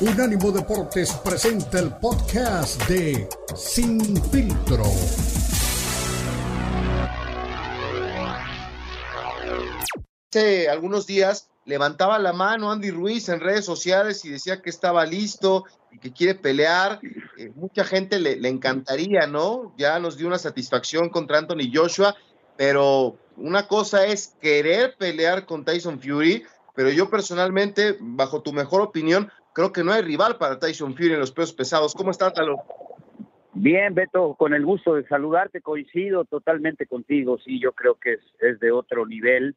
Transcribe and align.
Unánimo 0.00 0.52
Deportes 0.52 1.12
presenta 1.24 1.80
el 1.80 1.90
podcast 1.96 2.80
de 2.88 3.28
Sin 3.56 4.00
Filtro. 4.30 4.84
Hace 10.30 10.68
algunos 10.68 11.04
días 11.08 11.48
levantaba 11.64 12.20
la 12.20 12.32
mano 12.32 12.70
Andy 12.70 12.92
Ruiz 12.92 13.28
en 13.28 13.40
redes 13.40 13.64
sociales 13.64 14.24
y 14.24 14.28
decía 14.28 14.62
que 14.62 14.70
estaba 14.70 15.04
listo 15.04 15.64
y 15.90 15.98
que 15.98 16.12
quiere 16.12 16.36
pelear. 16.36 17.00
Eh, 17.36 17.50
mucha 17.56 17.82
gente 17.82 18.20
le, 18.20 18.36
le, 18.36 18.50
encantaría, 18.50 19.26
¿no? 19.26 19.74
Ya 19.76 19.98
nos 19.98 20.16
dio 20.16 20.28
una 20.28 20.38
satisfacción 20.38 21.08
contra 21.08 21.38
Anthony 21.38 21.72
Joshua, 21.74 22.14
pero 22.56 23.16
una 23.36 23.66
cosa 23.66 24.06
es 24.06 24.36
querer 24.40 24.94
pelear 24.96 25.44
con 25.44 25.64
Tyson 25.64 26.00
Fury, 26.00 26.44
pero 26.76 26.90
yo 26.90 27.10
personalmente, 27.10 27.96
bajo 27.98 28.42
tu 28.42 28.52
mejor 28.52 28.82
opinión, 28.82 29.32
creo 29.52 29.72
que 29.72 29.84
no 29.84 29.92
hay 29.92 30.02
rival 30.02 30.36
para 30.36 30.58
Tyson 30.58 30.94
Fury 30.94 31.14
en 31.14 31.20
los 31.20 31.32
pesos 31.32 31.52
pesados. 31.52 31.94
¿Cómo 31.94 32.10
estás, 32.10 32.32
Talo? 32.34 32.62
Bien, 33.54 33.92
Beto, 33.92 34.34
con 34.34 34.54
el 34.54 34.64
gusto 34.64 34.94
de 34.94 35.06
saludarte, 35.08 35.60
coincido 35.60 36.24
totalmente 36.24 36.86
contigo. 36.86 37.38
Sí, 37.44 37.58
yo 37.58 37.72
creo 37.72 37.96
que 37.96 38.18
es, 38.38 38.60
de 38.60 38.70
otro 38.70 39.04
nivel, 39.04 39.56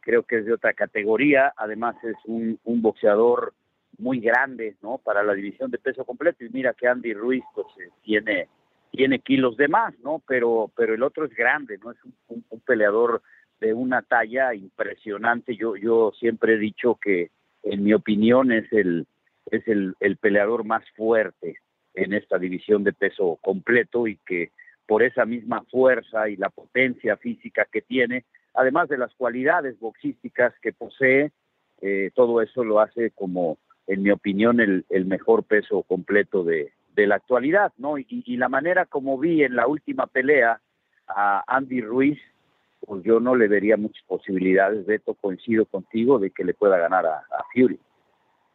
creo 0.00 0.22
que 0.22 0.38
es 0.38 0.46
de 0.46 0.54
otra 0.54 0.72
categoría. 0.72 1.52
Además, 1.56 1.96
es 2.02 2.16
un, 2.24 2.58
boxeador 2.64 3.52
muy 3.98 4.20
grande, 4.20 4.76
¿no? 4.80 4.98
Para 4.98 5.22
la 5.22 5.34
división 5.34 5.70
de 5.70 5.78
peso 5.78 6.04
completo. 6.04 6.44
Y 6.44 6.48
mira 6.48 6.72
que 6.72 6.88
Andy 6.88 7.12
Ruiz, 7.12 7.44
pues, 7.54 7.66
eh, 7.78 7.90
tiene 8.02 8.48
tiene 8.90 9.18
kilos 9.18 9.58
de 9.58 9.68
más, 9.68 9.92
¿no? 9.98 10.22
Pero, 10.26 10.70
pero 10.74 10.94
el 10.94 11.02
otro 11.02 11.26
es 11.26 11.34
grande, 11.34 11.76
¿no? 11.76 11.90
Es 11.90 11.98
un, 12.28 12.42
un, 12.48 12.60
peleador 12.60 13.20
de 13.60 13.74
una 13.74 14.00
talla 14.00 14.54
impresionante. 14.54 15.54
Yo, 15.54 15.76
yo 15.76 16.12
siempre 16.18 16.54
he 16.54 16.58
dicho 16.58 16.98
que, 17.02 17.30
en 17.62 17.84
mi 17.84 17.92
opinión, 17.92 18.52
es 18.52 18.72
el, 18.72 19.06
es 19.50 19.66
el, 19.68 19.94
el 20.00 20.16
peleador 20.16 20.64
más 20.64 20.84
fuerte 20.96 21.56
en 21.94 22.12
esta 22.12 22.38
división 22.38 22.84
de 22.84 22.92
peso 22.92 23.38
completo 23.42 24.06
y 24.06 24.16
que 24.26 24.50
por 24.86 25.02
esa 25.02 25.24
misma 25.24 25.64
fuerza 25.70 26.28
y 26.28 26.36
la 26.36 26.50
potencia 26.50 27.16
física 27.16 27.66
que 27.70 27.82
tiene, 27.82 28.24
además 28.54 28.88
de 28.88 28.98
las 28.98 29.12
cualidades 29.14 29.78
boxísticas 29.80 30.54
que 30.62 30.72
posee, 30.72 31.32
eh, 31.80 32.10
todo 32.14 32.40
eso 32.40 32.64
lo 32.64 32.80
hace 32.80 33.10
como, 33.10 33.58
en 33.86 34.02
mi 34.02 34.10
opinión, 34.10 34.60
el, 34.60 34.84
mejor 35.06 35.44
peso 35.44 35.82
completo 35.82 36.44
de, 36.44 36.72
la 36.94 37.16
actualidad, 37.16 37.72
¿no? 37.76 37.98
Y, 37.98 38.36
la 38.38 38.48
manera 38.48 38.86
como 38.86 39.18
vi 39.18 39.42
en 39.42 39.54
la 39.54 39.66
última 39.66 40.06
pelea 40.06 40.60
a 41.06 41.44
Andy 41.46 41.82
Ruiz, 41.82 42.18
pues 42.80 43.02
yo 43.04 43.20
no 43.20 43.34
le 43.34 43.48
vería 43.48 43.76
muchas 43.76 44.02
posibilidades, 44.06 44.86
Beto, 44.86 45.14
coincido 45.14 45.66
contigo, 45.66 46.18
de 46.18 46.30
que 46.30 46.44
le 46.44 46.54
pueda 46.54 46.78
ganar 46.78 47.04
a 47.04 47.24
Fury. 47.52 47.78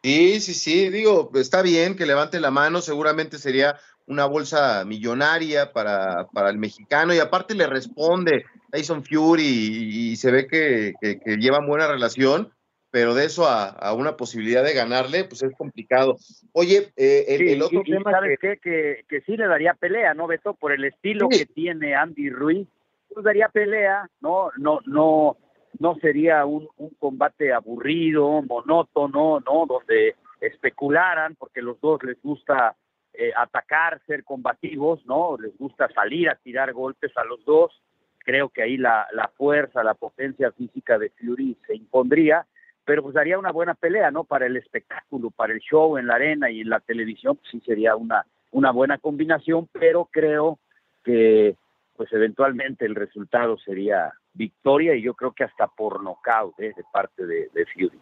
Sí, 0.02 0.40
sí, 0.40 0.54
sí, 0.54 0.90
digo, 0.90 1.30
está 1.34 1.62
bien 1.62 1.96
que 1.96 2.06
levante 2.06 2.40
la 2.40 2.50
mano, 2.50 2.80
seguramente 2.80 3.38
sería 3.38 3.78
una 4.06 4.26
bolsa 4.26 4.84
millonaria 4.84 5.72
para, 5.72 6.26
para 6.32 6.50
el 6.50 6.58
mexicano 6.58 7.14
y 7.14 7.20
aparte 7.20 7.54
le 7.54 7.68
responde 7.68 8.44
Tyson 8.70 9.04
Fury 9.04 9.44
y, 9.44 10.10
y 10.10 10.16
se 10.16 10.32
ve 10.32 10.46
que, 10.48 10.94
que, 11.00 11.20
que 11.20 11.36
llevan 11.36 11.66
buena 11.66 11.86
relación 11.86 12.52
pero 12.92 13.14
de 13.14 13.24
eso 13.24 13.48
a, 13.48 13.70
a, 13.70 13.94
una 13.94 14.18
posibilidad 14.18 14.62
de 14.62 14.74
ganarle, 14.74 15.24
pues 15.24 15.42
es 15.42 15.56
complicado. 15.56 16.18
Oye, 16.52 16.92
eh, 16.94 17.24
el, 17.26 17.38
sí, 17.38 17.52
el, 17.52 17.62
otro 17.62 17.82
tema. 17.84 18.10
¿Sabes 18.10 18.38
que... 18.38 18.48
qué? 18.48 18.58
Que, 18.58 19.04
que 19.08 19.20
sí 19.22 19.34
le 19.38 19.46
daría 19.46 19.72
pelea, 19.72 20.12
¿no, 20.12 20.26
Beto? 20.26 20.52
Por 20.52 20.72
el 20.72 20.84
estilo 20.84 21.26
sí. 21.30 21.38
que 21.38 21.46
tiene 21.46 21.94
Andy 21.94 22.28
Ruiz, 22.28 22.68
pues 23.08 23.24
daría 23.24 23.48
pelea, 23.48 24.10
¿no? 24.20 24.50
No, 24.58 24.80
no, 24.84 25.38
no 25.78 25.96
sería 25.96 26.44
un, 26.44 26.68
un 26.76 26.90
combate 26.98 27.52
aburrido, 27.52 28.42
monótono, 28.42 29.40
¿no? 29.40 29.66
Donde 29.66 30.16
especularan, 30.40 31.34
porque 31.36 31.62
los 31.62 31.80
dos 31.80 32.02
les 32.02 32.20
gusta 32.22 32.76
eh, 33.14 33.32
atacar, 33.36 34.00
ser 34.06 34.24
combativos, 34.24 35.04
¿no? 35.06 35.36
Les 35.38 35.56
gusta 35.56 35.88
salir 35.92 36.28
a 36.28 36.36
tirar 36.36 36.72
golpes 36.72 37.16
a 37.16 37.24
los 37.24 37.44
dos. 37.44 37.82
Creo 38.18 38.48
que 38.48 38.62
ahí 38.62 38.76
la, 38.76 39.06
la 39.12 39.28
fuerza, 39.28 39.82
la 39.82 39.94
potencia 39.94 40.52
física 40.52 40.98
de 40.98 41.10
Fury 41.10 41.56
se 41.66 41.74
impondría 41.76 42.46
pero 42.84 43.02
pues 43.02 43.14
daría 43.14 43.38
una 43.38 43.52
buena 43.52 43.74
pelea, 43.74 44.10
¿no? 44.10 44.24
Para 44.24 44.46
el 44.46 44.56
espectáculo, 44.56 45.30
para 45.30 45.52
el 45.52 45.60
show 45.60 45.98
en 45.98 46.06
la 46.06 46.16
arena 46.16 46.50
y 46.50 46.60
en 46.60 46.68
la 46.68 46.80
televisión, 46.80 47.36
pues 47.36 47.48
sí 47.50 47.60
sería 47.60 47.94
una, 47.96 48.26
una 48.50 48.70
buena 48.70 48.98
combinación, 48.98 49.68
pero 49.72 50.08
creo 50.10 50.58
que 51.04 51.56
pues 51.96 52.12
eventualmente 52.12 52.84
el 52.84 52.94
resultado 52.94 53.56
sería 53.58 54.12
victoria 54.34 54.94
y 54.94 55.02
yo 55.02 55.14
creo 55.14 55.32
que 55.32 55.44
hasta 55.44 55.66
por 55.66 56.02
nocaut 56.02 56.58
¿eh? 56.58 56.72
de 56.76 56.84
parte 56.92 57.26
de, 57.26 57.50
de, 57.52 57.66
Fury. 57.66 58.00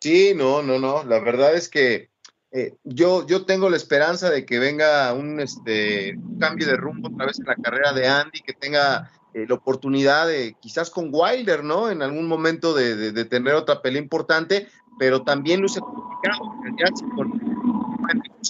Sí, 0.00 0.32
no, 0.34 0.62
no, 0.62 0.78
no, 0.78 1.04
la 1.04 1.20
verdad 1.20 1.54
es 1.54 1.68
que 1.68 2.10
eh, 2.52 2.74
yo, 2.84 3.26
yo 3.26 3.44
tengo 3.44 3.68
la 3.68 3.76
esperanza 3.76 4.30
de 4.30 4.44
que 4.44 4.58
venga 4.58 5.12
un, 5.12 5.40
este, 5.40 6.18
cambio 6.38 6.66
de 6.66 6.76
rumbo 6.76 7.08
otra 7.08 7.26
vez 7.26 7.38
en 7.38 7.46
la 7.46 7.56
carrera 7.56 7.92
de 7.92 8.08
Andy, 8.08 8.40
que 8.40 8.54
tenga 8.54 9.10
eh, 9.34 9.46
la 9.48 9.54
oportunidad 9.54 10.26
de 10.26 10.56
quizás 10.60 10.90
con 10.90 11.10
Wilder, 11.12 11.62
¿no? 11.62 11.90
En 11.90 12.02
algún 12.02 12.26
momento 12.26 12.74
de, 12.74 13.12
de, 13.12 13.24
tener 13.24 13.54
otra 13.54 13.82
pelea 13.82 14.02
importante, 14.02 14.66
pero 14.98 15.22
también 15.22 15.60
luce 15.60 15.80
complicado. 15.80 16.54
Ya 16.76 16.86
si 16.94 17.04
con, 17.10 17.40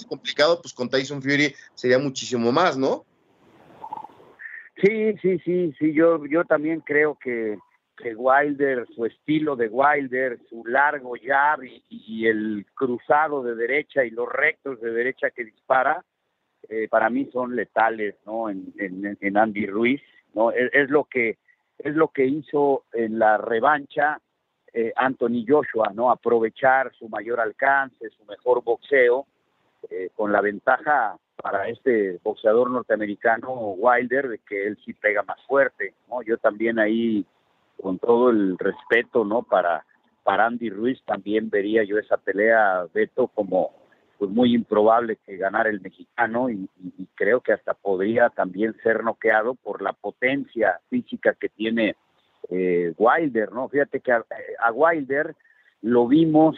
complicado, 0.07 0.61
pues 0.61 0.73
con 0.73 0.89
Tyson 0.89 1.21
Fury 1.21 1.53
sería 1.75 1.99
muchísimo 1.99 2.51
más, 2.51 2.77
¿no? 2.77 3.05
Sí, 4.81 5.15
sí, 5.21 5.37
sí, 5.39 5.73
sí, 5.77 5.93
yo, 5.93 6.25
yo 6.25 6.43
también 6.45 6.81
creo 6.81 7.15
que, 7.15 7.59
que 7.97 8.15
Wilder, 8.15 8.87
su 8.95 9.05
estilo 9.05 9.55
de 9.55 9.67
Wilder, 9.67 10.39
su 10.49 10.65
largo 10.65 11.13
jab 11.23 11.59
y, 11.63 12.25
el 12.25 12.65
cruzado 12.73 13.43
de 13.43 13.55
derecha 13.55 14.03
y 14.03 14.09
los 14.09 14.27
rectos 14.27 14.81
de 14.81 14.91
derecha 14.91 15.29
que 15.29 15.45
dispara, 15.45 16.03
eh, 16.69 16.87
para 16.89 17.09
mí 17.09 17.29
son 17.31 17.55
letales, 17.55 18.15
¿no? 18.25 18.49
En, 18.49 18.73
en, 18.77 19.17
en 19.19 19.37
Andy 19.37 19.67
Ruiz 19.67 20.01
no 20.33 20.51
es, 20.51 20.71
es, 20.73 20.89
lo 20.89 21.03
que 21.05 21.37
es 21.77 21.95
lo 21.95 22.09
que 22.09 22.25
hizo 22.25 22.85
en 22.93 23.19
la 23.19 23.37
revancha 23.37 24.19
eh, 24.73 24.93
Anthony 24.95 25.43
Joshua 25.47 25.91
no 25.93 26.11
aprovechar 26.11 26.93
su 26.93 27.09
mayor 27.09 27.39
alcance 27.39 28.09
su 28.11 28.23
mejor 28.25 28.63
boxeo 28.63 29.25
eh, 29.89 30.09
con 30.15 30.31
la 30.31 30.41
ventaja 30.41 31.17
para 31.41 31.67
este 31.69 32.19
boxeador 32.23 32.69
norteamericano 32.69 33.51
Wilder 33.71 34.29
de 34.29 34.39
que 34.39 34.67
él 34.67 34.77
sí 34.85 34.93
pega 34.93 35.23
más 35.23 35.41
fuerte 35.47 35.93
no 36.09 36.21
yo 36.21 36.37
también 36.37 36.79
ahí 36.79 37.25
con 37.81 37.99
todo 37.99 38.29
el 38.29 38.57
respeto 38.57 39.25
no 39.25 39.43
para 39.43 39.85
para 40.23 40.45
Andy 40.45 40.69
Ruiz 40.69 41.01
también 41.05 41.49
vería 41.49 41.83
yo 41.83 41.97
esa 41.97 42.17
pelea 42.17 42.85
Beto 42.93 43.27
como 43.27 43.71
pues 44.21 44.29
muy 44.29 44.53
improbable 44.53 45.17
que 45.25 45.35
ganara 45.35 45.71
el 45.71 45.81
mexicano 45.81 46.47
y, 46.51 46.69
creo 47.15 47.41
que 47.41 47.53
hasta 47.53 47.73
podría 47.73 48.29
también 48.29 48.75
ser 48.83 49.03
noqueado 49.03 49.55
por 49.55 49.81
la 49.81 49.93
potencia 49.93 50.79
física 50.91 51.33
que 51.33 51.49
tiene 51.49 51.95
eh, 52.49 52.93
Wilder, 52.97 53.51
¿no? 53.51 53.67
Fíjate 53.67 53.99
que 53.99 54.11
a, 54.11 54.23
Wilder 54.71 55.35
lo 55.81 56.07
vimos 56.07 56.55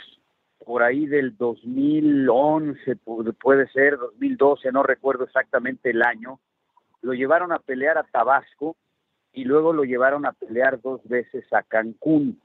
por 0.66 0.84
ahí 0.84 1.06
del 1.06 1.35
2011, 1.38 2.96
puede 3.40 3.68
ser 3.69 3.97
2012, 3.97 4.72
no 4.72 4.84
recuerdo 4.84 5.25
exactamente 5.25 5.90
el 5.90 6.01
año, 6.01 6.40
lo 7.01 7.13
llevaron 7.13 7.51
a 7.51 7.59
pelear 7.59 7.97
a 7.97 8.03
Tabasco 8.03 8.75
y 9.34 9.46
luego 9.46 9.73
lo 9.73 9.84
llevaron 9.84 10.25
a 10.25 10.31
pelear 10.31 10.81
dos 10.81 11.02
veces 11.07 11.46
a 11.52 11.63
Cancún. 11.63 12.40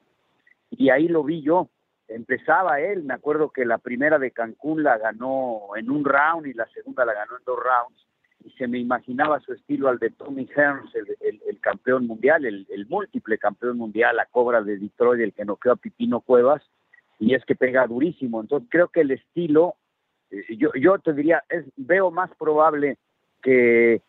Y 0.70 0.90
ahí 0.90 1.08
lo 1.08 1.22
vi 1.22 1.42
yo, 1.42 1.68
empezaba 2.08 2.80
él, 2.80 3.04
me 3.04 3.14
acuerdo 3.14 3.50
que 3.50 3.64
la 3.64 3.78
primera 3.78 4.18
de 4.18 4.32
Cancún 4.32 4.82
la 4.82 4.98
ganó 4.98 5.76
en 5.76 5.90
un 5.90 6.04
round 6.04 6.46
y 6.46 6.54
la 6.54 6.66
segunda 6.68 7.04
la 7.04 7.14
ganó 7.14 7.36
en 7.38 7.44
dos 7.44 7.58
rounds, 7.58 8.06
y 8.44 8.50
se 8.52 8.66
me 8.66 8.78
imaginaba 8.78 9.40
su 9.40 9.52
estilo 9.52 9.88
al 9.88 9.98
de 9.98 10.10
Tommy 10.10 10.48
Hearns, 10.56 10.94
el, 10.94 11.16
el, 11.20 11.40
el 11.46 11.60
campeón 11.60 12.06
mundial, 12.06 12.44
el, 12.44 12.66
el, 12.70 12.86
múltiple 12.86 13.38
campeón 13.38 13.76
mundial, 13.78 14.16
la 14.16 14.26
cobra 14.26 14.62
de 14.62 14.78
Detroit, 14.78 15.20
el 15.20 15.32
que 15.32 15.44
noqueó 15.44 15.72
a 15.72 15.76
Pipino 15.76 16.20
Cuevas, 16.20 16.62
y 17.18 17.34
es 17.34 17.44
que 17.44 17.54
pega 17.54 17.86
durísimo, 17.86 18.40
entonces 18.40 18.68
creo 18.70 18.88
que 18.88 19.00
el 19.00 19.10
estilo, 19.10 19.75
eh, 20.31 20.44
yo, 20.56 20.70
yo 20.81 20.98
te 20.98 21.12
diría, 21.12 21.43
es, 21.48 21.64
veo 21.76 22.10
más 22.10 22.31
probable 22.38 22.98
que, 23.43 24.02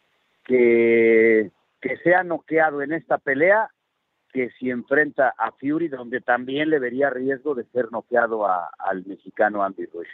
que, 0.46 1.52
sea 2.04 2.24
noqueado 2.24 2.82
en 2.82 2.94
esta 2.94 3.18
pelea 3.18 3.70
que 4.32 4.50
si 4.60 4.70
enfrenta 4.70 5.34
a 5.38 5.52
Fury, 5.54 5.88
donde 5.88 6.22
también 6.22 6.70
le 6.70 6.80
vería 6.80 7.10
riesgo 7.10 7.56
de 7.56 7.66
ser 7.66 7.92
noqueado 7.92 8.46
a, 8.46 8.70
al 8.78 9.06
mexicano 9.06 9.64
Andy 9.64 9.86
Ruiz. 9.88 10.10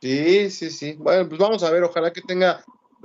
Sí, 0.00 0.50
sí, 0.50 0.70
sí. 0.70 0.96
Bueno, 0.98 1.28
pues 1.28 1.40
vamos 1.40 1.62
a 1.62 1.70
ver, 1.70 1.82
ojalá 1.82 2.12
que 2.12 2.20
tenga 2.22 2.62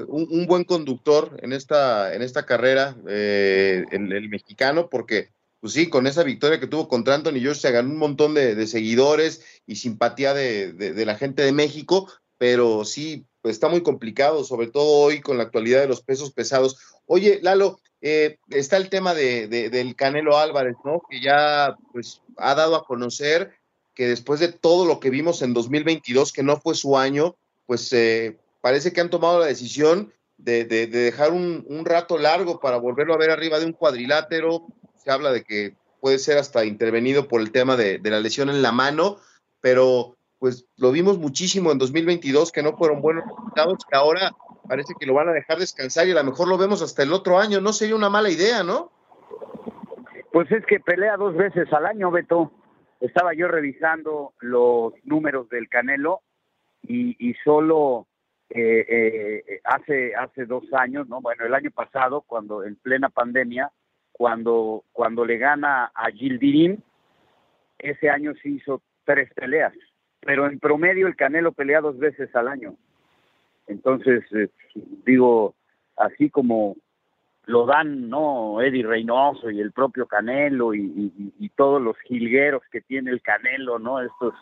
un, 0.08 0.46
buen 0.46 0.64
conductor 0.64 1.38
en 1.42 1.54
esta, 1.54 2.14
en 2.14 2.22
esta 2.22 2.46
carrera, 2.46 2.96
eh, 3.08 3.86
el, 3.92 4.30
mexicano, 4.30 4.90
porque, 4.90 5.30
pues 5.66 5.74
sí, 5.74 5.90
con 5.90 6.06
esa 6.06 6.22
victoria 6.22 6.60
que 6.60 6.68
tuvo 6.68 6.88
contra 6.88 7.16
Anthony 7.16 7.44
Josh 7.44 7.58
se 7.58 7.72
ganó 7.72 7.90
un 7.90 7.98
montón 7.98 8.36
de, 8.36 8.54
de 8.54 8.68
seguidores 8.68 9.44
y 9.66 9.78
simpatía 9.78 10.36
de, 10.36 10.74
de, 10.74 10.94
de, 10.94 11.06
la 11.08 11.16
gente 11.16 11.42
de 11.42 11.54
México, 11.54 12.08
pero 12.38 12.86
sí, 12.86 13.26
pues 13.42 13.56
está 13.56 13.68
muy 13.68 13.82
complicado, 13.82 14.44
sobre 14.44 14.68
todo 14.68 14.86
hoy 14.86 15.22
con 15.22 15.38
la 15.38 15.44
actualidad 15.46 15.82
de 15.82 15.88
los 15.88 16.04
pesos 16.04 16.32
pesados. 16.32 16.78
Oye, 17.08 17.40
Lalo, 17.42 17.80
eh, 18.00 18.38
está 18.52 18.78
el 18.78 18.90
tema 18.90 19.16
de, 19.16 19.48
de, 19.48 19.72
del 19.72 19.96
Canelo 19.96 20.38
Álvarez, 20.38 20.76
¿no? 20.86 21.02
Que 21.10 21.20
ya 21.20 21.76
pues 21.92 22.22
ha 22.38 22.54
dado 22.54 22.76
a 22.76 22.86
conocer 22.86 23.56
que 23.96 24.08
después 24.08 24.40
de 24.40 24.50
todo 24.50 24.86
lo 24.86 25.00
que 25.00 25.10
vimos 25.10 25.42
en 25.42 25.56
2022, 25.56 26.32
que 26.32 26.44
no 26.44 26.62
fue 26.62 26.76
su 26.76 26.96
año, 26.96 27.38
pues 27.66 27.92
eh, 27.92 28.38
parece 28.62 28.94
que 28.94 29.02
han 29.02 29.10
tomado 29.10 29.40
la 29.40 29.48
decisión 29.48 30.14
de, 30.38 30.66
dejar 30.66 31.32
un, 31.32 31.66
rato 31.86 32.18
largo 32.18 32.60
para 32.60 32.78
volverlo 32.78 33.14
a 33.14 33.18
ver 33.18 33.32
arriba 33.32 33.60
de 33.60 33.66
un 33.66 33.74
cuadrilátero. 33.74 34.68
Se 35.06 35.12
habla 35.12 35.32
de 35.32 35.44
que 35.44 35.76
puede 36.02 36.18
ser 36.18 36.40
hasta 36.40 36.66
intervenido 36.66 37.28
por 37.28 37.40
el 37.40 37.52
tema 37.52 37.76
de, 37.76 38.00
la 38.04 38.20
lesión 38.20 38.50
en 38.50 38.64
la 38.64 38.72
mano, 38.72 39.18
pero 39.62 40.16
pues 40.40 40.66
lo 40.78 40.92
vimos 40.92 41.20
muchísimo 41.20 41.72
en 41.72 41.78
2022 41.78 42.52
que 42.52 42.64
no 42.64 42.76
fueron 42.76 43.02
buenos 43.02 43.24
resultados, 43.24 43.86
que 43.88 43.96
ahora 43.96 44.32
parece 44.68 44.96
que 45.00 45.06
lo 45.06 45.14
van 45.14 45.30
a 45.30 45.34
dejar 45.34 45.60
descansar 45.60 46.08
y 46.08 46.12
a 46.12 46.16
lo 46.16 46.24
mejor 46.24 46.48
lo 46.48 46.58
vemos 46.58 46.82
hasta 46.82 47.04
el 47.04 47.14
otro 47.14 47.38
año. 47.38 47.62
No 47.62 47.72
sería 47.72 47.96
una 47.96 48.10
mala 48.10 48.32
idea, 48.32 48.64
¿no? 48.64 48.92
Pues 50.32 50.52
es 50.52 50.66
que 50.66 50.80
pelea 50.80 51.18
dos 51.18 51.36
veces 51.36 51.72
al 51.72 51.86
año, 51.86 52.10
Beto. 52.10 52.52
Estaba 53.00 53.36
yo 53.36 53.48
revisando 53.48 54.34
los 54.40 54.94
números 55.04 55.50
del 55.50 55.70
Canelo 55.70 56.22
y, 56.82 57.16
y 57.20 57.36
solo 57.44 58.08
eh, 58.50 58.86
eh, 58.90 59.62
hace 59.66 60.16
hace 60.16 60.46
dos 60.46 60.64
años, 60.74 61.08
no, 61.08 61.22
bueno, 61.22 61.46
el 61.46 61.54
año 61.54 61.70
pasado, 61.70 62.22
cuando 62.22 62.64
en 62.64 62.76
plena 62.76 63.10
pandemia, 63.10 63.72
cuando 64.18 64.86
cuando 64.94 65.26
le 65.26 65.38
gana 65.38 65.92
a 65.94 66.10
Gildirim, 66.10 66.78
ese 67.78 68.10
año 68.10 68.34
se 68.42 68.50
hizo 68.50 68.82
tres 69.04 69.30
peleas, 69.34 69.74
pero 70.22 70.48
en 70.48 70.58
promedio 70.58 71.08
el 71.08 71.18
Canelo 71.18 71.52
pelea 71.52 71.82
dos 71.82 72.00
veces 72.00 72.34
al 72.34 72.48
año. 72.48 72.76
Entonces, 73.68 74.24
eh, 74.32 74.50
digo, 75.06 75.54
así 75.98 76.30
como 76.30 76.78
lo 77.46 77.66
dan, 77.66 78.10
¿no? 78.10 78.62
Eddie 78.62 78.86
Reynoso 78.86 79.52
y 79.52 79.60
el 79.60 79.74
propio 79.74 80.08
Canelo 80.08 80.74
y, 80.74 81.52
todos 81.56 81.82
los 81.82 81.98
jilgueros 82.00 82.64
que 82.72 82.82
tiene 82.82 83.12
el 83.12 83.22
Canelo, 83.22 83.80
¿no? 83.80 84.02
Estos 84.02 84.34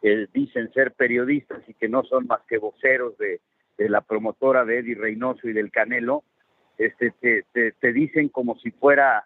que 0.00 0.28
dicen 0.32 0.72
ser 0.72 0.92
periodistas 0.92 1.60
y 1.68 1.74
que 1.74 1.88
no 1.88 2.04
son 2.04 2.26
más 2.26 2.40
que 2.48 2.58
voceros 2.58 3.16
de, 3.18 3.40
la 3.78 4.00
promotora 4.00 4.64
de 4.64 4.78
Eddie 4.78 4.94
Reynoso 4.94 5.48
y 5.48 5.52
del 5.52 5.70
Canelo, 5.70 6.22
este, 6.78 7.12
te, 7.52 7.72
te, 7.72 7.92
dicen 7.92 8.28
como 8.28 8.56
si 8.58 8.70
fuera 8.70 9.24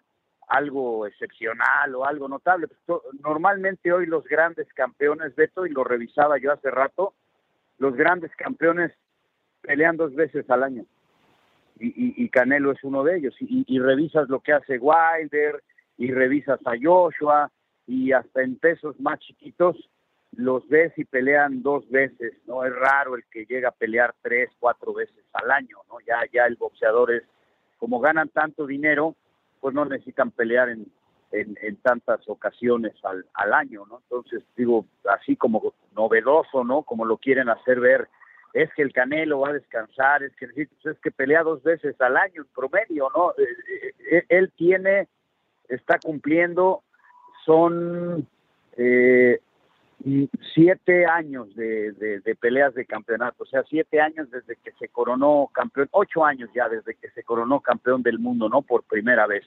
algo 0.49 1.07
excepcional 1.07 1.95
o 1.95 2.07
algo 2.07 2.29
notable. 2.29 2.69
Pues, 2.87 3.01
normalmente 3.23 3.93
hoy 3.93 4.07
los 4.07 4.25
grandes 4.25 4.67
campeones, 4.75 5.35
Beto, 5.37 5.67
y 5.67 5.71
lo 5.71 5.85
revisaba 5.85 6.39
yo 6.39 6.53
hace 6.53 6.71
rato, 6.71 7.15
los 7.79 7.95
grandes 7.95 8.35
campeones 8.37 8.93
pelean 9.61 9.97
dos 9.97 10.15
veces 10.15 10.49
al 10.51 10.63
año. 10.63 10.85
Y, 11.79 12.23
y, 12.23 12.29
Canelo 12.29 12.73
es 12.73 12.85
uno 12.85 13.03
de 13.03 13.17
ellos. 13.17 13.35
Y, 13.41 13.65
y, 13.67 13.79
revisas 13.81 14.29
lo 14.29 14.41
que 14.41 14.53
hace 14.53 14.79
Wilder, 14.79 15.63
y 15.99 16.13
revisas 16.13 16.61
a 16.65 16.73
Joshua, 16.81 17.51
y 17.87 18.13
hasta 18.13 18.43
en 18.43 18.57
pesos 18.57 18.99
más 19.01 19.19
chiquitos, 19.19 19.77
los 20.37 20.67
ves 20.69 20.93
y 20.97 21.05
pelean 21.05 21.63
dos 21.63 21.89
veces, 21.91 22.35
¿no? 22.47 22.65
Es 22.65 22.75
raro 22.75 23.17
el 23.17 23.25
que 23.31 23.45
llega 23.45 23.69
a 23.69 23.73
pelear 23.73 24.15
tres, 24.23 24.51
cuatro 24.59 24.95
veces 24.95 25.25
al 25.33 25.51
año, 25.51 25.79
¿no? 25.89 25.99
Ya, 26.07 26.21
ya 26.33 26.47
el 26.47 26.57
boxeador 26.57 27.13
es, 27.13 27.25
como 27.83 27.99
ganan 27.99 28.29
tanto 28.29 28.65
dinero, 28.65 29.17
pues 29.61 29.75
no 29.75 29.85
necesitan 29.85 30.31
pelear 30.31 30.69
en, 30.69 30.87
en, 31.33 31.77
tantas 31.79 32.21
ocasiones 32.29 32.95
al, 33.03 33.27
al 33.35 33.53
año, 33.53 33.85
¿no? 33.91 33.99
Entonces, 34.05 34.45
digo, 34.57 34.87
así 35.11 35.35
como 35.35 35.75
novedoso, 35.93 36.63
¿no? 36.63 36.85
Como 36.85 37.05
lo 37.05 37.17
quieren 37.17 37.49
hacer 37.49 37.81
ver, 37.81 38.09
es 38.53 38.73
que 38.75 38.83
el 38.83 38.93
Canelo 38.93 39.41
va 39.41 39.49
a 39.49 39.55
descansar, 39.55 40.23
es 40.23 40.33
que, 40.37 40.47
pues 40.47 40.95
es 40.95 41.01
que 41.01 41.11
pelea 41.11 41.43
dos 41.43 41.61
veces 41.65 42.01
al 42.01 42.17
año 42.17 42.43
en 42.43 42.49
promedio, 42.55 43.09
¿no? 43.17 43.33
Eh, 43.33 43.43
eh, 43.43 43.95
eh, 44.13 44.25
él 44.29 44.53
tiene, 44.57 45.09
está 45.69 45.99
cumpliendo, 45.99 46.85
son 47.45 48.29
eh, 48.77 49.41
siete 50.55 51.07
años 51.07 51.55
de, 51.55 51.93
de, 51.93 52.35
peleas 52.35 52.75
de 52.75 52.87
campeonato, 52.87 53.45
o 53.45 53.47
sea, 53.47 53.63
siete 53.69 54.01
años 54.01 54.31
desde 54.31 54.57
que 54.57 54.73
se 54.73 54.89
coronó 54.89 55.49
campeón, 55.53 55.89
ocho 55.93 56.25
años 56.25 56.51
ya 56.55 56.69
desde 56.69 56.95
que 56.95 57.11
se 57.11 57.23
coronó 57.23 57.61
campeón 57.61 58.03
del 58.03 58.19
mundo, 58.19 58.49
¿no? 58.49 58.63
Por 58.63 58.83
primera 58.83 59.27
vez. 59.27 59.45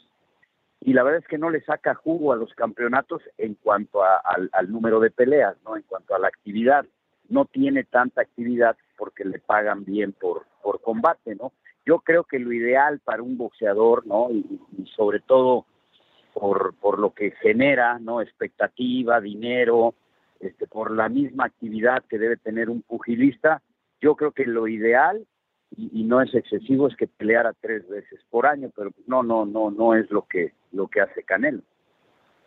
Y 0.82 0.94
la 0.94 1.04
verdad 1.04 1.22
es 1.22 1.28
que 1.28 1.38
no 1.38 1.50
le 1.50 1.62
saca 1.62 1.96
jugo 1.96 2.32
a 2.32 2.38
los 2.38 2.54
campeonatos 2.54 3.22
en 3.38 3.56
cuanto 3.56 4.04
al, 4.04 4.50
al, 4.54 4.72
número 4.72 5.00
de 5.00 5.12
peleas, 5.12 5.58
¿no? 5.66 5.76
En 5.76 5.84
cuanto 5.84 6.16
a 6.16 6.20
la 6.20 6.28
actividad. 6.28 6.86
No 7.28 7.46
tiene 7.46 7.84
tanta 7.84 8.22
actividad 8.22 8.78
porque 8.98 9.26
le 9.26 9.40
pagan 9.40 9.84
bien 9.84 10.14
por, 10.14 10.46
por 10.62 10.80
combate, 10.82 11.36
¿no? 11.36 11.54
Yo 11.86 12.00
creo 12.00 12.24
que 12.24 12.40
lo 12.40 12.54
ideal 12.54 13.00
para 13.00 13.24
un 13.24 13.38
boxeador, 13.38 14.06
¿no? 14.06 14.30
Y, 14.32 14.60
y 14.78 14.86
sobre 14.96 15.20
todo 15.20 15.66
por, 16.34 16.76
por 16.76 17.00
lo 17.00 17.14
que 17.14 17.32
genera, 17.32 17.98
¿no? 18.00 18.22
Expectativa, 18.22 19.20
dinero, 19.20 19.96
este, 20.40 20.68
por 20.68 20.92
la 20.92 21.10
misma 21.10 21.46
actividad 21.46 22.04
que 22.10 22.20
debe 22.20 22.38
tener 22.38 22.70
un 22.70 22.82
pugilista, 22.82 23.62
yo 24.02 24.16
creo 24.16 24.32
que 24.32 24.46
lo 24.46 24.68
ideal 24.68 25.26
y, 25.78 26.04
no 26.04 26.22
es 26.22 26.34
excesivo 26.34 26.88
es 26.88 26.96
que 26.96 27.08
peleara 27.08 27.54
tres 27.60 27.88
veces 27.90 28.20
por 28.30 28.46
año, 28.46 28.72
pero 28.76 28.92
no, 29.08 29.24
no, 29.24 29.46
no, 29.46 29.72
no 29.72 29.96
es 29.96 30.10
lo 30.10 30.26
que 30.26 30.54
lo 30.72 30.88
que 30.88 31.02
hace 31.02 31.24
Canelo. 31.24 31.62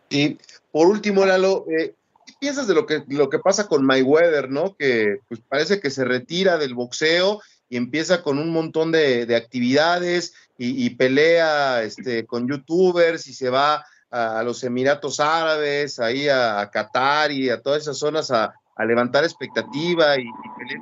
Y 0.09 0.37
por 0.71 0.87
último, 0.87 1.25
Lalo, 1.25 1.65
eh, 1.69 1.93
¿qué 2.25 2.33
piensas 2.39 2.67
de 2.67 2.73
lo 2.73 2.85
que 2.85 3.03
lo 3.07 3.29
que 3.29 3.39
pasa 3.39 3.67
con 3.67 3.85
Mayweather, 3.85 4.49
no? 4.49 4.75
Que 4.75 5.19
pues, 5.27 5.41
parece 5.41 5.79
que 5.79 5.91
se 5.91 6.05
retira 6.05 6.57
del 6.57 6.73
boxeo 6.73 7.41
y 7.69 7.77
empieza 7.77 8.23
con 8.23 8.39
un 8.39 8.49
montón 8.51 8.91
de, 8.91 9.35
actividades 9.35 10.33
y, 10.57 10.89
pelea 10.95 11.83
este, 11.83 12.25
con 12.25 12.49
youtubers 12.49 13.27
y 13.27 13.33
se 13.33 13.49
va 13.49 13.85
a, 14.11 14.43
los 14.43 14.63
Emiratos 14.63 15.19
Árabes, 15.19 15.99
ahí 15.99 16.27
a, 16.27 16.69
Qatar 16.71 17.31
y 17.31 17.49
a 17.49 17.61
todas 17.61 17.83
esas 17.83 17.97
zonas 17.97 18.31
a, 18.31 18.53
levantar 18.85 19.25
expectativa 19.25 20.17
y, 20.17 20.21
y 20.21 20.75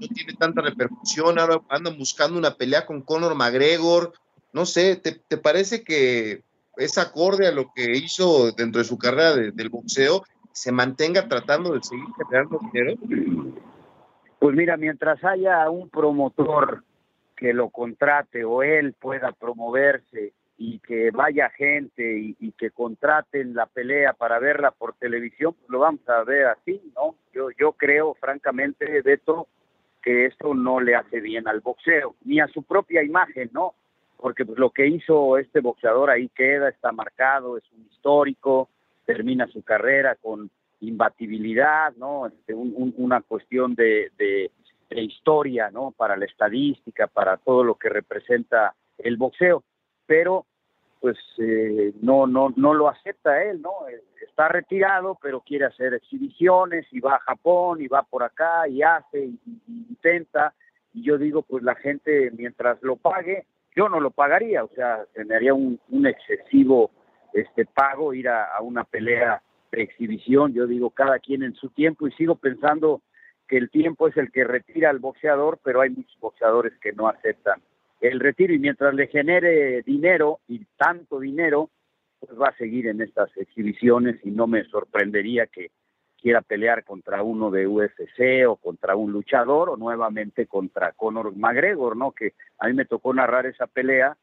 no 0.00 0.08
tiene 0.08 0.32
tanta 0.34 0.60
repercusión, 0.60 1.38
ahora 1.38 1.60
andan 1.68 1.96
buscando 1.96 2.36
una 2.36 2.54
pelea 2.54 2.84
con 2.84 3.02
Conor 3.02 3.36
McGregor, 3.36 4.12
no 4.52 4.66
sé, 4.66 4.96
¿te, 4.96 5.36
parece 5.36 5.84
que 5.84 6.42
es 6.76 6.98
acorde 6.98 7.46
a 7.46 7.52
lo 7.52 7.72
que 7.74 7.92
hizo 7.92 8.52
dentro 8.52 8.80
de 8.80 8.88
su 8.88 8.98
carrera 8.98 9.34
del 9.34 9.68
boxeo, 9.68 10.24
se 10.52 10.72
mantenga 10.72 11.28
tratando 11.28 11.74
de 11.74 11.82
seguir 11.82 12.06
generando 12.16 12.60
dinero? 12.72 12.96
Pues 14.38 14.56
mira, 14.56 14.76
mientras 14.76 15.22
haya 15.24 15.68
un 15.70 15.90
promotor 15.90 16.84
que 17.36 17.52
lo 17.52 17.68
contrate 17.68 18.44
o 18.44 18.62
él 18.62 18.94
pueda 18.94 19.32
promoverse 19.32 20.32
y 20.58 20.78
que 20.78 21.10
vaya 21.10 21.50
gente 21.50 22.34
y, 22.38 22.52
que 22.52 22.70
contraten 22.70 23.54
la 23.54 23.66
pelea 23.66 24.14
para 24.14 24.38
verla 24.38 24.70
por 24.70 24.94
televisión, 24.94 25.54
pues 25.54 25.68
lo 25.68 25.80
vamos 25.80 26.08
a 26.08 26.24
ver 26.24 26.46
así, 26.46 26.80
¿no? 26.94 27.14
Yo, 27.32 27.50
yo 27.58 27.72
creo, 27.72 28.14
francamente, 28.14 29.02
Beto, 29.02 29.48
que 30.02 30.26
esto 30.26 30.54
no 30.54 30.80
le 30.80 30.94
hace 30.94 31.20
bien 31.20 31.46
al 31.46 31.60
boxeo, 31.60 32.14
ni 32.24 32.40
a 32.40 32.48
su 32.48 32.62
propia 32.62 33.02
imagen, 33.02 33.50
¿no? 33.52 33.74
Porque 34.16 34.46
pues, 34.46 34.58
lo 34.58 34.70
que 34.70 34.86
hizo 34.86 35.36
este 35.36 35.60
boxeador 35.60 36.08
ahí 36.08 36.28
queda, 36.28 36.70
está 36.70 36.90
marcado, 36.90 37.58
es 37.58 37.64
un 37.72 37.86
histórico, 37.90 38.70
termina 39.04 39.46
su 39.48 39.62
carrera 39.62 40.14
con 40.14 40.50
imbatibilidad, 40.80 41.94
¿no? 41.96 42.28
Este, 42.28 42.54
una 42.54 43.20
cuestión 43.20 43.74
de, 43.74 44.10
de 44.16 44.50
historia, 45.02 45.70
¿no? 45.70 45.90
Para 45.90 46.16
la 46.16 46.24
estadística, 46.24 47.08
para 47.08 47.36
todo 47.36 47.62
lo 47.62 47.74
que 47.74 47.90
representa 47.90 48.74
el 48.96 49.18
boxeo 49.18 49.62
pero 50.06 50.46
pues 51.00 51.16
eh, 51.38 51.92
no 52.00 52.26
no 52.26 52.52
no 52.56 52.74
lo 52.74 52.88
acepta 52.88 53.42
él, 53.44 53.62
¿no? 53.62 53.72
Está 54.26 54.48
retirado, 54.48 55.18
pero 55.20 55.40
quiere 55.40 55.66
hacer 55.66 55.94
exhibiciones 55.94 56.86
y 56.90 57.00
va 57.00 57.16
a 57.16 57.20
Japón 57.20 57.80
y 57.80 57.88
va 57.88 58.02
por 58.02 58.22
acá 58.22 58.66
y 58.68 58.82
hace 58.82 59.26
y, 59.26 59.38
intenta. 59.66 60.54
Y 60.94 61.02
yo 61.02 61.18
digo, 61.18 61.42
pues 61.42 61.62
la 61.62 61.74
gente 61.74 62.30
mientras 62.32 62.82
lo 62.82 62.96
pague, 62.96 63.46
yo 63.74 63.88
no 63.88 64.00
lo 64.00 64.10
pagaría, 64.10 64.64
o 64.64 64.68
sea, 64.74 65.04
tendría 65.12 65.52
un, 65.52 65.78
un 65.90 66.06
excesivo 66.06 66.90
este 67.34 67.66
pago 67.66 68.14
ir 68.14 68.28
a, 68.28 68.56
a 68.56 68.62
una 68.62 68.84
pelea 68.84 69.42
de 69.70 69.82
exhibición, 69.82 70.54
yo 70.54 70.66
digo 70.66 70.90
cada 70.90 71.18
quien 71.18 71.42
en 71.42 71.54
su 71.54 71.68
tiempo. 71.68 72.08
Y 72.08 72.12
sigo 72.12 72.36
pensando 72.36 73.02
que 73.46 73.58
el 73.58 73.70
tiempo 73.70 74.08
es 74.08 74.16
el 74.16 74.32
que 74.32 74.44
retira 74.44 74.88
al 74.88 74.98
boxeador, 74.98 75.60
pero 75.62 75.82
hay 75.82 75.90
muchos 75.90 76.18
boxeadores 76.18 76.72
que 76.80 76.92
no 76.92 77.08
aceptan 77.08 77.60
el 78.00 78.20
retiro 78.20 78.52
y 78.52 78.58
mientras 78.58 78.94
le 78.94 79.06
genere 79.06 79.82
dinero 79.82 80.40
y 80.48 80.64
tanto 80.76 81.20
dinero, 81.20 81.70
pues 82.20 82.38
va 82.40 82.48
a 82.48 82.56
seguir 82.56 82.86
en 82.88 83.00
estas 83.00 83.34
exhibiciones 83.36 84.16
y 84.24 84.30
no 84.30 84.46
me 84.46 84.64
sorprendería 84.64 85.46
que 85.46 85.70
quiera 86.20 86.42
pelear 86.42 86.84
contra 86.84 87.22
uno 87.22 87.50
de 87.50 87.66
UFC 87.66 88.48
o 88.48 88.56
contra 88.56 88.96
un 88.96 89.12
luchador 89.12 89.70
o 89.70 89.76
nuevamente 89.76 90.46
contra 90.46 90.92
Conor 90.92 91.36
McGregor, 91.36 91.96
¿no? 91.96 92.12
Que 92.12 92.32
a 92.58 92.66
mí 92.66 92.74
me 92.74 92.84
tocó 92.84 93.12
narrar 93.14 93.46
esa 93.46 93.66
pelea 93.66 94.16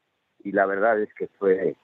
y 0.44 0.52
la 0.52 0.66
verdad 0.66 1.02
es 1.02 1.14
que 1.14 1.28
fue 1.28 1.76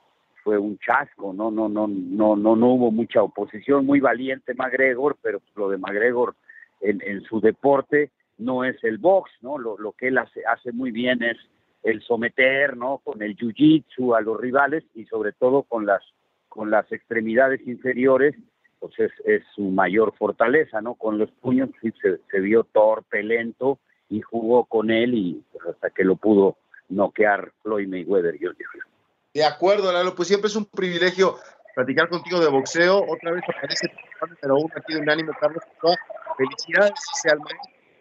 fue 0.43 0.57
un 0.57 0.79
chasco, 0.79 1.33
no 1.33 1.51
no 1.51 1.69
no 1.69 1.87
no 1.87 2.35
no 2.35 2.55
no 2.55 2.67
hubo 2.67 2.91
mucha 2.91 3.21
oposición, 3.21 3.85
muy 3.85 3.99
valiente 3.99 4.53
McGregor, 4.55 5.17
pero 5.21 5.39
pues 5.39 5.55
lo 5.55 5.69
de 5.69 5.77
McGregor 5.77 6.35
en, 6.81 7.01
en 7.05 7.21
su 7.23 7.39
deporte 7.39 8.11
no 8.37 8.63
es 8.63 8.81
el 8.83 8.97
box, 8.97 9.31
¿no? 9.41 9.57
Lo, 9.57 9.77
lo 9.77 9.91
que 9.91 10.07
él 10.07 10.17
hace 10.17 10.43
hace 10.45 10.71
muy 10.71 10.91
bien 10.91 11.21
es 11.23 11.37
el 11.83 12.01
someter, 12.01 12.75
¿no? 12.77 12.99
Con 12.99 13.21
el 13.21 13.37
jiu-jitsu 13.37 14.17
a 14.17 14.21
los 14.21 14.39
rivales 14.39 14.83
y 14.95 15.05
sobre 15.05 15.31
todo 15.33 15.63
con 15.63 15.85
las 15.85 16.01
con 16.47 16.71
las 16.71 16.91
extremidades 16.91 17.65
inferiores 17.67 18.35
pues 18.79 18.93
es, 19.25 19.43
su 19.55 19.63
mayor 19.63 20.15
fortaleza, 20.17 20.81
¿no? 20.81 20.95
Con 20.95 21.17
los 21.17 21.29
puños 21.31 21.69
sí 21.81 21.93
se, 22.01 22.39
vio 22.39 22.63
torpe, 22.63 23.21
lento 23.23 23.79
y 24.09 24.21
jugó 24.21 24.65
con 24.65 24.89
él 24.89 25.13
y 25.13 25.43
pues, 25.51 25.67
hasta 25.67 25.89
que 25.89 26.03
lo 26.03 26.15
pudo 26.15 26.57
noquear 26.87 27.51
Floyd 27.61 27.87
Mayweather, 27.87 28.33
digo. 28.39 28.51
De 29.33 29.43
acuerdo, 29.45 29.91
Lalo, 29.91 30.15
pues 30.15 30.27
siempre 30.27 30.47
es 30.47 30.55
un 30.55 30.65
privilegio 30.65 31.35
platicar 31.75 32.09
contigo 32.09 32.39
de 32.39 32.49
boxeo. 32.49 33.03
Otra 33.07 33.31
vez 33.31 33.43
aparece 33.47 33.87
el 33.87 34.29
número 34.29 34.65
uno 34.65 34.73
aquí 34.75 34.93
de 34.93 34.99
Unánimo, 35.01 35.33
Carlos. 35.39 35.63
Felicidades, 36.37 36.93
al 37.31 37.39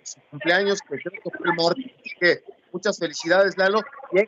su 0.04 0.20
cumpleaños, 0.30 0.80
que 0.82 0.94
el 0.94 1.54
martes. 1.56 1.92
Que 2.18 2.38
muchas 2.72 2.98
felicidades, 2.98 3.56
Lalo. 3.56 3.80
Y 4.12 4.18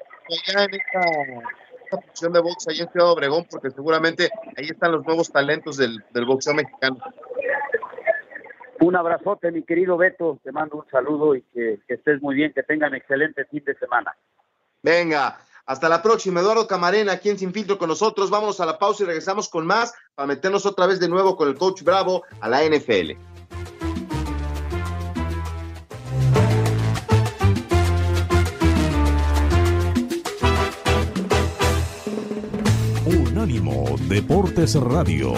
ya 0.46 0.64
en 0.64 0.74
esta 0.74 1.00
función 1.98 2.32
de 2.32 2.40
box 2.40 2.68
ahí 2.68 2.80
en 2.80 2.90
Ciudad 2.90 3.10
Obregón, 3.10 3.46
porque 3.50 3.70
seguramente 3.70 4.30
ahí 4.56 4.66
están 4.66 4.92
los 4.92 5.04
nuevos 5.04 5.30
talentos 5.30 5.76
del, 5.76 6.02
boxeo 6.26 6.54
mexicano. 6.54 6.98
Un 8.80 8.96
abrazote, 8.96 9.50
mi 9.50 9.62
querido 9.62 9.96
Beto. 9.96 10.38
Te 10.42 10.52
mando 10.52 10.78
un 10.78 10.88
saludo 10.90 11.34
y 11.34 11.42
que, 11.42 11.80
estés 11.88 12.22
muy 12.22 12.34
bien, 12.34 12.52
que 12.52 12.62
tengan 12.62 12.94
excelente 12.94 13.44
fin 13.46 13.62
de 13.64 13.74
semana. 13.74 14.16
Venga, 14.82 15.38
hasta 15.66 15.88
la 15.88 16.02
próxima. 16.02 16.40
Eduardo 16.40 16.66
Camarena, 16.66 17.12
aquí 17.12 17.28
en 17.28 17.38
Sin 17.38 17.52
Filtro 17.52 17.76
con 17.76 17.88
nosotros. 17.88 18.30
Vámonos 18.30 18.60
a 18.60 18.66
la 18.66 18.78
pausa 18.78 19.02
y 19.02 19.06
regresamos 19.06 19.48
con 19.48 19.66
más 19.66 19.94
para 20.14 20.26
meternos 20.26 20.64
otra 20.64 20.86
vez 20.86 20.98
de 20.98 21.08
nuevo 21.08 21.36
con 21.36 21.48
el 21.48 21.56
coach 21.56 21.82
Bravo 21.82 22.24
a 22.40 22.48
la 22.48 22.64
NFL. 22.64 23.12
Deportes 34.08 34.74
Radio. 34.74 35.34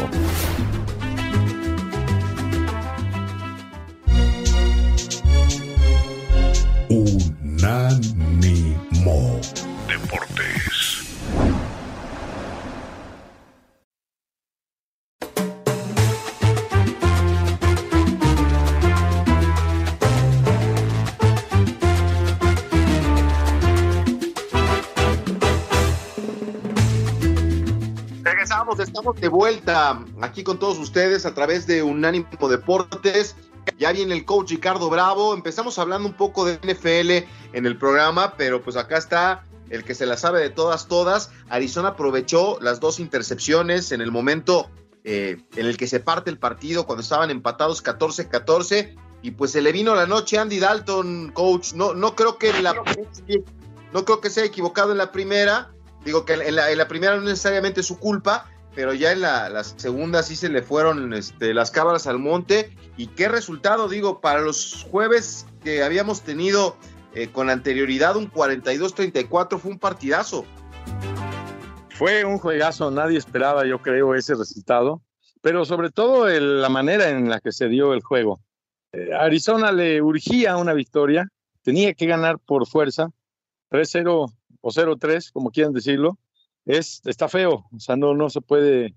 Vuelta 29.43 30.05
aquí 30.21 30.45
con 30.45 30.61
todos 30.61 30.79
ustedes 30.79 31.27
a 31.27 31.35
través 31.35 31.67
de 31.67 31.83
Unánimo 31.83 32.49
Deportes. 32.49 33.35
Ya 33.77 33.91
viene 33.91 34.15
el 34.15 34.25
coach 34.25 34.53
Ricardo 34.53 34.89
Bravo. 34.89 35.35
Empezamos 35.35 35.81
hablando 35.81 36.07
un 36.07 36.15
poco 36.15 36.45
de 36.45 36.61
NFL 36.63 37.29
en 37.53 37.67
el 37.67 37.77
programa, 37.77 38.35
pero 38.37 38.63
pues 38.63 38.77
acá 38.77 38.99
está 38.99 39.45
el 39.69 39.83
que 39.83 39.97
se 39.97 40.07
la 40.07 40.17
sabe 40.17 40.39
de 40.39 40.51
todas, 40.51 40.87
todas. 40.87 41.33
Arizona 41.49 41.89
aprovechó 41.89 42.57
las 42.61 42.79
dos 42.79 43.01
intercepciones 43.01 43.91
en 43.91 44.01
el 44.01 44.13
momento 44.13 44.71
eh, 45.03 45.39
en 45.57 45.67
el 45.67 45.77
que 45.77 45.89
se 45.89 45.99
parte 45.99 46.31
el 46.31 46.39
partido, 46.39 46.87
cuando 46.87 47.03
estaban 47.03 47.33
empatados 47.33 47.83
14-14. 47.83 48.95
Y 49.23 49.33
pues 49.33 49.51
se 49.51 49.61
le 49.61 49.73
vino 49.73 49.97
la 49.97 50.07
noche 50.07 50.39
Andy 50.39 50.61
Dalton, 50.61 51.33
coach. 51.33 51.73
No, 51.73 51.95
no 51.95 52.15
creo 52.15 52.39
que 52.39 52.53
la, 52.63 52.75
no 53.93 54.05
creo 54.05 54.21
que 54.21 54.31
sea 54.31 54.45
equivocado 54.45 54.93
en 54.93 54.99
la 54.99 55.11
primera. 55.11 55.73
Digo 56.05 56.25
que 56.25 56.35
en 56.35 56.55
la, 56.55 56.71
en 56.71 56.79
la 56.79 56.87
primera 56.87 57.17
no 57.17 57.23
necesariamente 57.23 57.83
su 57.83 57.99
culpa, 57.99 58.49
pero 58.75 58.95
ya 58.95 59.13
en 59.13 59.21
la, 59.21 59.65
segunda 59.65 60.23
sí 60.23 60.37
se 60.37 60.49
le 60.49 60.63
fueron 60.63 61.13
este, 61.13 61.53
las 61.53 61.71
cámaras 61.71 62.07
al 62.07 62.19
monte. 62.19 62.75
¿Y 62.97 63.09
qué 63.09 63.29
resultado? 63.29 63.89
Digo, 63.89 64.21
para 64.21 64.41
los 64.41 64.87
jueves 64.91 65.47
que 65.63 65.83
habíamos 65.83 66.23
tenido 66.23 66.77
eh, 67.15 67.29
con 67.29 67.51
anterioridad 67.51 68.17
un 68.17 68.31
42-34 68.31 69.59
fue 69.59 69.71
un 69.71 69.79
partidazo. 69.79 70.47
Fue 71.91 72.25
un 72.25 72.39
juegazo, 72.39 72.91
nadie 72.91 73.19
esperaba, 73.19 73.67
yo 73.67 73.81
creo, 73.81 74.15
ese 74.15 74.35
resultado, 74.35 75.03
pero 75.43 75.65
sobre 75.65 75.91
todo 75.91 76.27
la 76.29 76.69
manera 76.71 77.11
en 77.11 77.29
la 77.29 77.41
que 77.41 77.53
se 77.53 77.69
dio 77.69 77.93
el 77.93 78.03
juego. 78.03 78.41
Eh, 78.93 79.11
Arizona 79.13 79.71
le 79.73 80.01
urgía 80.01 80.57
una 80.57 80.73
victoria, 80.73 81.29
tenía 81.63 81.93
que 81.93 82.07
ganar 82.07 82.39
por 82.39 82.67
fuerza, 82.67 83.11
3-0 83.71 84.33
o 84.61 84.71
0-3, 84.71 85.33
como 85.33 85.51
quieran 85.51 85.75
decirlo, 85.75 86.19
es, 86.65 87.03
está 87.05 87.29
feo, 87.29 87.67
o 87.73 87.81
sea, 87.81 87.97
no, 87.97 88.15
no 88.15 88.31
se 88.31 88.41
puede 88.41 88.95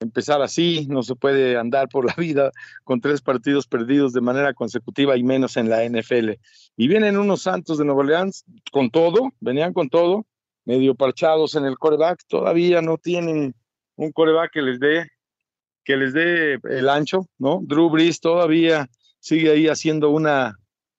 empezar 0.00 0.42
así, 0.42 0.86
no 0.88 1.02
se 1.02 1.14
puede 1.14 1.56
andar 1.56 1.88
por 1.88 2.04
la 2.04 2.14
vida 2.18 2.52
con 2.84 3.00
tres 3.00 3.22
partidos 3.22 3.66
perdidos 3.66 4.12
de 4.12 4.20
manera 4.20 4.54
consecutiva 4.54 5.16
y 5.16 5.22
menos 5.22 5.56
en 5.56 5.70
la 5.70 5.84
NFL. 5.88 6.32
Y 6.76 6.88
vienen 6.88 7.16
unos 7.16 7.42
Santos 7.42 7.78
de 7.78 7.84
Nueva 7.84 8.00
Orleans 8.00 8.44
con 8.72 8.90
todo, 8.90 9.30
venían 9.40 9.72
con 9.72 9.88
todo, 9.88 10.26
medio 10.64 10.94
parchados 10.94 11.54
en 11.54 11.64
el 11.64 11.78
coreback, 11.78 12.20
todavía 12.26 12.82
no 12.82 12.98
tienen 12.98 13.54
un 13.96 14.12
coreback 14.12 14.52
que 14.52 14.62
les 14.62 14.80
dé 14.80 15.08
que 15.84 15.96
les 15.96 16.12
dé 16.12 16.58
el 16.64 16.88
ancho, 16.88 17.28
¿no? 17.38 17.60
Drew 17.62 17.88
Brees 17.88 18.18
todavía 18.18 18.88
sigue 19.20 19.52
ahí 19.52 19.68
haciendo 19.68 20.10
una 20.10 20.58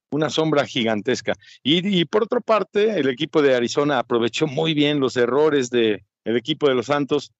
una 0.10 0.30
sombra 0.30 0.66
gigantesca. 0.66 1.36
Y, 1.64 2.06
por 2.06 2.24
otra 2.24 2.40
parte, 2.40 3.00
el 3.00 3.10
equipo 3.10 3.42
de 3.42 3.56
Arizona 3.56 4.00
aprovechó 4.00 4.48
muy 4.48 4.74
bien 4.74 5.00
los 5.00 5.18
errores 5.18 5.70
del 5.70 6.04
el 6.24 6.38
equipo 6.38 6.68
de 6.68 6.76
los 6.76 6.88
Santos. 6.88 7.32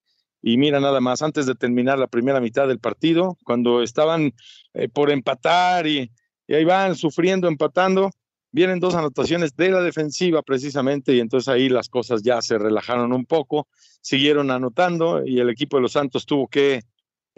Y 0.42 0.58
mira 0.58 0.80
nada 0.80 1.02
más, 1.02 1.22
antes 1.22 1.46
de 1.46 1.56
terminar 1.56 1.98
la 1.98 2.08
primera 2.08 2.40
mitad 2.40 2.68
del 2.68 2.80
partido, 2.80 3.38
cuando 3.44 3.82
estaban 3.82 4.34
eh, 4.74 4.88
por 4.88 5.12
empatar 5.12 5.88
y, 5.88 6.12
y, 6.48 6.54
ahí 6.54 6.64
van 6.64 6.96
sufriendo, 6.96 7.48
empatando, 7.48 8.12
vienen 8.52 8.80
dos 8.80 8.96
anotaciones 8.96 9.56
de 9.56 9.72
la 9.72 9.82
defensiva 9.82 10.42
precisamente 10.44 11.14
y 11.14 11.20
entonces 11.20 11.48
ahí 11.48 11.70
las 11.70 11.90
cosas 11.90 12.22
ya 12.22 12.42
se 12.42 12.58
relajaron 12.58 13.14
un 13.14 13.26
poco, 13.26 13.68
siguieron 14.02 14.52
anotando 14.52 15.26
y 15.26 15.40
el 15.40 15.50
equipo 15.50 15.78
de 15.78 15.82
los 15.82 15.94
Santos 15.94 16.26
tuvo 16.26 16.48
que 16.48 16.82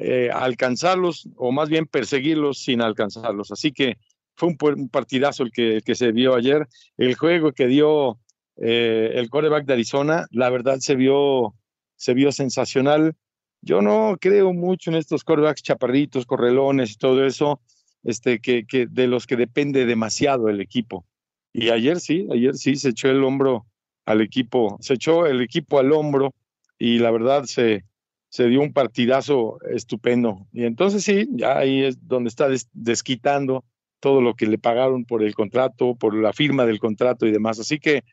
eh, 0.01 0.29
alcanzarlos 0.31 1.27
o 1.36 1.51
más 1.51 1.67
bien 1.67 1.86
perseguirlos 1.86 2.59
sin 2.59 2.81
alcanzarlos. 2.81 3.51
Así 3.51 3.74
que 3.74 3.98
fue 4.39 4.50
un, 4.50 4.89
partidazo 4.89 5.43
el 5.43 5.51
que, 5.51 5.96
se 5.96 6.12
vio 6.12 6.34
ayer. 6.34 6.67
El 6.98 7.15
juego 7.15 7.51
que 7.51 7.67
dio 7.67 8.19
eh, 8.55 9.12
el 9.15 9.29
quarterback 9.29 9.65
de 9.65 9.74
Arizona, 9.74 10.25
la 10.31 10.50
verdad 10.50 10.79
se 10.79 10.96
vio, 10.96 11.55
se 11.98 12.13
vio 12.13 12.31
sensacional. 12.31 13.15
Yo 13.62 13.81
no 13.81 14.17
creo 14.19 14.53
mucho 14.53 14.89
en 14.89 14.96
estos 14.96 15.25
quarterbacks 15.25 15.62
chaparritos, 15.62 16.25
correlones 16.25 16.91
y 16.91 16.96
todo 16.96 17.25
eso, 17.25 17.60
este, 18.03 18.39
que 18.39 18.65
de 18.89 19.08
los 19.08 19.27
que 19.27 19.36
depende 19.36 19.86
demasiado 19.86 20.48
el 20.48 20.62
equipo. 20.62 21.05
Y 21.51 21.69
ayer 21.69 22.00
sí, 22.00 22.25
ayer 22.31 22.55
sí 22.55 22.77
se 22.77 22.89
echó 22.89 23.10
el 23.10 23.24
hombro 23.24 23.65
al 24.05 24.22
equipo, 24.22 24.77
se 24.79 24.93
echó 24.93 25.25
el 25.25 25.41
equipo 25.41 25.79
al 25.79 25.91
hombro 25.91 26.34
y 26.77 27.00
la 27.00 27.12
verdad 27.12 27.43
se, 27.43 27.84
se 28.29 28.48
dio 28.48 28.62
un 28.62 28.72
partidazo 28.72 29.58
estupendo. 29.69 30.48
Y 30.53 30.63
entonces 30.63 31.03
sí, 31.03 31.27
ya 31.31 31.58
ahí 31.58 31.84
es 31.84 32.08
donde 32.08 32.29
está 32.29 32.48
desquitando 32.72 33.65
todo 33.99 34.21
lo 34.21 34.35
que 34.35 34.47
le 34.47 34.57
pagaron 34.57 35.05
por 35.05 35.23
el 35.23 35.35
contrato, 35.35 35.95
por 35.95 36.15
la 36.15 36.33
firma 36.33 36.65
del 36.65 36.79
contrato 36.79 37.25
y 37.25 37.31
demás. 37.31 37.59
Así 37.59 37.79
que 37.79 38.03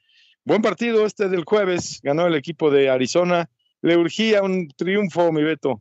buen 0.45 0.63
partido 0.63 1.07
este 1.07 1.29
del 1.29 1.45
jueves, 1.45 2.01
ganó 2.03 2.27
el 2.27 2.35
equipo 2.35 2.71
de 2.71 2.91
Arizona. 2.91 3.49
Le 3.83 3.97
urgía 3.97 4.43
un 4.43 4.69
triunfo, 4.69 5.33
mi 5.33 5.43
Beto. 5.43 5.81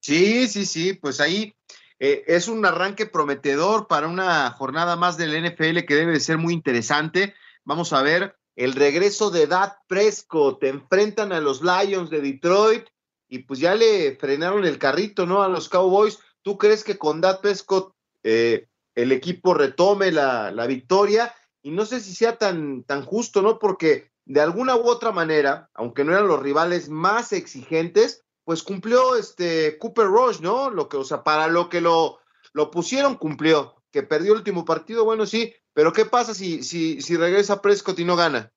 Sí, 0.00 0.48
sí, 0.48 0.66
sí, 0.66 0.94
pues 0.94 1.20
ahí 1.20 1.54
eh, 2.00 2.24
es 2.26 2.48
un 2.48 2.66
arranque 2.66 3.06
prometedor 3.06 3.86
para 3.86 4.08
una 4.08 4.50
jornada 4.50 4.96
más 4.96 5.16
del 5.16 5.40
NFL 5.40 5.84
que 5.86 5.94
debe 5.94 6.12
de 6.12 6.20
ser 6.20 6.38
muy 6.38 6.52
interesante. 6.52 7.34
Vamos 7.64 7.92
a 7.92 8.02
ver 8.02 8.36
el 8.56 8.72
regreso 8.72 9.30
de 9.30 9.46
Dak 9.46 9.78
Prescott. 9.86 10.60
Te 10.60 10.68
enfrentan 10.68 11.32
a 11.32 11.40
los 11.40 11.62
Lions 11.62 12.10
de 12.10 12.20
Detroit 12.20 12.86
y 13.28 13.40
pues 13.40 13.60
ya 13.60 13.76
le 13.76 14.16
frenaron 14.16 14.64
el 14.64 14.78
carrito, 14.78 15.26
¿no? 15.26 15.42
A 15.42 15.48
los 15.48 15.68
Cowboys. 15.68 16.18
¿Tú 16.42 16.58
crees 16.58 16.82
que 16.82 16.98
con 16.98 17.20
Dak 17.20 17.40
Prescott 17.40 17.94
eh, 18.22 18.68
el 18.94 19.12
equipo 19.12 19.54
retome 19.54 20.12
la, 20.12 20.66
victoria 20.66 21.34
y 21.62 21.70
no 21.70 21.84
sé 21.84 22.00
si 22.00 22.14
sea 22.14 22.36
tan, 22.36 22.84
tan 22.84 23.04
justo, 23.04 23.42
¿no? 23.42 23.58
Porque 23.58 24.10
de 24.24 24.40
alguna 24.40 24.76
u 24.76 24.88
otra 24.88 25.12
manera, 25.12 25.70
aunque 25.74 26.04
no 26.04 26.12
eran 26.12 26.28
los 26.28 26.40
rivales 26.40 26.88
más 26.88 27.32
exigentes, 27.32 28.24
pues 28.44 28.62
cumplió 28.62 29.16
este 29.16 29.78
Cooper 29.78 30.06
Rush, 30.06 30.40
¿no? 30.40 30.70
Lo 30.70 30.88
que, 30.88 30.96
o 30.96 31.04
sea, 31.04 31.22
para 31.22 31.48
lo 31.48 31.68
que 31.68 31.80
lo, 31.80 32.18
lo 32.52 32.70
pusieron, 32.70 33.16
cumplió. 33.16 33.76
Que 33.90 34.02
perdió 34.02 34.32
el 34.32 34.38
último 34.38 34.64
partido, 34.64 35.04
bueno, 35.04 35.26
sí, 35.26 35.54
pero 35.74 35.92
¿qué 35.92 36.06
pasa 36.06 36.32
si, 36.32 36.62
si, 36.62 37.02
si 37.02 37.16
regresa 37.16 37.60
Prescott 37.60 37.98
y 37.98 38.04
no 38.04 38.16
gana? 38.16 38.50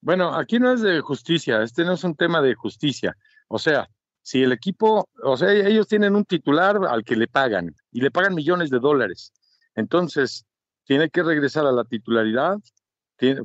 Bueno, 0.00 0.34
aquí 0.34 0.58
no 0.58 0.72
es 0.72 0.80
de 0.80 1.00
justicia, 1.00 1.62
este 1.62 1.84
no 1.84 1.94
es 1.94 2.04
un 2.04 2.14
tema 2.14 2.40
de 2.40 2.54
justicia. 2.54 3.16
O 3.48 3.58
sea, 3.58 3.88
si 4.24 4.42
el 4.42 4.52
equipo, 4.52 5.06
o 5.22 5.36
sea, 5.36 5.52
ellos 5.52 5.86
tienen 5.86 6.16
un 6.16 6.24
titular 6.24 6.80
al 6.88 7.04
que 7.04 7.14
le 7.14 7.28
pagan 7.28 7.76
y 7.92 8.00
le 8.00 8.10
pagan 8.10 8.34
millones 8.34 8.70
de 8.70 8.78
dólares. 8.78 9.34
Entonces, 9.74 10.46
tiene 10.84 11.10
que 11.10 11.22
regresar 11.22 11.66
a 11.66 11.72
la 11.72 11.84
titularidad 11.84 12.56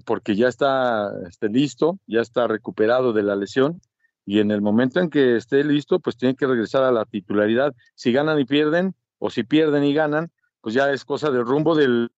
porque 0.05 0.35
ya 0.35 0.47
está, 0.47 1.11
está 1.27 1.47
listo, 1.47 1.99
ya 2.07 2.21
está 2.21 2.47
recuperado 2.47 3.11
de 3.11 3.23
la 3.23 3.35
lesión 3.35 3.81
y 4.25 4.39
en 4.39 4.51
el 4.51 4.61
momento 4.61 5.01
en 5.01 5.09
que 5.09 5.35
esté 5.35 5.65
listo, 5.65 5.99
pues 5.99 6.15
tiene 6.15 6.35
que 6.35 6.47
regresar 6.47 6.83
a 6.83 6.91
la 6.91 7.03
titularidad. 7.03 7.75
Si 7.95 8.13
ganan 8.13 8.39
y 8.39 8.45
pierden, 8.45 8.95
o 9.17 9.29
si 9.29 9.43
pierden 9.43 9.83
y 9.83 9.93
ganan, 9.93 10.31
pues 10.61 10.75
ya 10.75 10.91
es 10.93 11.03
cosa 11.03 11.29
del 11.29 11.45
rumbo 11.45 11.75
del... 11.75 12.09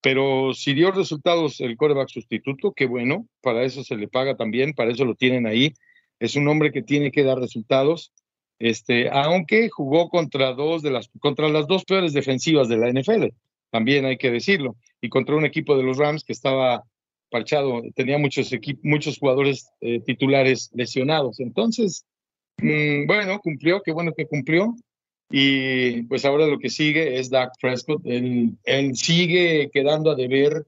Pero 0.00 0.54
si 0.54 0.74
dio 0.74 0.90
resultados 0.90 1.60
el 1.60 1.76
coreback 1.76 2.08
sustituto, 2.08 2.72
qué 2.72 2.86
bueno, 2.86 3.28
para 3.42 3.62
eso 3.62 3.84
se 3.84 3.94
le 3.96 4.08
paga 4.08 4.36
también, 4.36 4.72
para 4.72 4.90
eso 4.90 5.04
lo 5.04 5.14
tienen 5.14 5.46
ahí. 5.46 5.74
Es 6.20 6.36
un 6.36 6.48
hombre 6.48 6.72
que 6.72 6.82
tiene 6.82 7.10
que 7.10 7.24
dar 7.24 7.38
resultados, 7.38 8.12
este, 8.58 9.08
aunque 9.10 9.68
jugó 9.68 10.08
contra 10.08 10.52
dos 10.52 10.82
de 10.82 10.90
las, 10.90 11.10
contra 11.20 11.48
las 11.48 11.66
dos 11.66 11.84
peores 11.84 12.12
defensivas 12.12 12.68
de 12.68 12.76
la 12.76 12.90
NFL, 12.90 13.26
también 13.70 14.04
hay 14.04 14.16
que 14.16 14.30
decirlo, 14.30 14.76
y 15.00 15.08
contra 15.08 15.36
un 15.36 15.44
equipo 15.44 15.76
de 15.76 15.82
los 15.82 15.98
Rams 15.98 16.24
que 16.24 16.32
estaba 16.32 16.84
parchado, 17.30 17.82
tenía 17.94 18.18
muchos, 18.18 18.50
muchos 18.82 19.18
jugadores 19.18 19.70
eh, 19.80 20.00
titulares 20.00 20.70
lesionados. 20.74 21.40
Entonces, 21.40 22.04
mm, 22.58 23.06
bueno, 23.06 23.38
cumplió, 23.40 23.82
qué 23.82 23.92
bueno 23.92 24.12
que 24.16 24.26
cumplió. 24.26 24.74
Y 25.30 26.04
pues 26.04 26.24
ahora 26.24 26.46
lo 26.46 26.58
que 26.58 26.70
sigue 26.70 27.18
es 27.18 27.28
Dak 27.28 27.52
Prescott. 27.60 28.00
Él, 28.06 28.56
él 28.64 28.96
sigue 28.96 29.68
quedando 29.70 30.10
a 30.10 30.14
deber 30.14 30.64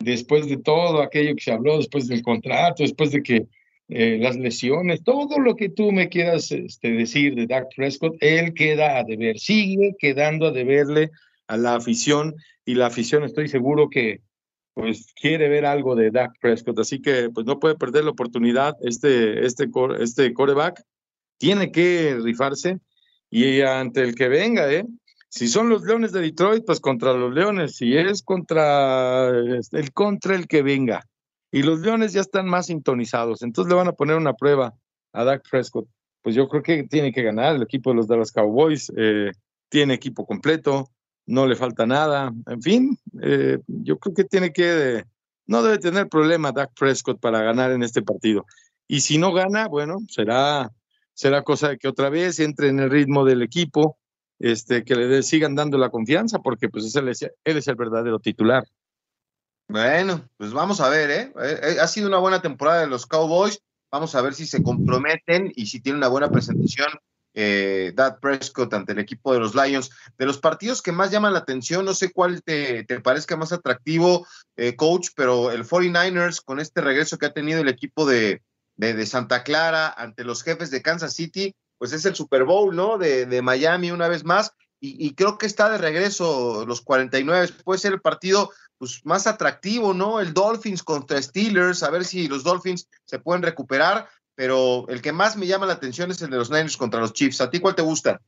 después 0.00 0.48
de 0.48 0.56
todo 0.56 1.00
aquello 1.02 1.34
que 1.36 1.42
se 1.42 1.52
habló, 1.52 1.78
después 1.78 2.08
del 2.08 2.22
contrato, 2.22 2.82
después 2.82 3.12
de 3.12 3.22
que 3.22 3.46
eh, 3.88 4.18
las 4.20 4.36
lesiones, 4.36 5.04
todo 5.04 5.38
lo 5.38 5.54
que 5.54 5.68
tú 5.68 5.92
me 5.92 6.08
quieras 6.08 6.50
este, 6.50 6.90
decir 6.90 7.34
de 7.36 7.46
Dak 7.46 7.68
Prescott, 7.76 8.16
él 8.20 8.52
queda 8.52 8.98
a 8.98 9.04
deber, 9.04 9.38
sigue 9.38 9.94
quedando 9.98 10.46
a 10.46 10.50
deberle 10.50 11.10
a 11.46 11.56
la 11.56 11.76
afición 11.76 12.34
y 12.64 12.74
la 12.74 12.86
afición 12.86 13.22
estoy 13.22 13.48
seguro 13.48 13.88
que 13.88 14.22
pues 14.74 15.14
quiere 15.18 15.48
ver 15.48 15.64
algo 15.64 15.94
de 15.94 16.10
Dak 16.10 16.32
Prescott, 16.40 16.78
así 16.80 17.00
que 17.00 17.30
pues 17.32 17.46
no 17.46 17.60
puede 17.60 17.76
perder 17.76 18.04
la 18.04 18.10
oportunidad 18.10 18.74
este, 18.82 19.46
este, 19.46 19.68
este 20.00 20.34
coreback, 20.34 20.82
tiene 21.38 21.70
que 21.70 22.18
rifarse 22.22 22.80
y 23.30 23.60
ante 23.60 24.02
el 24.02 24.14
que 24.14 24.28
venga, 24.28 24.70
¿eh? 24.72 24.84
Si 25.28 25.48
son 25.48 25.68
los 25.68 25.82
Leones 25.84 26.12
de 26.12 26.20
Detroit, 26.20 26.64
pues 26.64 26.80
contra 26.80 27.12
los 27.12 27.32
Leones, 27.32 27.76
si 27.76 27.96
es 27.96 28.22
contra 28.22 29.30
este, 29.58 29.78
el 29.78 29.92
contra 29.92 30.34
el 30.34 30.46
que 30.46 30.62
venga. 30.62 31.04
Y 31.56 31.62
los 31.62 31.80
Leones 31.80 32.12
ya 32.12 32.20
están 32.20 32.46
más 32.50 32.66
sintonizados, 32.66 33.40
entonces 33.40 33.70
le 33.70 33.76
van 33.76 33.88
a 33.88 33.92
poner 33.92 34.18
una 34.18 34.34
prueba 34.34 34.74
a 35.14 35.24
Dak 35.24 35.42
Prescott. 35.50 35.88
Pues 36.20 36.34
yo 36.34 36.50
creo 36.50 36.62
que 36.62 36.84
tiene 36.84 37.14
que 37.14 37.22
ganar 37.22 37.56
el 37.56 37.62
equipo 37.62 37.88
de 37.88 37.96
los 37.96 38.06
Dallas 38.06 38.30
Cowboys, 38.30 38.92
eh, 38.94 39.32
tiene 39.70 39.94
equipo 39.94 40.26
completo, 40.26 40.90
no 41.24 41.46
le 41.46 41.56
falta 41.56 41.86
nada, 41.86 42.30
en 42.46 42.60
fin, 42.60 42.98
eh, 43.22 43.58
yo 43.68 43.98
creo 43.98 44.14
que 44.14 44.24
tiene 44.24 44.52
que, 44.52 45.04
no 45.46 45.62
debe 45.62 45.78
tener 45.78 46.10
problema 46.10 46.52
Dak 46.52 46.72
Prescott 46.78 47.20
para 47.20 47.40
ganar 47.40 47.70
en 47.70 47.82
este 47.82 48.02
partido. 48.02 48.44
Y 48.86 49.00
si 49.00 49.16
no 49.16 49.32
gana, 49.32 49.66
bueno, 49.66 49.96
será, 50.10 50.70
será 51.14 51.40
cosa 51.40 51.70
de 51.70 51.78
que 51.78 51.88
otra 51.88 52.10
vez 52.10 52.38
entre 52.38 52.68
en 52.68 52.80
el 52.80 52.90
ritmo 52.90 53.24
del 53.24 53.40
equipo, 53.40 53.96
este, 54.40 54.84
que 54.84 54.94
le 54.94 55.22
sigan 55.22 55.54
dando 55.54 55.78
la 55.78 55.88
confianza, 55.88 56.38
porque 56.40 56.68
pues 56.68 56.94
él 56.94 57.08
es, 57.08 57.22
él 57.22 57.56
es 57.56 57.66
el 57.66 57.76
verdadero 57.76 58.18
titular. 58.18 58.66
Bueno, 59.68 60.28
pues 60.36 60.52
vamos 60.52 60.80
a 60.80 60.88
ver, 60.88 61.10
¿eh? 61.10 61.32
¿eh? 61.42 61.60
¿eh? 61.62 61.76
Ha 61.80 61.88
sido 61.88 62.08
una 62.08 62.18
buena 62.18 62.40
temporada 62.40 62.80
de 62.80 62.86
los 62.86 63.06
Cowboys. 63.06 63.60
Vamos 63.90 64.14
a 64.14 64.22
ver 64.22 64.34
si 64.34 64.46
se 64.46 64.62
comprometen 64.62 65.52
y 65.54 65.66
si 65.66 65.80
tienen 65.80 65.98
una 65.98 66.08
buena 66.08 66.30
presentación 66.30 66.88
eh, 67.38 67.92
Dad 67.94 68.18
Prescott 68.18 68.72
ante 68.72 68.92
el 68.92 68.98
equipo 68.98 69.32
de 69.32 69.40
los 69.40 69.54
Lions. 69.54 69.90
De 70.16 70.24
los 70.24 70.38
partidos 70.38 70.80
que 70.80 70.90
más 70.90 71.10
llaman 71.10 71.34
la 71.34 71.40
atención, 71.40 71.84
no 71.84 71.94
sé 71.94 72.10
cuál 72.10 72.42
te, 72.42 72.84
parezca 73.02 73.36
más 73.36 73.52
atractivo, 73.52 74.26
eh, 74.56 74.74
coach, 74.74 75.10
pero 75.14 75.52
el 75.52 75.64
49ers 75.64 76.42
con 76.42 76.58
este 76.58 76.80
regreso 76.80 77.18
que 77.18 77.26
ha 77.26 77.34
tenido 77.34 77.60
el 77.60 77.68
equipo 77.68 78.06
de, 78.06 78.42
de, 78.76 79.06
Santa 79.06 79.44
Clara 79.44 79.88
ante 79.90 80.24
los 80.24 80.42
jefes 80.42 80.70
de 80.70 80.80
Kansas 80.80 81.14
City, 81.14 81.54
pues 81.76 81.92
es 81.92 82.06
el 82.06 82.14
Super 82.14 82.44
Bowl, 82.44 82.74
¿no? 82.74 82.96
De, 82.96 83.26
de 83.26 83.42
Miami 83.42 83.90
una 83.90 84.08
vez 84.08 84.24
más. 84.24 84.52
Y, 84.78 85.14
creo 85.14 85.38
que 85.38 85.46
está 85.46 85.70
de 85.70 85.78
regreso 85.78 86.64
los 86.66 86.82
49. 86.82 87.48
Puede 87.64 87.78
ser 87.78 87.94
el 87.94 88.00
partido 88.00 88.50
pues, 88.78 89.00
más 89.04 89.26
atractivo, 89.26 89.94
¿no? 89.94 90.20
El 90.20 90.34
Dolphins 90.34 90.82
contra 90.82 91.20
Steelers, 91.20 91.82
a 91.82 91.90
ver 91.90 92.04
si 92.04 92.28
los 92.28 92.44
Dolphins 92.44 92.88
se 93.04 93.18
pueden 93.18 93.42
recuperar 93.42 94.08
pero 94.36 94.86
el 94.88 95.02
que 95.02 95.12
más 95.12 95.36
me 95.36 95.46
llama 95.46 95.66
la 95.66 95.72
atención 95.72 96.10
es 96.10 96.22
el 96.22 96.30
de 96.30 96.36
los 96.36 96.50
Niners 96.50 96.76
contra 96.76 97.00
los 97.00 97.14
Chiefs. 97.14 97.40
¿A 97.40 97.50
ti 97.50 97.58
cuál 97.58 97.74
te 97.74 97.82
gusta? 97.82 98.20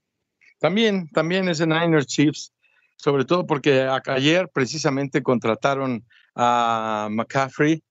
También, 0.59 1.09
también 1.11 1.49
ese 1.49 1.67
Niners 1.67 2.07
Chiefs, 2.07 2.53
sobre 2.97 3.25
todo 3.25 3.47
porque 3.47 3.87
ayer 4.07 4.49
precisamente 4.49 5.23
contrataron 5.23 6.05
a 6.35 7.09
McCaffrey 7.11 7.83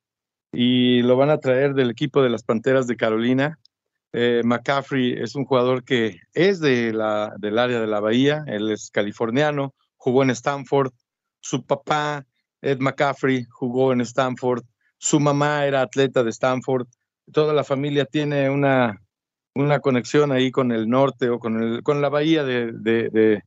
y 0.51 1.03
lo 1.03 1.15
van 1.15 1.29
a 1.29 1.37
traer 1.37 1.75
del 1.75 1.91
equipo 1.91 2.21
de 2.21 2.31
las 2.31 2.43
Panteras 2.43 2.87
de 2.87 2.97
Carolina. 2.97 3.59
Eh, 4.13 4.41
McCaffrey 4.43 5.13
es 5.13 5.35
un 5.35 5.45
jugador 5.45 5.83
que 5.83 6.19
es 6.33 6.59
del 6.59 7.01
área 7.01 7.79
de 7.79 7.87
la 7.87 7.99
Bahía, 7.99 8.43
él 8.47 8.71
es 8.71 8.89
californiano, 8.89 9.73
jugó 9.95 10.23
en 10.23 10.29
Stanford, 10.29 10.91
su 11.39 11.65
papá, 11.65 12.25
Ed 12.61 12.79
McCaffrey, 12.79 13.45
jugó 13.49 13.93
en 13.93 14.01
Stanford, 14.01 14.63
su 14.97 15.19
mamá 15.19 15.65
era 15.65 15.81
atleta 15.81 16.23
de 16.23 16.29
Stanford, 16.29 16.87
toda 17.31 17.53
la 17.53 17.63
familia 17.63 18.05
tiene 18.05 18.49
una, 18.49 18.99
conexión 19.81 20.31
ahí 20.31 20.51
con 20.51 20.71
el 20.71 20.87
norte 20.87 21.29
o 21.29 21.39
con 21.39 22.01
la 22.01 22.09
bahía 22.09 22.43
de, 22.43 22.71
de, 22.71 23.41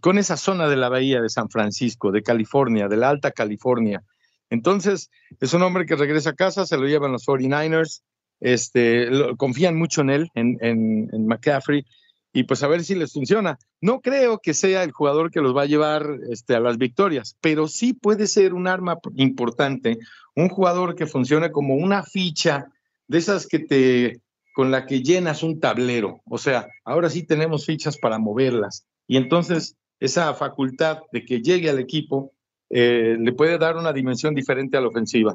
con 0.00 0.18
esa 0.18 0.36
zona 0.36 0.68
de 0.68 0.76
la 0.76 0.88
bahía 0.88 1.20
de 1.20 1.28
San 1.28 1.50
Francisco, 1.50 2.12
de 2.12 2.22
California, 2.22 2.88
de 2.88 2.96
la 2.96 3.10
Alta 3.10 3.32
California. 3.32 4.02
Entonces, 4.50 5.10
es 5.40 5.52
un 5.52 5.62
hombre 5.62 5.86
que 5.86 5.96
regresa 5.96 6.30
a 6.30 6.34
casa, 6.34 6.66
se 6.66 6.78
lo 6.78 6.86
llevan 6.86 7.12
los 7.12 7.26
49ers, 7.26 8.02
este, 8.40 9.08
confían 9.36 9.76
mucho 9.76 10.00
en 10.02 10.10
él, 10.10 10.30
en, 10.34 10.58
en, 10.60 11.08
en, 11.12 11.26
McCaffrey, 11.26 11.84
y 12.32 12.44
pues 12.44 12.62
a 12.62 12.68
ver 12.68 12.84
si 12.84 12.94
les 12.94 13.12
funciona. 13.12 13.58
No 13.80 14.00
creo 14.00 14.38
que 14.38 14.54
sea 14.54 14.84
el 14.84 14.92
jugador 14.92 15.30
que 15.30 15.40
los 15.40 15.56
va 15.56 15.62
a 15.62 15.66
llevar 15.66 16.18
este, 16.30 16.54
a 16.54 16.60
las 16.60 16.78
victorias, 16.78 17.36
pero 17.40 17.68
sí 17.68 17.94
puede 17.94 18.26
ser 18.26 18.54
un 18.54 18.68
arma 18.68 18.98
importante, 19.16 19.98
un 20.36 20.48
jugador 20.48 20.94
que 20.94 21.06
funcione 21.06 21.50
como 21.50 21.74
una 21.74 22.02
ficha 22.02 22.66
de 23.06 23.18
esas 23.18 23.46
que 23.46 23.58
te, 23.58 24.20
con 24.54 24.70
la 24.70 24.86
que 24.86 25.02
llenas 25.02 25.42
un 25.42 25.58
tablero. 25.60 26.20
O 26.26 26.38
sea, 26.38 26.68
ahora 26.84 27.10
sí 27.10 27.22
tenemos 27.22 27.64
fichas 27.64 27.96
para 27.96 28.18
moverlas. 28.18 28.86
Y 29.06 29.16
entonces 29.16 29.76
esa 30.00 30.34
facultad 30.34 30.98
de 31.12 31.24
que 31.24 31.40
llegue 31.40 31.70
al 31.70 31.78
equipo 31.78 32.32
eh, 32.70 33.16
le 33.18 33.32
puede 33.32 33.58
dar 33.58 33.76
una 33.76 33.92
dimensión 33.92 34.34
diferente 34.34 34.76
a 34.76 34.80
la 34.80 34.88
ofensiva. 34.88 35.34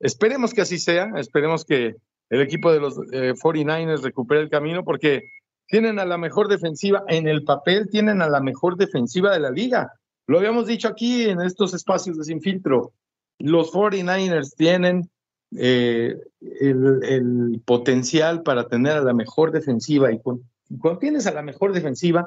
Esperemos 0.00 0.52
que 0.52 0.62
así 0.62 0.78
sea, 0.78 1.12
esperemos 1.16 1.64
que 1.64 1.94
el 2.32 2.40
equipo 2.40 2.72
de 2.72 2.80
los 2.80 2.96
49ers 2.96 3.98
eh, 3.98 4.02
recupere 4.02 4.40
el 4.40 4.48
camino 4.48 4.84
porque 4.84 5.24
tienen 5.66 5.98
a 5.98 6.06
la 6.06 6.16
mejor 6.16 6.48
defensiva, 6.48 7.04
en 7.08 7.28
el 7.28 7.44
papel 7.44 7.90
tienen 7.90 8.22
a 8.22 8.28
la 8.28 8.40
mejor 8.40 8.78
defensiva 8.78 9.32
de 9.32 9.40
la 9.40 9.50
liga. 9.50 9.92
Lo 10.26 10.38
habíamos 10.38 10.66
dicho 10.66 10.88
aquí 10.88 11.28
en 11.28 11.42
estos 11.42 11.74
espacios 11.74 12.16
de 12.16 12.24
sin 12.24 12.40
filtro. 12.40 12.94
Los 13.38 13.70
49ers 13.70 14.54
tienen 14.56 15.10
eh, 15.58 16.16
el, 16.40 17.60
potencial 17.66 18.42
para 18.42 18.66
tener 18.66 18.92
a 18.92 19.02
la 19.02 19.12
mejor 19.12 19.52
defensiva 19.52 20.10
y 20.10 20.18
cuando 20.18 20.98
tienes 20.98 21.26
a 21.26 21.34
la 21.34 21.42
mejor 21.42 21.74
defensiva, 21.74 22.26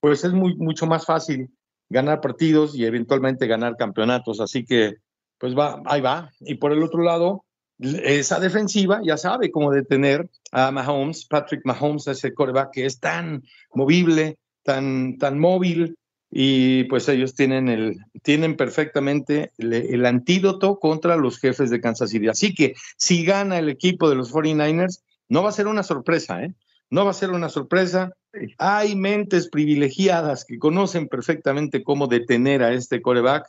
pues 0.00 0.24
es 0.24 0.32
mucho 0.32 0.86
más 0.86 1.06
fácil 1.06 1.48
ganar 1.88 2.20
partidos 2.20 2.74
y 2.74 2.86
eventualmente 2.86 3.46
ganar 3.46 3.76
campeonatos. 3.76 4.40
Así 4.40 4.64
que, 4.64 4.96
pues 5.38 5.56
va, 5.56 5.80
ahí 5.84 6.00
va. 6.00 6.32
Y 6.40 6.56
por 6.56 6.72
el 6.72 6.82
otro 6.82 7.02
lado, 7.04 7.44
esa 8.04 8.40
defensiva 8.40 9.00
ya 9.04 9.16
sabe 9.16 9.50
cómo 9.50 9.70
detener 9.70 10.28
a 10.52 10.70
Mahomes, 10.70 11.26
Patrick 11.26 11.64
Mahomes, 11.64 12.06
ese 12.06 12.34
coreback 12.34 12.72
que 12.72 12.86
es 12.86 13.00
tan 13.00 13.42
movible, 13.72 14.38
tan, 14.62 15.18
tan 15.18 15.38
móvil, 15.38 15.96
y 16.36 16.84
pues 16.84 17.08
ellos 17.08 17.34
tienen, 17.34 17.68
el, 17.68 17.96
tienen 18.22 18.56
perfectamente 18.56 19.52
el, 19.56 20.04
antídoto 20.04 20.80
contra 20.80 21.14
los 21.14 21.38
jefes 21.38 21.70
de 21.70 21.80
Kansas 21.80 22.10
City. 22.10 22.26
Así 22.26 22.52
que 22.54 22.74
si 22.96 23.24
gana 23.24 23.58
el 23.58 23.68
equipo 23.68 24.10
de 24.10 24.16
los 24.16 24.32
49ers, 24.32 25.02
no 25.28 25.44
va 25.44 25.50
a 25.50 25.52
ser 25.52 25.68
una 25.68 25.84
sorpresa, 25.84 26.42
¿eh? 26.42 26.52
No 26.90 27.04
va 27.04 27.12
a 27.12 27.14
ser 27.14 27.30
una 27.30 27.48
sorpresa. 27.48 28.10
Hay 28.58 28.96
mentes 28.96 29.48
privilegiadas 29.48 30.44
que 30.44 30.58
conocen 30.58 31.06
perfectamente 31.06 31.84
cómo 31.84 32.08
detener 32.08 32.64
a 32.64 32.72
este 32.72 33.00
coreback 33.00 33.48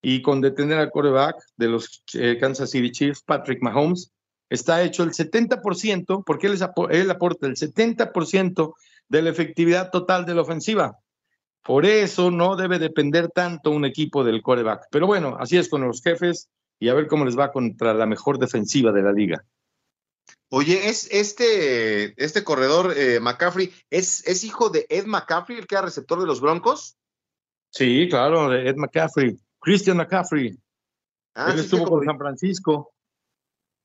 y 0.00 0.22
con 0.22 0.40
detener 0.40 0.78
al 0.78 0.90
coreback 0.90 1.36
de 1.56 1.68
los 1.68 2.02
eh, 2.14 2.38
Kansas 2.40 2.70
City 2.70 2.90
Chiefs, 2.90 3.22
Patrick 3.22 3.62
Mahomes, 3.62 4.12
está 4.48 4.82
hecho 4.82 5.02
el 5.02 5.10
70%, 5.10 6.22
porque 6.24 6.46
él, 6.46 6.58
él 6.90 7.10
aporta 7.10 7.46
el 7.46 7.56
70% 7.56 8.74
de 9.08 9.22
la 9.22 9.30
efectividad 9.30 9.90
total 9.90 10.24
de 10.24 10.34
la 10.34 10.42
ofensiva. 10.42 10.98
Por 11.64 11.84
eso 11.84 12.30
no 12.30 12.56
debe 12.56 12.78
depender 12.78 13.28
tanto 13.28 13.70
un 13.70 13.84
equipo 13.84 14.24
del 14.24 14.42
coreback. 14.42 14.86
Pero 14.90 15.06
bueno, 15.06 15.36
así 15.38 15.58
es 15.58 15.68
con 15.68 15.82
los 15.82 16.02
jefes 16.02 16.48
y 16.78 16.88
a 16.88 16.94
ver 16.94 17.08
cómo 17.08 17.24
les 17.24 17.38
va 17.38 17.52
contra 17.52 17.92
la 17.92 18.06
mejor 18.06 18.38
defensiva 18.38 18.92
de 18.92 19.02
la 19.02 19.12
liga. 19.12 19.44
Oye, 20.50 20.88
es 20.88 21.08
este, 21.10 22.14
este 22.22 22.42
corredor 22.42 22.94
eh, 22.96 23.20
McCaffrey, 23.20 23.70
¿es, 23.90 24.26
¿es 24.26 24.44
hijo 24.44 24.70
de 24.70 24.86
Ed 24.88 25.04
McCaffrey, 25.04 25.58
el 25.58 25.66
que 25.66 25.74
era 25.74 25.82
receptor 25.82 26.20
de 26.20 26.26
los 26.26 26.40
Broncos? 26.40 26.96
Sí, 27.70 28.08
claro, 28.08 28.48
de 28.48 28.66
Ed 28.66 28.76
McCaffrey, 28.76 29.36
Christian 29.68 29.98
McCaffrey. 29.98 30.58
Ah, 31.34 31.52
Él 31.52 31.58
estuvo 31.58 31.84
con 31.84 32.02
San 32.02 32.16
Francisco. 32.16 32.94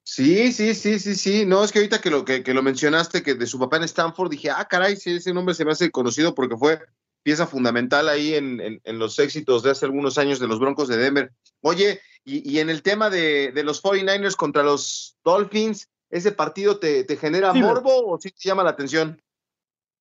Sí, 0.06 0.54
sí, 0.54 0.74
sí, 0.76 0.98
sí, 0.98 1.14
sí. 1.14 1.46
No, 1.46 1.62
es 1.62 1.74
que 1.74 1.80
ahorita 1.80 2.00
que 2.00 2.10
lo, 2.10 2.24
que, 2.24 2.42
que 2.42 2.54
lo 2.54 2.64
mencionaste, 2.64 3.22
que 3.22 3.36
de 3.36 3.46
su 3.46 3.60
papá 3.60 3.78
en 3.78 3.84
Stanford, 3.84 4.32
dije, 4.32 4.50
ah, 4.50 4.66
caray, 4.66 4.96
sí, 4.96 5.16
ese 5.18 5.34
nombre 5.34 5.54
se 5.54 5.66
me 5.66 5.74
hace 5.74 5.92
conocido 5.92 6.34
porque 6.34 6.56
fue 6.56 6.80
pieza 7.22 7.48
fundamental 7.48 8.08
ahí 8.08 8.34
en, 8.34 8.62
en, 8.62 8.82
en, 8.82 9.00
los 9.00 9.20
éxitos 9.20 9.62
de 9.62 9.72
hace 9.72 9.86
algunos 9.86 10.18
años 10.18 10.40
de 10.40 10.48
los 10.48 10.58
Broncos 10.58 10.88
de 10.88 10.96
Denver. 10.96 11.34
Oye, 11.60 12.00
y, 12.24 12.50
y 12.50 12.60
en 12.60 12.70
el 12.70 12.82
tema 12.82 13.10
de, 13.10 13.52
de, 13.52 13.64
los 13.64 13.84
49ers 13.84 14.38
contra 14.38 14.64
los 14.64 15.18
Dolphins, 15.26 15.90
¿ese 16.10 16.32
partido 16.32 16.80
te, 16.80 17.04
te 17.04 17.18
genera 17.18 17.50
Steelers. 17.50 17.74
morbo 17.74 18.08
o 18.08 18.18
sí 18.22 18.32
te 18.32 18.48
llama 18.48 18.64
la 18.64 18.70
atención? 18.70 19.22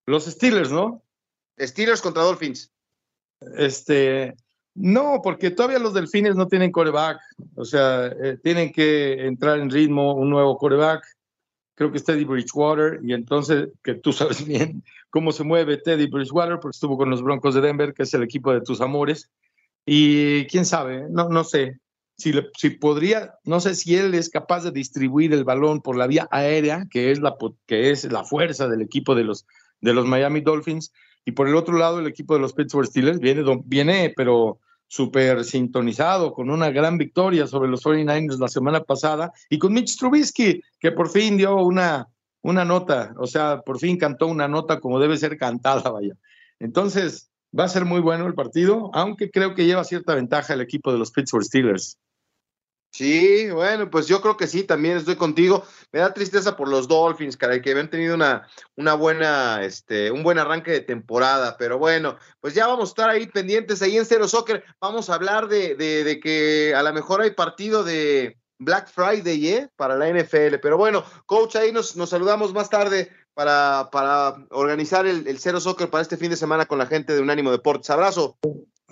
Los 0.07 0.27
Steelers, 0.27 0.71
¿no? 0.71 1.03
Steelers 1.59 2.01
contra 2.01 2.23
Dolphins. 2.23 2.73
Este, 3.57 4.37
no, 4.75 5.21
porque 5.23 5.51
todavía 5.51 5.79
los 5.79 5.93
Delfines 5.93 6.35
no 6.35 6.49
tienen 6.49 6.73
coreback, 6.73 7.21
o 7.57 7.65
sea, 7.65 8.07
eh, 8.07 8.39
tienen 8.43 8.73
que 8.73 9.27
entrar 9.27 9.59
en 9.59 9.71
ritmo 9.71 10.15
un 10.15 10.31
nuevo 10.31 10.57
coreback. 10.57 11.05
Creo 11.75 11.91
que 11.91 11.99
es 11.99 12.05
Teddy 12.05 12.25
Bridgewater, 12.25 13.01
y 13.03 13.13
entonces, 13.13 13.69
que 13.83 13.95
tú 13.95 14.13
sabes 14.13 14.45
bien 14.45 14.83
cómo 15.11 15.33
se 15.33 15.45
mueve 15.45 15.77
Teddy 15.77 16.07
Bridgewater, 16.07 16.59
porque 16.59 16.77
estuvo 16.77 16.97
con 16.97 17.11
los 17.11 17.23
Broncos 17.23 17.55
de 17.55 17.61
Denver, 17.61 17.93
que 17.93 18.05
es 18.05 18.15
el 18.15 18.23
equipo 18.23 18.53
de 18.53 18.63
tus 18.63 18.81
amores. 18.81 19.31
Y 19.85 20.47
quién 20.47 20.65
sabe, 20.65 21.07
no, 21.11 21.29
no 21.29 21.45
sé 21.45 21.81
si, 22.17 22.33
le, 22.33 22.49
si 22.57 22.71
podría, 22.71 23.35
no 23.45 23.61
sé 23.61 23.75
si 23.75 23.97
él 23.97 24.15
es 24.15 24.31
capaz 24.31 24.63
de 24.63 24.71
distribuir 24.71 25.33
el 25.33 25.45
balón 25.45 25.83
por 25.83 25.97
la 25.97 26.07
vía 26.07 26.29
aérea, 26.31 26.87
que 26.91 27.11
es 27.11 27.21
la, 27.21 27.37
que 27.67 27.91
es 27.91 28.05
la 28.11 28.25
fuerza 28.25 28.69
del 28.69 28.81
equipo 28.81 29.15
de 29.15 29.25
los, 29.25 29.45
de 29.81 29.93
los 29.93 30.07
Miami 30.07 30.41
Dolphins 30.41 30.93
y 31.25 31.33
por 31.33 31.49
el 31.49 31.57
otro 31.57 31.77
lado, 31.77 32.01
el 32.01 32.07
equipo 32.07 32.35
de 32.35 32.41
los 32.41 32.53
Pittsburgh 32.53 32.87
Steelers 32.87 33.21
viene, 33.21 33.43
viene 33.65 34.13
pero 34.17 34.59
súper 34.89 35.45
sintonizado, 35.45 36.35
con 36.35 36.51
una 36.51 36.71
gran 36.71 36.99
victoria 36.99 37.47
sobre 37.47 37.71
los 37.71 37.83
49ers 37.83 38.39
la 38.39 38.49
semana 38.49 38.81
pasada, 38.83 39.33
y 39.49 39.59
con 39.59 39.73
Mitch 39.73 39.97
Trubisky, 39.97 40.63
que 40.79 40.93
por 40.93 41.09
fin 41.09 41.39
dio 41.39 41.57
una, 41.57 42.09
una 42.43 42.65
nota, 42.65 43.15
o 43.17 43.27
sea, 43.27 43.63
por 43.63 43.79
fin 43.79 43.97
cantó 43.97 44.27
una 44.27 44.49
nota 44.49 44.81
como 44.81 45.01
debe 45.01 45.17
ser 45.17 45.39
cantada, 45.39 45.91
vaya. 45.91 46.15
Entonces, 46.59 47.31
va 47.59 47.65
a 47.65 47.69
ser 47.69 47.85
muy 47.85 48.01
bueno 48.01 48.27
el 48.27 48.35
partido, 48.35 48.91
aunque 48.93 49.31
creo 49.31 49.55
que 49.55 49.65
lleva 49.65 49.85
cierta 49.85 50.15
ventaja 50.15 50.53
el 50.53 50.61
equipo 50.61 50.93
de 50.93 50.99
los 50.99 51.11
Pittsburgh 51.11 51.45
Steelers. 51.45 51.99
Sí, 52.95 53.49
bueno, 53.51 53.89
pues 53.89 54.07
yo 54.07 54.21
creo 54.21 54.37
que 54.37 54.47
sí, 54.47 54.65
también 54.65 54.99
estoy 54.99 55.17
contigo. 55.17 55.65
Me 55.93 56.01
da 56.01 56.13
tristeza 56.13 56.57
por 56.57 56.69
los 56.69 56.87
Dolphins, 56.89 57.39
caray, 57.39 57.63
que 57.63 57.71
habían 57.71 57.89
tenido 57.89 58.15
una, 58.15 58.47
una 58.77 58.93
buena, 58.93 59.65
este, 59.65 60.11
un 60.11 60.23
buen 60.23 60.39
arranque 60.39 60.73
de 60.73 60.81
temporada, 60.83 61.57
pero 61.59 61.79
bueno, 61.79 62.19
pues 62.41 62.53
ya 62.53 62.67
vamos 62.67 62.91
a 62.91 62.93
estar 62.93 63.09
ahí 63.09 63.27
pendientes 63.27 63.81
ahí 63.81 63.97
en 63.97 64.05
Cero 64.05 64.29
Soccer. 64.29 64.63
Vamos 64.79 65.09
a 65.09 65.15
hablar 65.15 65.49
de, 65.49 65.75
de, 65.75 66.05
de 66.05 66.21
que 66.21 66.75
a 66.75 66.83
lo 66.83 66.93
mejor 66.93 67.23
hay 67.23 67.31
partido 67.31 67.83
de 67.83 68.39
Black 68.59 68.91
Friday, 68.91 69.49
¿eh? 69.49 69.71
Para 69.75 69.97
la 69.97 70.11
NFL. 70.11 70.57
Pero 70.61 70.77
bueno, 70.77 71.03
coach, 71.25 71.57
ahí 71.57 71.73
nos, 71.73 71.97
nos 71.97 72.11
saludamos 72.11 72.53
más 72.53 72.69
tarde 72.69 73.11
para, 73.33 73.89
para 73.91 74.37
organizar 74.51 75.07
el, 75.07 75.27
el 75.27 75.39
Cero 75.39 75.61
Soccer 75.61 75.89
para 75.89 76.03
este 76.03 76.19
fin 76.19 76.29
de 76.29 76.37
semana 76.37 76.67
con 76.67 76.77
la 76.77 76.87
gente 76.87 77.15
de 77.15 77.23
Unánimo 77.23 77.51
Deportes. 77.51 77.89
Abrazo. 77.89 78.37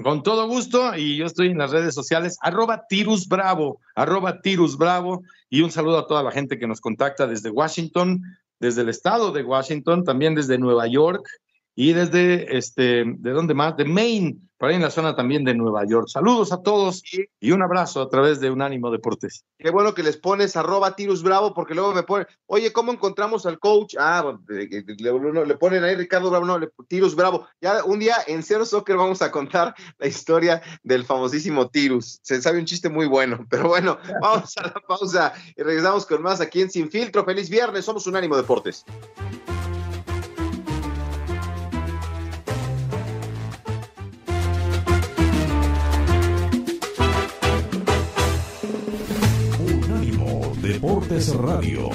Con 0.03 0.23
todo 0.23 0.47
gusto, 0.47 0.97
y 0.97 1.17
yo 1.17 1.27
estoy 1.27 1.49
en 1.49 1.59
las 1.59 1.73
redes 1.73 1.95
sociales, 1.95 2.39
arroba 2.41 2.87
Tirus 2.89 3.29
Bravo, 3.29 3.81
arroba 3.95 4.41
Tirus 4.41 4.79
Bravo, 4.79 5.23
y 5.51 5.63
un 5.63 5.71
saludo 5.71 5.99
a 5.99 6.07
toda 6.07 6.23
la 6.23 6.31
gente 6.31 6.59
que 6.59 6.67
nos 6.67 6.81
contacta 6.81 7.27
desde 7.27 7.51
Washington, 7.51 8.23
desde 8.61 8.83
el 8.83 8.89
estado 8.89 9.33
de 9.33 9.43
Washington, 9.43 10.05
también 10.05 10.35
desde 10.35 10.59
Nueva 10.59 10.87
York, 10.87 11.27
y 11.81 11.95
desde, 11.95 12.59
este, 12.59 13.05
¿de 13.07 13.31
dónde 13.31 13.55
más? 13.55 13.75
De 13.75 13.87
Maine, 13.87 14.37
por 14.59 14.69
ahí 14.69 14.77
en 14.77 14.83
la 14.83 14.91
zona 14.91 15.17
también 15.17 15.45
de 15.45 15.55
Nueva 15.55 15.87
York. 15.87 16.09
Saludos 16.09 16.53
a 16.53 16.61
todos 16.61 17.03
y 17.41 17.53
un 17.53 17.63
abrazo 17.63 18.03
a 18.03 18.11
través 18.11 18.39
de 18.39 18.51
Unánimo 18.51 18.91
Deportes. 18.91 19.47
Qué 19.59 19.71
bueno 19.71 19.95
que 19.95 20.03
les 20.03 20.19
pones 20.19 20.57
arroba 20.57 20.95
Tirus 20.95 21.23
Bravo, 21.23 21.55
porque 21.55 21.75
luego 21.75 21.95
me 21.95 22.03
ponen, 22.03 22.27
oye, 22.45 22.71
¿cómo 22.71 22.93
encontramos 22.93 23.47
al 23.47 23.59
coach? 23.59 23.95
Ah, 23.99 24.39
le, 24.49 24.67
le, 24.67 25.47
le 25.47 25.55
ponen 25.55 25.83
ahí 25.83 25.95
Ricardo 25.95 26.29
Bravo, 26.29 26.45
no, 26.45 26.61
Tirus 26.87 27.17
Bravo. 27.17 27.49
Ya 27.63 27.83
un 27.83 27.99
día 27.99 28.17
en 28.27 28.43
Cero 28.43 28.67
Soccer 28.67 28.99
vamos 28.99 29.23
a 29.23 29.31
contar 29.31 29.75
la 29.97 30.07
historia 30.07 30.61
del 30.83 31.07
famosísimo 31.07 31.71
Tirus. 31.71 32.21
Se 32.23 32.43
sabe 32.43 32.59
un 32.59 32.67
chiste 32.67 32.91
muy 32.91 33.07
bueno, 33.07 33.47
pero 33.49 33.69
bueno, 33.69 33.97
vamos 34.21 34.55
a 34.59 34.65
la 34.65 34.75
pausa 34.87 35.33
y 35.57 35.63
regresamos 35.63 36.05
con 36.05 36.21
más 36.21 36.43
aquí 36.43 36.61
en 36.61 36.71
Sin 36.71 36.91
Filtro. 36.91 37.25
Feliz 37.25 37.49
viernes, 37.49 37.87
somos 37.87 38.07
Unánimo 38.07 38.37
Deportes. 38.37 38.85
Deportes 50.81 51.37
Radio. 51.37 51.91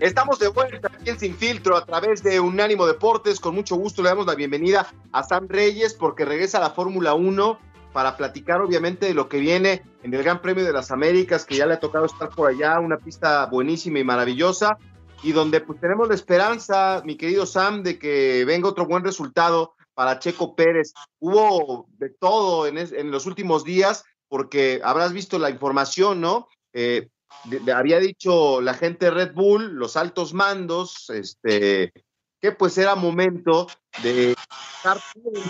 Estamos 0.00 0.40
de 0.40 0.48
vuelta 0.48 0.90
aquí 0.92 1.10
en 1.10 1.20
Sin 1.20 1.36
Filtro 1.36 1.76
a 1.76 1.84
través 1.84 2.24
de 2.24 2.40
Unánimo 2.40 2.88
Deportes. 2.88 3.38
Con 3.38 3.54
mucho 3.54 3.76
gusto 3.76 4.02
le 4.02 4.08
damos 4.08 4.26
la 4.26 4.34
bienvenida 4.34 4.88
a 5.12 5.22
Sam 5.22 5.46
Reyes 5.48 5.94
porque 5.94 6.24
regresa 6.24 6.58
a 6.58 6.62
la 6.62 6.70
Fórmula 6.70 7.14
1 7.14 7.69
para 7.92 8.16
platicar 8.16 8.60
obviamente 8.60 9.06
de 9.06 9.14
lo 9.14 9.28
que 9.28 9.38
viene 9.38 9.82
en 10.02 10.14
el 10.14 10.22
Gran 10.22 10.40
Premio 10.40 10.64
de 10.64 10.72
las 10.72 10.90
Américas, 10.90 11.44
que 11.44 11.56
ya 11.56 11.66
le 11.66 11.74
ha 11.74 11.80
tocado 11.80 12.06
estar 12.06 12.28
por 12.30 12.48
allá, 12.48 12.78
una 12.80 12.98
pista 12.98 13.46
buenísima 13.46 13.98
y 13.98 14.04
maravillosa, 14.04 14.78
y 15.22 15.32
donde 15.32 15.60
pues 15.60 15.80
tenemos 15.80 16.08
la 16.08 16.14
esperanza, 16.14 17.02
mi 17.04 17.16
querido 17.16 17.46
Sam, 17.46 17.82
de 17.82 17.98
que 17.98 18.44
venga 18.44 18.68
otro 18.68 18.86
buen 18.86 19.04
resultado 19.04 19.74
para 19.94 20.18
Checo 20.18 20.54
Pérez. 20.54 20.94
Hubo 21.18 21.88
de 21.98 22.10
todo 22.10 22.66
en, 22.66 22.78
es, 22.78 22.92
en 22.92 23.10
los 23.10 23.26
últimos 23.26 23.64
días, 23.64 24.04
porque 24.28 24.80
habrás 24.82 25.12
visto 25.12 25.38
la 25.38 25.50
información, 25.50 26.20
¿no? 26.20 26.48
Eh, 26.72 27.08
de, 27.44 27.60
de, 27.60 27.72
había 27.72 27.98
dicho 27.98 28.60
la 28.60 28.74
gente 28.74 29.06
de 29.06 29.10
Red 29.10 29.34
Bull, 29.34 29.74
los 29.74 29.96
altos 29.96 30.32
mandos, 30.32 31.10
este, 31.10 31.92
que 32.40 32.52
pues 32.52 32.78
era 32.78 32.94
momento 32.94 33.66
de 34.02 34.34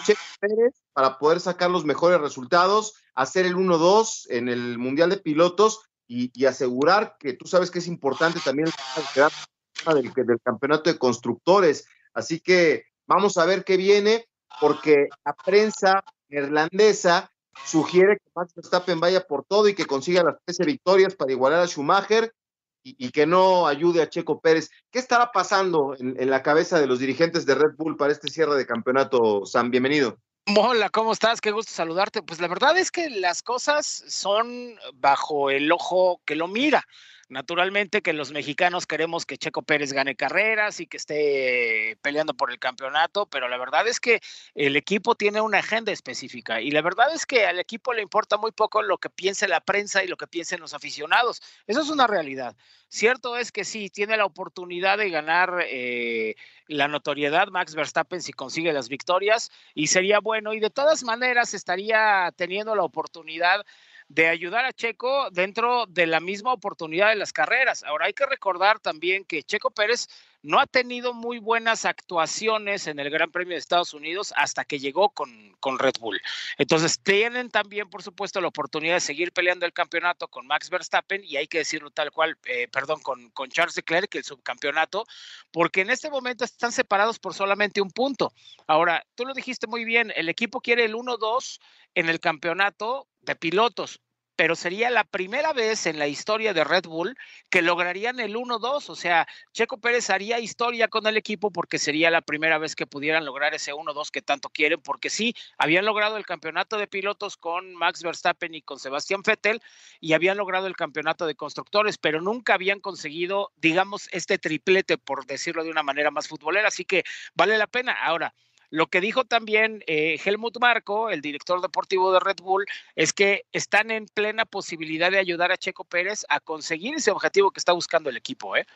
Checo 0.04 0.20
Pérez 0.40 0.74
para 0.92 1.18
poder 1.18 1.40
sacar 1.40 1.70
los 1.70 1.84
mejores 1.84 2.20
resultados, 2.20 2.94
hacer 3.14 3.46
el 3.46 3.54
1-2 3.54 4.26
en 4.30 4.48
el 4.48 4.78
Mundial 4.78 5.10
de 5.10 5.18
Pilotos 5.18 5.80
y, 6.06 6.30
y, 6.34 6.46
asegurar 6.46 7.16
que 7.20 7.34
tú 7.34 7.46
sabes 7.46 7.70
que 7.70 7.78
es 7.78 7.86
importante 7.86 8.40
también 8.40 8.66
el 8.66 9.94
del, 9.94 10.12
del 10.12 10.40
campeonato 10.42 10.90
de 10.90 10.98
constructores. 10.98 11.86
Así 12.12 12.40
que 12.40 12.84
vamos 13.06 13.38
a 13.38 13.44
ver 13.44 13.64
qué 13.64 13.76
viene, 13.76 14.26
porque 14.60 15.08
la 15.24 15.34
prensa 15.34 16.02
neerlandesa 16.28 17.30
sugiere 17.64 18.16
que 18.16 18.30
Max 18.34 18.52
Verstappen 18.54 18.98
vaya 18.98 19.26
por 19.26 19.44
todo 19.44 19.68
y 19.68 19.74
que 19.74 19.86
consiga 19.86 20.24
las 20.24 20.36
13 20.44 20.64
victorias 20.64 21.14
para 21.14 21.32
igualar 21.32 21.60
a 21.60 21.66
Schumacher 21.66 22.32
y, 22.82 23.10
que 23.10 23.26
no 23.26 23.66
ayude 23.66 24.02
a 24.02 24.08
Checo 24.08 24.40
Pérez. 24.40 24.70
¿Qué 24.90 24.98
estará 24.98 25.32
pasando 25.32 25.94
en, 25.98 26.20
en, 26.20 26.30
la 26.30 26.42
cabeza 26.42 26.80
de 26.80 26.86
los 26.86 26.98
dirigentes 26.98 27.46
de 27.46 27.54
Red 27.54 27.76
Bull 27.76 27.96
para 27.96 28.12
este 28.12 28.28
cierre 28.28 28.56
de 28.56 28.66
campeonato, 28.66 29.44
Sam? 29.44 29.70
Bienvenido. 29.70 30.18
Hola, 30.56 30.88
¿cómo 30.90 31.12
estás? 31.12 31.40
Qué 31.40 31.52
gusto 31.52 31.72
saludarte. 31.72 32.22
Pues 32.22 32.40
la 32.40 32.48
verdad 32.48 32.76
es 32.76 32.90
que 32.90 33.10
las 33.10 33.42
cosas 33.42 33.86
son 34.08 34.76
bajo 34.94 35.50
el 35.50 35.70
ojo 35.70 36.20
que 36.24 36.34
lo 36.34 36.48
mira. 36.48 36.84
Naturalmente 37.30 38.02
que 38.02 38.12
los 38.12 38.32
mexicanos 38.32 38.88
queremos 38.88 39.24
que 39.24 39.38
Checo 39.38 39.62
Pérez 39.62 39.92
gane 39.92 40.16
carreras 40.16 40.80
y 40.80 40.88
que 40.88 40.96
esté 40.96 41.96
peleando 42.02 42.34
por 42.34 42.50
el 42.50 42.58
campeonato, 42.58 43.26
pero 43.26 43.46
la 43.46 43.56
verdad 43.56 43.86
es 43.86 44.00
que 44.00 44.20
el 44.56 44.74
equipo 44.74 45.14
tiene 45.14 45.40
una 45.40 45.58
agenda 45.58 45.92
específica 45.92 46.60
y 46.60 46.72
la 46.72 46.82
verdad 46.82 47.14
es 47.14 47.26
que 47.26 47.46
al 47.46 47.60
equipo 47.60 47.92
le 47.92 48.02
importa 48.02 48.36
muy 48.36 48.50
poco 48.50 48.82
lo 48.82 48.98
que 48.98 49.10
piense 49.10 49.46
la 49.46 49.60
prensa 49.60 50.02
y 50.02 50.08
lo 50.08 50.16
que 50.16 50.26
piensen 50.26 50.58
los 50.58 50.74
aficionados. 50.74 51.40
Eso 51.68 51.82
es 51.82 51.88
una 51.88 52.08
realidad. 52.08 52.56
Cierto 52.88 53.36
es 53.36 53.52
que 53.52 53.64
sí, 53.64 53.90
tiene 53.90 54.16
la 54.16 54.24
oportunidad 54.24 54.98
de 54.98 55.10
ganar 55.10 55.64
eh, 55.68 56.34
la 56.66 56.88
notoriedad 56.88 57.46
Max 57.46 57.76
Verstappen 57.76 58.22
si 58.22 58.32
consigue 58.32 58.72
las 58.72 58.88
victorias 58.88 59.52
y 59.72 59.86
sería 59.86 60.18
bueno 60.18 60.52
y 60.52 60.58
de 60.58 60.70
todas 60.70 61.04
maneras 61.04 61.54
estaría 61.54 62.32
teniendo 62.36 62.74
la 62.74 62.82
oportunidad 62.82 63.64
de 64.10 64.26
ayudar 64.26 64.64
a 64.64 64.72
Checo 64.72 65.30
dentro 65.30 65.86
de 65.86 66.04
la 66.04 66.18
misma 66.18 66.52
oportunidad 66.52 67.10
de 67.10 67.14
las 67.14 67.32
carreras. 67.32 67.84
Ahora 67.84 68.06
hay 68.06 68.12
que 68.12 68.26
recordar 68.26 68.80
también 68.80 69.24
que 69.24 69.44
Checo 69.44 69.70
Pérez 69.70 70.08
no 70.42 70.58
ha 70.58 70.66
tenido 70.66 71.12
muy 71.12 71.38
buenas 71.38 71.84
actuaciones 71.84 72.86
en 72.86 72.98
el 72.98 73.10
Gran 73.10 73.30
Premio 73.30 73.54
de 73.54 73.58
Estados 73.58 73.94
Unidos 73.94 74.32
hasta 74.36 74.64
que 74.64 74.78
llegó 74.78 75.10
con, 75.10 75.54
con 75.60 75.78
Red 75.78 75.94
Bull. 76.00 76.20
Entonces 76.58 77.00
tienen 77.02 77.50
también, 77.50 77.90
por 77.90 78.02
supuesto, 78.02 78.40
la 78.40 78.48
oportunidad 78.48 78.94
de 78.94 79.00
seguir 79.00 79.32
peleando 79.32 79.66
el 79.66 79.72
campeonato 79.72 80.28
con 80.28 80.46
Max 80.46 80.70
Verstappen 80.70 81.22
y 81.24 81.36
hay 81.36 81.46
que 81.46 81.58
decirlo 81.58 81.90
tal 81.90 82.10
cual, 82.10 82.38
eh, 82.46 82.68
perdón, 82.68 83.00
con, 83.00 83.30
con 83.30 83.50
Charles 83.50 83.76
Leclerc, 83.76 84.14
el 84.14 84.24
subcampeonato, 84.24 85.04
porque 85.50 85.82
en 85.82 85.90
este 85.90 86.10
momento 86.10 86.44
están 86.44 86.72
separados 86.72 87.18
por 87.18 87.34
solamente 87.34 87.80
un 87.80 87.90
punto. 87.90 88.32
Ahora, 88.66 89.04
tú 89.14 89.24
lo 89.24 89.34
dijiste 89.34 89.66
muy 89.66 89.84
bien, 89.84 90.12
el 90.16 90.28
equipo 90.28 90.60
quiere 90.60 90.84
el 90.84 90.94
1-2 90.94 91.60
en 91.94 92.08
el 92.08 92.20
campeonato 92.20 93.08
de 93.20 93.36
pilotos, 93.36 94.00
pero 94.40 94.56
sería 94.56 94.88
la 94.88 95.04
primera 95.04 95.52
vez 95.52 95.84
en 95.84 95.98
la 95.98 96.06
historia 96.06 96.54
de 96.54 96.64
Red 96.64 96.84
Bull 96.84 97.14
que 97.50 97.60
lograrían 97.60 98.20
el 98.20 98.36
1-2. 98.36 98.88
O 98.88 98.96
sea, 98.96 99.28
Checo 99.52 99.78
Pérez 99.82 100.08
haría 100.08 100.38
historia 100.38 100.88
con 100.88 101.06
el 101.06 101.18
equipo 101.18 101.50
porque 101.50 101.78
sería 101.78 102.10
la 102.10 102.22
primera 102.22 102.56
vez 102.56 102.74
que 102.74 102.86
pudieran 102.86 103.26
lograr 103.26 103.52
ese 103.52 103.74
1-2 103.74 104.10
que 104.10 104.22
tanto 104.22 104.48
quieren, 104.48 104.80
porque 104.80 105.10
sí, 105.10 105.34
habían 105.58 105.84
logrado 105.84 106.16
el 106.16 106.24
campeonato 106.24 106.78
de 106.78 106.86
pilotos 106.86 107.36
con 107.36 107.74
Max 107.74 108.02
Verstappen 108.02 108.54
y 108.54 108.62
con 108.62 108.78
Sebastián 108.78 109.20
Vettel 109.20 109.60
y 110.00 110.14
habían 110.14 110.38
logrado 110.38 110.68
el 110.68 110.74
campeonato 110.74 111.26
de 111.26 111.34
constructores, 111.34 111.98
pero 111.98 112.22
nunca 112.22 112.54
habían 112.54 112.80
conseguido, 112.80 113.52
digamos, 113.56 114.08
este 114.10 114.38
triplete, 114.38 114.96
por 114.96 115.26
decirlo 115.26 115.64
de 115.64 115.70
una 115.70 115.82
manera 115.82 116.10
más 116.10 116.28
futbolera. 116.28 116.68
Así 116.68 116.86
que 116.86 117.04
vale 117.34 117.58
la 117.58 117.66
pena. 117.66 117.92
Ahora, 117.92 118.32
lo 118.70 118.86
que 118.86 119.00
dijo 119.00 119.24
también 119.24 119.82
eh, 119.86 120.18
Helmut 120.24 120.58
Marco, 120.60 121.10
el 121.10 121.20
director 121.20 121.60
deportivo 121.60 122.12
de 122.12 122.20
Red 122.20 122.36
Bull, 122.42 122.66
es 122.94 123.12
que 123.12 123.44
están 123.52 123.90
en 123.90 124.06
plena 124.06 124.44
posibilidad 124.46 125.10
de 125.10 125.18
ayudar 125.18 125.50
a 125.50 125.58
Checo 125.58 125.84
Pérez 125.84 126.24
a 126.28 126.40
conseguir 126.40 126.94
ese 126.94 127.10
objetivo 127.10 127.50
que 127.50 127.58
está 127.58 127.72
buscando 127.72 128.10
el 128.10 128.16
equipo. 128.16 128.56
¿eh? 128.56 128.66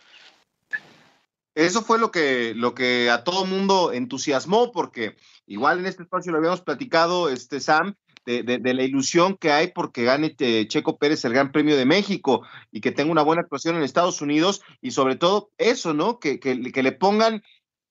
Eso 1.54 1.82
fue 1.82 2.00
lo 2.00 2.10
que, 2.10 2.52
lo 2.56 2.74
que 2.74 3.08
a 3.08 3.22
todo 3.22 3.46
mundo 3.46 3.92
entusiasmó, 3.92 4.72
porque 4.72 5.16
igual 5.46 5.78
en 5.78 5.86
este 5.86 6.02
espacio 6.02 6.32
lo 6.32 6.38
habíamos 6.38 6.60
platicado, 6.60 7.28
este 7.28 7.60
Sam, 7.60 7.94
de, 8.26 8.42
de, 8.42 8.74
la 8.74 8.82
ilusión 8.82 9.36
que 9.36 9.52
hay 9.52 9.68
porque 9.68 10.04
gane 10.04 10.34
eh, 10.38 10.66
Checo 10.66 10.96
Pérez 10.96 11.24
el 11.24 11.34
Gran 11.34 11.52
Premio 11.52 11.76
de 11.76 11.84
México 11.84 12.42
y 12.72 12.80
que 12.80 12.90
tenga 12.90 13.12
una 13.12 13.22
buena 13.22 13.42
actuación 13.42 13.76
en 13.76 13.82
Estados 13.82 14.22
Unidos 14.22 14.62
y 14.80 14.92
sobre 14.92 15.16
todo 15.16 15.50
eso, 15.58 15.92
¿no? 15.92 16.18
Que, 16.18 16.40
que, 16.40 16.72
que 16.72 16.82
le 16.82 16.92
pongan 16.92 17.42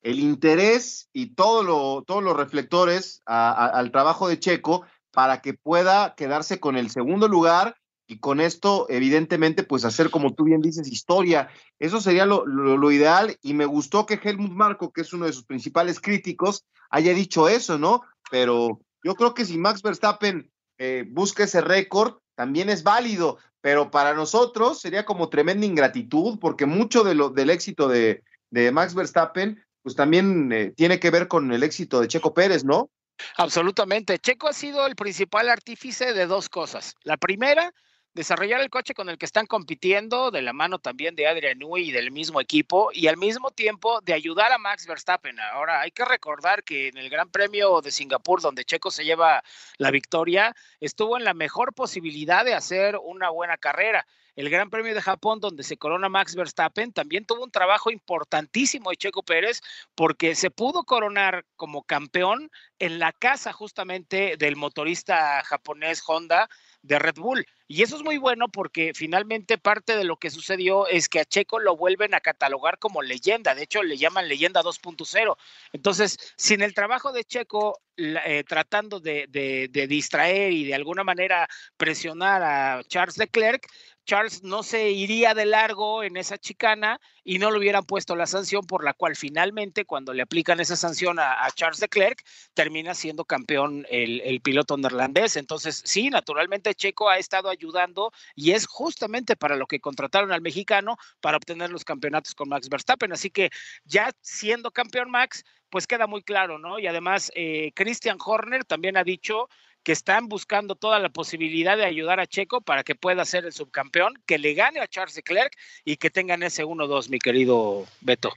el 0.03 0.19
interés 0.19 1.09
y 1.13 1.33
todos 1.33 1.65
los 1.65 2.37
reflectores 2.37 3.21
al 3.25 3.91
trabajo 3.91 4.27
de 4.27 4.39
Checo 4.39 4.85
para 5.11 5.41
que 5.41 5.53
pueda 5.53 6.15
quedarse 6.15 6.59
con 6.59 6.77
el 6.77 6.89
segundo 6.89 7.27
lugar 7.27 7.77
y 8.05 8.19
con 8.19 8.41
esto, 8.41 8.85
evidentemente, 8.89 9.63
pues 9.63 9.85
hacer, 9.85 10.09
como 10.09 10.33
tú 10.33 10.43
bien 10.43 10.61
dices, 10.61 10.89
historia. 10.89 11.49
Eso 11.79 12.01
sería 12.01 12.25
lo, 12.25 12.45
lo, 12.45 12.91
ideal 12.91 13.37
y 13.41 13.53
me 13.53 13.65
gustó 13.65 14.05
que 14.05 14.19
Helmut 14.21 14.51
Marco, 14.51 14.91
que 14.91 15.01
es 15.01 15.13
uno 15.13 15.25
de 15.25 15.33
sus 15.33 15.45
principales 15.45 16.01
críticos, 16.01 16.65
haya 16.89 17.13
dicho 17.13 17.47
eso, 17.47 17.77
¿no? 17.77 18.01
Pero 18.29 18.81
yo 19.03 19.15
creo 19.15 19.33
que 19.33 19.45
si 19.45 19.57
Max 19.57 19.81
Verstappen 19.81 20.51
eh, 20.77 21.05
busca 21.09 21.45
ese 21.45 21.61
récord, 21.61 22.15
también 22.35 22.69
es 22.69 22.83
válido, 22.83 23.37
pero 23.61 23.89
para 23.89 24.13
nosotros 24.13 24.81
sería 24.81 25.05
como 25.05 25.29
tremenda 25.29 25.65
ingratitud, 25.65 26.39
porque 26.39 26.65
mucho 26.65 27.05
de 27.05 27.15
lo, 27.15 27.29
del 27.29 27.49
éxito 27.49 27.87
de, 27.87 28.23
de 28.49 28.71
Max 28.71 28.95
Verstappen 28.95 29.63
pues 29.83 29.95
también 29.95 30.51
eh, 30.51 30.73
tiene 30.75 30.99
que 30.99 31.11
ver 31.11 31.27
con 31.27 31.51
el 31.51 31.61
éxito 31.61 31.99
de 31.99 32.07
Checo 32.07 32.33
Pérez, 32.33 32.63
¿no? 32.63 32.89
Absolutamente. 33.37 34.17
Checo 34.17 34.47
ha 34.47 34.53
sido 34.53 34.87
el 34.87 34.95
principal 34.95 35.49
artífice 35.49 36.13
de 36.13 36.25
dos 36.25 36.49
cosas. 36.49 36.95
La 37.03 37.17
primera, 37.17 37.73
desarrollar 38.13 38.61
el 38.61 38.69
coche 38.69 38.93
con 38.93 39.09
el 39.09 39.17
que 39.17 39.25
están 39.25 39.45
compitiendo, 39.45 40.31
de 40.31 40.41
la 40.41 40.53
mano 40.53 40.79
también 40.79 41.15
de 41.15 41.27
Adrian 41.27 41.59
Newey 41.59 41.89
y 41.89 41.91
del 41.91 42.11
mismo 42.11 42.39
equipo, 42.39 42.89
y 42.93 43.07
al 43.07 43.17
mismo 43.17 43.51
tiempo 43.51 43.99
de 44.01 44.13
ayudar 44.13 44.51
a 44.51 44.57
Max 44.57 44.87
Verstappen. 44.87 45.39
Ahora, 45.39 45.81
hay 45.81 45.91
que 45.91 46.05
recordar 46.05 46.63
que 46.63 46.87
en 46.87 46.97
el 46.97 47.09
Gran 47.09 47.29
Premio 47.29 47.81
de 47.81 47.91
Singapur, 47.91 48.41
donde 48.41 48.65
Checo 48.65 48.89
se 48.89 49.03
lleva 49.03 49.43
la 49.77 49.91
victoria, 49.91 50.55
estuvo 50.79 51.17
en 51.17 51.25
la 51.25 51.33
mejor 51.33 51.73
posibilidad 51.73 52.45
de 52.45 52.53
hacer 52.53 52.97
una 53.03 53.29
buena 53.29 53.57
carrera 53.57 54.07
el 54.35 54.49
Gran 54.49 54.69
Premio 54.69 54.93
de 54.93 55.01
Japón, 55.01 55.39
donde 55.39 55.63
se 55.63 55.77
corona 55.77 56.09
Max 56.09 56.35
Verstappen, 56.35 56.91
también 56.91 57.25
tuvo 57.25 57.43
un 57.43 57.51
trabajo 57.51 57.91
importantísimo 57.91 58.89
de 58.89 58.97
Checo 58.97 59.23
Pérez, 59.23 59.61
porque 59.95 60.35
se 60.35 60.51
pudo 60.51 60.83
coronar 60.83 61.45
como 61.55 61.83
campeón 61.83 62.49
en 62.79 62.99
la 62.99 63.11
casa 63.11 63.53
justamente 63.53 64.35
del 64.37 64.55
motorista 64.55 65.41
japonés 65.43 66.03
Honda 66.05 66.49
de 66.81 66.99
Red 66.99 67.15
Bull. 67.15 67.45
Y 67.67 67.81
eso 67.81 67.95
es 67.95 68.03
muy 68.03 68.17
bueno 68.17 68.49
porque 68.49 68.91
finalmente 68.93 69.57
parte 69.57 69.95
de 69.95 70.03
lo 70.03 70.17
que 70.17 70.29
sucedió 70.29 70.85
es 70.87 71.09
que 71.09 71.21
a 71.21 71.25
Checo 71.25 71.59
lo 71.59 71.77
vuelven 71.77 72.13
a 72.13 72.19
catalogar 72.19 72.77
como 72.77 73.01
leyenda. 73.01 73.55
De 73.55 73.63
hecho, 73.63 73.81
le 73.81 73.97
llaman 73.97 74.27
leyenda 74.27 74.61
2.0. 74.61 75.37
Entonces, 75.71 76.17
sin 76.37 76.61
el 76.61 76.73
trabajo 76.73 77.13
de 77.13 77.23
Checo 77.23 77.79
eh, 77.95 78.43
tratando 78.47 78.99
de, 78.99 79.27
de, 79.29 79.87
distraer 79.87 80.51
y 80.51 80.65
de 80.65 80.73
alguna 80.73 81.03
manera 81.03 81.47
presionar 81.77 82.41
a 82.41 82.83
Charles 82.85 83.17
Leclerc, 83.17 83.67
Charles 84.05 84.43
no 84.43 84.63
se 84.63 84.91
iría 84.91 85.33
de 85.33 85.45
largo 85.45 86.03
en 86.03 86.17
esa 86.17 86.37
chicana 86.37 86.99
y 87.23 87.39
no 87.39 87.51
le 87.51 87.59
hubieran 87.59 87.85
puesto 87.85 88.15
la 88.15 88.25
sanción 88.25 88.65
por 88.65 88.83
la 88.83 88.93
cual 88.93 89.15
finalmente 89.15 89.85
cuando 89.85 90.13
le 90.13 90.23
aplican 90.23 90.59
esa 90.59 90.75
sanción 90.75 91.19
a, 91.19 91.47
Charles 91.55 91.81
Leclerc 91.81 92.23
termina 92.53 92.93
siendo 92.93 93.25
campeón 93.25 93.85
el, 93.89 94.21
el, 94.21 94.41
piloto 94.41 94.75
neerlandés. 94.77 95.37
Entonces, 95.37 95.81
sí, 95.85 96.09
naturalmente 96.09 96.75
Checo 96.75 97.09
ha 97.09 97.17
estado 97.17 97.49
ayudando 97.49 98.11
y 98.35 98.51
es 98.51 98.67
justamente 98.67 99.35
para 99.35 99.55
lo 99.55 99.67
que 99.67 99.79
contrataron 99.79 100.31
al 100.31 100.41
mexicano 100.41 100.97
para 101.21 101.37
obtener 101.37 101.69
los 101.69 101.85
campeonatos 101.85 102.35
con 102.35 102.49
Max 102.49 102.69
Verstappen. 102.69 103.13
Así 103.13 103.29
que 103.29 103.51
ya 103.85 104.11
siendo 104.21 104.71
campeón 104.71 105.09
Max, 105.11 105.43
pues 105.69 105.87
queda 105.87 106.05
muy 106.05 106.21
claro, 106.21 106.59
¿no? 106.59 106.77
Y 106.77 106.85
además, 106.85 107.31
eh, 107.33 107.71
Christian 107.73 108.17
Horner 108.23 108.63
también 108.63 108.95
ha 108.95 109.03
dicho 109.03 109.49
que 109.83 109.91
están 109.91 110.29
buscando 110.29 110.75
toda 110.75 110.99
la 110.99 111.09
posibilidad 111.09 111.77
de 111.77 111.85
ayudar 111.85 112.19
a 112.19 112.27
Checo 112.27 112.61
para 112.61 112.83
que 112.83 112.95
pueda 112.95 113.25
ser 113.25 113.45
el 113.45 113.53
subcampeón, 113.53 114.13
que 114.25 114.37
le 114.37 114.53
gane 114.53 114.79
a 114.79 114.87
Charles 114.87 115.15
Leclerc 115.15 115.53
y 115.83 115.97
que 115.97 116.09
tengan 116.09 116.41
ese 116.41 116.63
1-2, 116.63 117.09
mi 117.09 117.19
querido 117.19 117.85
Beto. 118.01 118.31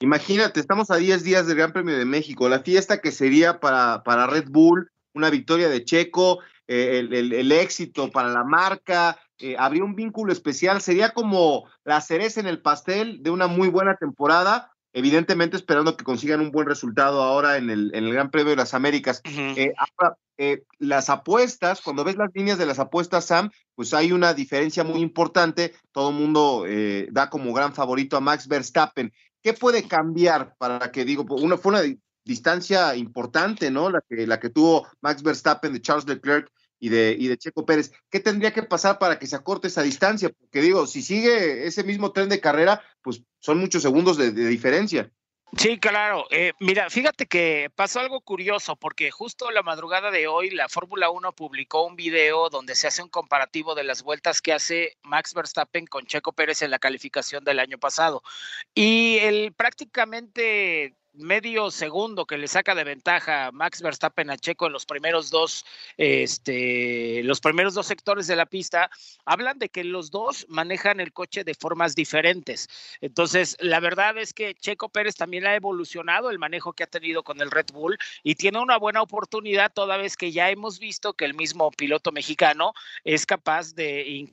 Imagínate, 0.00 0.58
estamos 0.58 0.90
a 0.90 0.96
10 0.96 1.22
días 1.22 1.46
del 1.46 1.56
Gran 1.56 1.72
Premio 1.72 1.96
de 1.96 2.04
México, 2.04 2.48
la 2.48 2.60
fiesta 2.60 3.00
que 3.00 3.12
sería 3.12 3.60
para, 3.60 4.02
para 4.02 4.26
Red 4.26 4.46
Bull, 4.48 4.90
una 5.14 5.30
victoria 5.30 5.68
de 5.68 5.84
Checo, 5.84 6.40
eh, 6.66 7.06
el, 7.10 7.52
éxito 7.52 8.10
para 8.10 8.28
la 8.28 8.42
marca, 8.42 9.18
eh, 9.38 9.56
habría 9.58 9.84
un 9.84 9.94
vínculo 9.94 10.32
especial, 10.32 10.80
sería 10.80 11.10
como 11.10 11.68
la 11.84 12.00
cereza 12.00 12.40
en 12.40 12.46
el 12.46 12.60
pastel 12.60 13.22
de 13.22 13.30
una 13.30 13.46
muy 13.46 13.68
buena 13.68 13.96
temporada 13.96 14.72
evidentemente 14.92 15.56
esperando 15.56 15.96
que 15.96 16.04
consigan 16.04 16.40
un 16.40 16.50
buen 16.50 16.66
resultado 16.66 17.22
ahora 17.22 17.56
en 17.56 17.70
el, 17.70 17.94
en 17.94 18.04
el 18.04 18.12
Gran 18.12 18.30
Premio 18.30 18.50
de 18.50 18.56
las 18.56 18.74
Américas. 18.74 19.22
Eh, 19.24 19.72
eh, 20.38 20.62
las 20.78 21.08
apuestas, 21.08 21.80
cuando 21.80 22.04
ves 22.04 22.16
las 22.16 22.30
líneas 22.34 22.58
de 22.58 22.66
las 22.66 22.78
apuestas, 22.78 23.26
Sam, 23.26 23.50
pues 23.74 23.94
hay 23.94 24.12
una 24.12 24.34
diferencia 24.34 24.84
muy 24.84 25.00
importante. 25.00 25.74
Todo 25.92 26.10
el 26.10 26.16
mundo 26.16 26.64
eh, 26.66 27.08
da 27.10 27.30
como 27.30 27.52
gran 27.52 27.72
favorito 27.74 28.16
a 28.16 28.20
Max 28.20 28.48
Verstappen. 28.48 29.12
¿Qué 29.42 29.54
puede 29.54 29.86
cambiar 29.88 30.54
para 30.58 30.92
que, 30.92 31.04
digo, 31.04 31.24
una, 31.36 31.56
fue 31.56 31.72
una 31.72 31.82
distancia 32.24 32.94
importante, 32.94 33.70
¿no? 33.70 33.90
La 33.90 34.00
que, 34.08 34.26
la 34.26 34.38
que 34.38 34.50
tuvo 34.50 34.86
Max 35.00 35.22
Verstappen 35.22 35.72
de 35.72 35.80
Charles 35.80 36.06
Leclerc 36.06 36.50
y 36.82 36.88
de, 36.88 37.16
y 37.16 37.28
de 37.28 37.38
Checo 37.38 37.64
Pérez. 37.64 37.92
¿Qué 38.10 38.18
tendría 38.18 38.52
que 38.52 38.64
pasar 38.64 38.98
para 38.98 39.16
que 39.16 39.28
se 39.28 39.36
acorte 39.36 39.68
esa 39.68 39.82
distancia? 39.82 40.30
Porque 40.30 40.60
digo, 40.60 40.88
si 40.88 41.00
sigue 41.00 41.64
ese 41.64 41.84
mismo 41.84 42.10
tren 42.10 42.28
de 42.28 42.40
carrera, 42.40 42.82
pues 43.02 43.22
son 43.38 43.58
muchos 43.58 43.82
segundos 43.82 44.16
de, 44.16 44.32
diferencia. 44.32 45.08
Sí, 45.56 45.78
claro. 45.78 46.26
Eh, 46.30 46.54
mira, 46.58 46.90
fíjate 46.90 47.26
que 47.26 47.70
pasó 47.76 48.00
algo 48.00 48.20
curioso 48.20 48.74
porque 48.74 49.12
justo 49.12 49.52
la 49.52 49.62
madrugada 49.62 50.10
de 50.10 50.26
hoy 50.26 50.50
la 50.50 50.68
Fórmula 50.68 51.08
1 51.08 51.30
publicó 51.34 51.86
un 51.86 51.94
video 51.94 52.48
donde 52.48 52.74
se 52.74 52.88
hace 52.88 53.00
un 53.00 53.10
comparativo 53.10 53.76
de 53.76 53.84
las 53.84 54.02
vueltas 54.02 54.42
que 54.42 54.52
hace 54.52 54.96
Max 55.04 55.34
Verstappen 55.34 55.86
con 55.86 56.06
Checo 56.06 56.32
Pérez 56.32 56.62
en 56.62 56.72
la 56.72 56.80
calificación 56.80 57.44
del 57.44 57.60
año 57.60 57.78
pasado. 57.78 58.24
Y 58.74 59.18
el 59.18 59.52
prácticamente 59.52 60.96
medio 61.14 61.70
segundo 61.70 62.26
que 62.26 62.38
le 62.38 62.48
saca 62.48 62.74
de 62.74 62.84
ventaja 62.84 63.50
Max 63.52 63.82
Verstappen 63.82 64.30
a 64.30 64.36
Checo 64.36 64.66
en 64.66 64.72
los 64.72 64.86
primeros 64.86 65.30
dos, 65.30 65.64
este, 65.96 67.22
los 67.24 67.40
primeros 67.40 67.74
dos 67.74 67.86
sectores 67.86 68.26
de 68.26 68.36
la 68.36 68.46
pista, 68.46 68.90
hablan 69.24 69.58
de 69.58 69.68
que 69.68 69.84
los 69.84 70.10
dos 70.10 70.46
manejan 70.48 71.00
el 71.00 71.12
coche 71.12 71.44
de 71.44 71.54
formas 71.54 71.94
diferentes. 71.94 72.68
Entonces, 73.00 73.56
la 73.60 73.80
verdad 73.80 74.16
es 74.18 74.32
que 74.32 74.54
Checo 74.54 74.88
Pérez 74.88 75.16
también 75.16 75.46
ha 75.46 75.54
evolucionado 75.54 76.30
el 76.30 76.38
manejo 76.38 76.72
que 76.72 76.84
ha 76.84 76.88
tenido 76.88 77.22
con 77.22 77.40
el 77.40 77.50
Red 77.50 77.66
Bull 77.72 77.98
y 78.22 78.34
tiene 78.34 78.58
una 78.58 78.78
buena 78.78 79.02
oportunidad 79.02 79.72
toda 79.72 79.96
vez 79.96 80.16
que 80.16 80.32
ya 80.32 80.50
hemos 80.50 80.78
visto 80.78 81.12
que 81.14 81.24
el 81.24 81.34
mismo 81.34 81.70
piloto 81.70 82.12
mexicano 82.12 82.72
es 83.04 83.26
capaz 83.26 83.74
de 83.74 84.28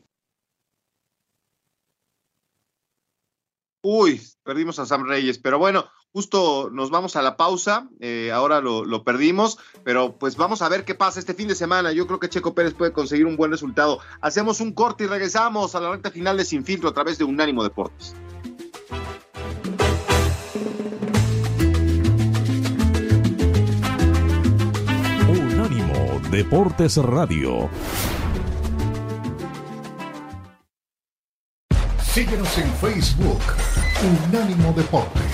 Uy, 3.82 4.22
perdimos 4.44 4.80
a 4.80 4.86
Sam 4.86 5.06
Reyes, 5.06 5.40
pero 5.40 5.58
bueno, 5.58 5.86
Justo 6.12 6.72
nos 6.72 6.90
vamos 6.90 7.16
a 7.16 7.22
la 7.22 7.38
pausa, 7.38 7.88
eh, 8.00 8.32
ahora 8.34 8.62
lo, 8.62 9.04
perdimos, 9.04 9.60
pero 9.84 10.18
pues 10.18 10.38
vamos 10.38 10.64
a 10.64 10.70
ver 10.70 10.84
qué 10.84 10.96
pasa 10.96 11.20
este 11.20 11.36
fin 11.36 11.48
de 11.48 11.54
semana. 11.54 11.92
Yo 11.92 12.08
creo 12.08 12.20
que 12.20 12.30
Checo 12.30 12.56
Pérez 12.56 12.74
puede 12.74 12.92
conseguir 12.92 13.28
un 13.28 13.38
buen 13.38 13.52
resultado. 13.52 14.00
Hacemos 14.20 14.60
un 14.60 14.74
corte 14.74 15.04
y 15.04 15.08
regresamos 15.08 15.76
a 15.76 15.80
la 15.80 15.92
recta 15.92 16.10
final 16.10 16.36
de 16.38 16.46
Sin 16.46 16.66
Filtro 16.66 16.90
a 16.90 16.94
través 16.94 17.20
de 17.20 17.26
Unánimo 17.26 17.64
Deportes. 17.64 18.16
Unánimo 25.30 26.20
Deportes 26.32 26.98
Radio. 26.98 27.70
Síguenos 32.20 32.58
en 32.58 32.70
Facebook, 32.82 33.40
Unánimo 34.28 34.74
Deportes. 34.74 35.29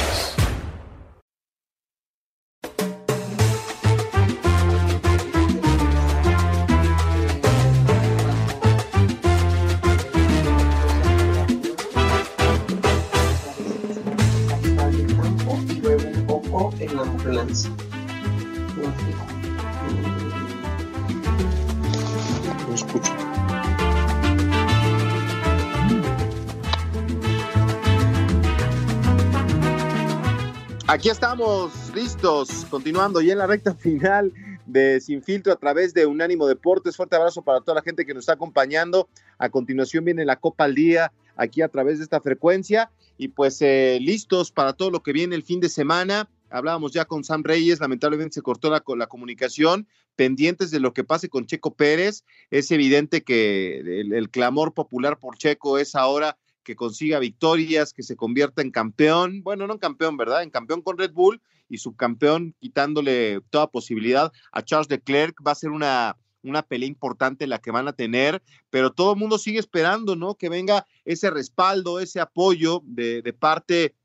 Aquí 30.96 31.10
estamos 31.10 31.74
listos, 31.94 32.66
continuando 32.70 33.20
ya 33.20 33.34
en 33.34 33.40
la 33.40 33.48
recta 33.48 33.76
final 33.76 34.32
de 34.66 35.02
Sin 35.02 35.22
Filtro 35.22 35.52
a 35.52 35.58
través 35.58 35.94
de 35.94 36.06
Unánimo 36.06 36.48
Deportes. 36.48 36.96
Fuerte 36.96 37.18
abrazo 37.18 37.42
para 37.42 37.60
toda 37.60 37.76
la 37.76 37.82
gente 37.82 38.06
que 38.06 38.14
nos 38.14 38.22
está 38.22 38.32
acompañando. 38.32 39.10
A 39.38 39.50
continuación 39.50 40.06
viene 40.06 40.24
la 40.24 40.38
Copa 40.38 40.64
al 40.64 40.74
Día 40.74 41.12
aquí 41.36 41.62
a 41.62 41.68
través 41.68 41.98
de 41.98 42.06
esta 42.06 42.22
frecuencia 42.22 42.92
y 43.18 43.28
pues 43.28 43.62
eh, 43.62 43.98
listos 44.00 44.54
para 44.54 44.72
todo 44.72 44.90
lo 44.90 45.04
que 45.04 45.12
viene 45.12 45.36
el 45.36 45.44
fin 45.44 45.60
de 45.60 45.68
semana. 45.68 46.30
Hablábamos 46.50 46.94
ya 46.94 47.04
con 47.04 47.26
Sam 47.26 47.44
Reyes, 47.44 47.82
lamentablemente 47.82 48.36
se 48.36 48.42
cortó 48.42 48.70
la, 48.70 48.82
la 48.96 49.08
comunicación, 49.08 49.90
pendientes 50.16 50.72
de 50.72 50.80
lo 50.80 50.94
que 50.94 51.04
pase 51.04 51.28
con 51.28 51.46
Checo 51.46 51.74
Pérez. 51.74 52.24
Es 52.52 52.72
evidente 52.72 53.22
que 53.22 53.80
el, 53.82 54.30
clamor 54.30 54.74
popular 54.74 55.20
por 55.20 55.38
Checo 55.38 55.78
es 55.78 55.94
ahora 55.94 56.38
que 56.66 56.76
consiga 56.76 57.20
victorias, 57.20 57.94
que 57.94 58.04
se 58.04 58.18
convierta 58.18 58.62
en 58.62 58.72
campeón, 58.72 59.42
bueno, 59.44 59.68
no 59.68 59.74
en 59.74 59.80
campeón, 59.80 60.18
¿verdad? 60.18 60.44
En 60.44 60.50
campeón 60.50 60.82
con 60.82 60.98
Red 60.98 61.14
Bull 61.14 61.42
y 61.70 61.78
subcampeón 61.78 62.56
quitándole 62.60 63.40
toda 63.50 63.72
posibilidad 63.72 64.34
a 64.52 64.62
Charles 64.64 64.90
Leclerc. 64.90 65.38
Va 65.46 65.52
a 65.52 65.56
ser 65.56 65.70
una, 65.70 66.18
una 66.44 66.64
pelea 66.64 66.90
importante 66.90 67.48
la 67.48 67.60
que 67.60 67.72
van 67.72 67.88
a 67.88 67.94
tener, 67.94 68.42
pero 68.70 68.92
todo 68.92 69.14
el 69.14 69.20
mundo 69.20 69.38
sigue 69.38 69.60
esperando, 69.60 70.16
¿no? 70.16 70.36
Que 70.36 70.50
venga 70.50 70.86
ese 71.06 71.30
respaldo, 71.30 72.00
ese 72.00 72.20
apoyo 72.20 72.82
de, 72.84 73.22
de 73.22 73.34
parte 73.34 73.96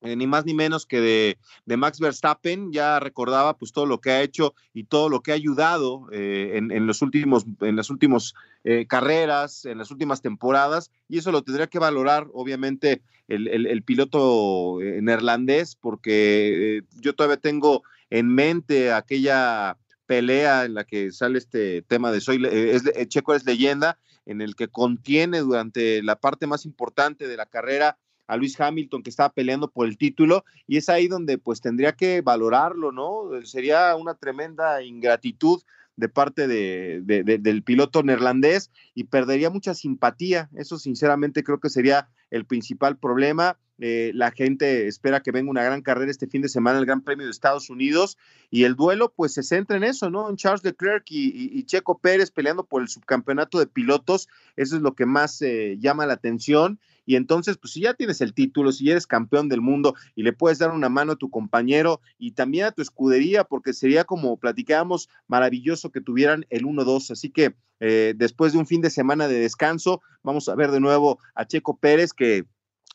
eh, 0.00 0.14
ni 0.14 0.26
más 0.26 0.44
ni 0.44 0.54
menos 0.54 0.86
que 0.86 1.00
de, 1.00 1.38
de, 1.66 1.76
Max 1.76 1.98
Verstappen, 1.98 2.72
ya 2.72 3.00
recordaba 3.00 3.56
pues 3.56 3.72
todo 3.72 3.84
lo 3.84 4.00
que 4.00 4.10
ha 4.10 4.22
hecho 4.22 4.54
y 4.72 4.84
todo 4.84 5.08
lo 5.08 5.22
que 5.22 5.32
ha 5.32 5.34
ayudado 5.34 6.06
eh, 6.12 6.52
en, 6.54 6.70
en, 6.70 6.86
los 6.86 7.02
últimos, 7.02 7.46
en 7.60 7.74
las 7.74 7.90
últimas 7.90 8.34
eh, 8.62 8.86
carreras, 8.86 9.64
en 9.64 9.78
las 9.78 9.90
últimas 9.90 10.22
temporadas, 10.22 10.92
y 11.08 11.18
eso 11.18 11.32
lo 11.32 11.42
tendría 11.42 11.66
que 11.66 11.80
valorar 11.80 12.28
obviamente 12.32 13.02
el, 13.26 13.48
el, 13.48 13.66
el 13.66 13.82
piloto 13.82 14.78
neerlandés, 14.80 15.74
porque 15.74 16.82
yo 17.00 17.14
todavía 17.14 17.36
tengo 17.36 17.82
en 18.08 18.34
mente 18.34 18.92
aquella 18.92 19.76
pelea 20.06 20.64
en 20.64 20.74
la 20.74 20.84
que 20.84 21.12
sale 21.12 21.38
este 21.38 21.82
tema 21.82 22.10
de 22.10 22.22
soy 22.22 22.42
es, 22.50 22.84
Checo 23.08 23.34
es 23.34 23.44
leyenda, 23.44 23.98
en 24.24 24.40
el 24.40 24.56
que 24.56 24.68
contiene 24.68 25.40
durante 25.40 26.02
la 26.02 26.16
parte 26.16 26.46
más 26.46 26.64
importante 26.64 27.26
de 27.26 27.36
la 27.36 27.46
carrera 27.46 27.98
a 28.28 28.36
Luis 28.36 28.60
Hamilton 28.60 29.02
que 29.02 29.10
estaba 29.10 29.32
peleando 29.32 29.68
por 29.68 29.88
el 29.88 29.98
título 29.98 30.44
y 30.68 30.76
es 30.76 30.88
ahí 30.88 31.08
donde 31.08 31.38
pues 31.38 31.60
tendría 31.60 31.92
que 31.92 32.20
valorarlo, 32.20 32.92
¿no? 32.92 33.30
Sería 33.44 33.96
una 33.96 34.14
tremenda 34.14 34.82
ingratitud 34.82 35.62
de 35.98 36.08
parte 36.08 36.46
de, 36.46 37.02
del 37.02 37.62
piloto 37.64 38.04
neerlandés 38.04 38.70
y 38.94 39.04
perdería 39.04 39.50
mucha 39.50 39.74
simpatía. 39.74 40.48
Eso 40.54 40.78
sinceramente 40.78 41.42
creo 41.42 41.58
que 41.58 41.70
sería 41.70 42.08
el 42.30 42.44
principal 42.44 42.96
problema. 42.96 43.58
Eh, 43.80 44.12
la 44.14 44.30
gente 44.30 44.86
espera 44.86 45.20
que 45.20 45.32
venga 45.32 45.50
una 45.50 45.64
gran 45.64 45.82
carrera 45.82 46.10
este 46.10 46.28
fin 46.28 46.40
de 46.40 46.48
semana, 46.48 46.78
el 46.78 46.86
Gran 46.86 47.02
Premio 47.02 47.24
de 47.24 47.32
Estados 47.32 47.68
Unidos, 47.68 48.16
y 48.48 48.62
el 48.62 48.76
duelo 48.76 49.12
pues 49.14 49.34
se 49.34 49.42
centra 49.42 49.76
en 49.76 49.82
eso, 49.82 50.08
¿no? 50.08 50.30
En 50.30 50.36
Charles 50.36 50.62
Leclerc 50.62 51.04
y, 51.10 51.58
y, 51.58 51.64
Checo 51.64 51.98
Pérez 51.98 52.30
peleando 52.30 52.64
por 52.64 52.82
el 52.82 52.88
subcampeonato 52.88 53.58
de 53.58 53.66
pilotos. 53.66 54.28
Eso 54.54 54.76
es 54.76 54.82
lo 54.82 54.94
que 54.94 55.06
más 55.06 55.42
eh, 55.42 55.78
llama 55.80 56.06
la 56.06 56.14
atención 56.14 56.78
y 57.08 57.16
entonces, 57.16 57.56
pues 57.56 57.72
si 57.72 57.80
ya 57.80 57.94
tienes 57.94 58.20
el 58.20 58.34
título, 58.34 58.70
si 58.70 58.90
eres 58.90 59.06
campeón 59.06 59.48
del 59.48 59.62
mundo 59.62 59.94
y 60.14 60.24
le 60.24 60.34
puedes 60.34 60.58
dar 60.58 60.72
una 60.72 60.90
mano 60.90 61.12
a 61.12 61.16
tu 61.16 61.30
compañero 61.30 62.02
y 62.18 62.32
también 62.32 62.66
a 62.66 62.72
tu 62.72 62.82
escudería, 62.82 63.44
porque 63.44 63.72
sería 63.72 64.04
como 64.04 64.36
platicábamos, 64.36 65.08
maravilloso 65.26 65.90
que 65.90 66.02
tuvieran 66.02 66.44
el 66.50 66.66
1-2. 66.66 67.10
Así 67.12 67.30
que 67.30 67.54
eh, 67.80 68.12
después 68.14 68.52
de 68.52 68.58
un 68.58 68.66
fin 68.66 68.82
de 68.82 68.90
semana 68.90 69.26
de 69.26 69.38
descanso, 69.38 70.02
vamos 70.22 70.50
a 70.50 70.54
ver 70.54 70.70
de 70.70 70.80
nuevo 70.80 71.18
a 71.34 71.46
Checo 71.46 71.78
Pérez, 71.78 72.12
que 72.12 72.44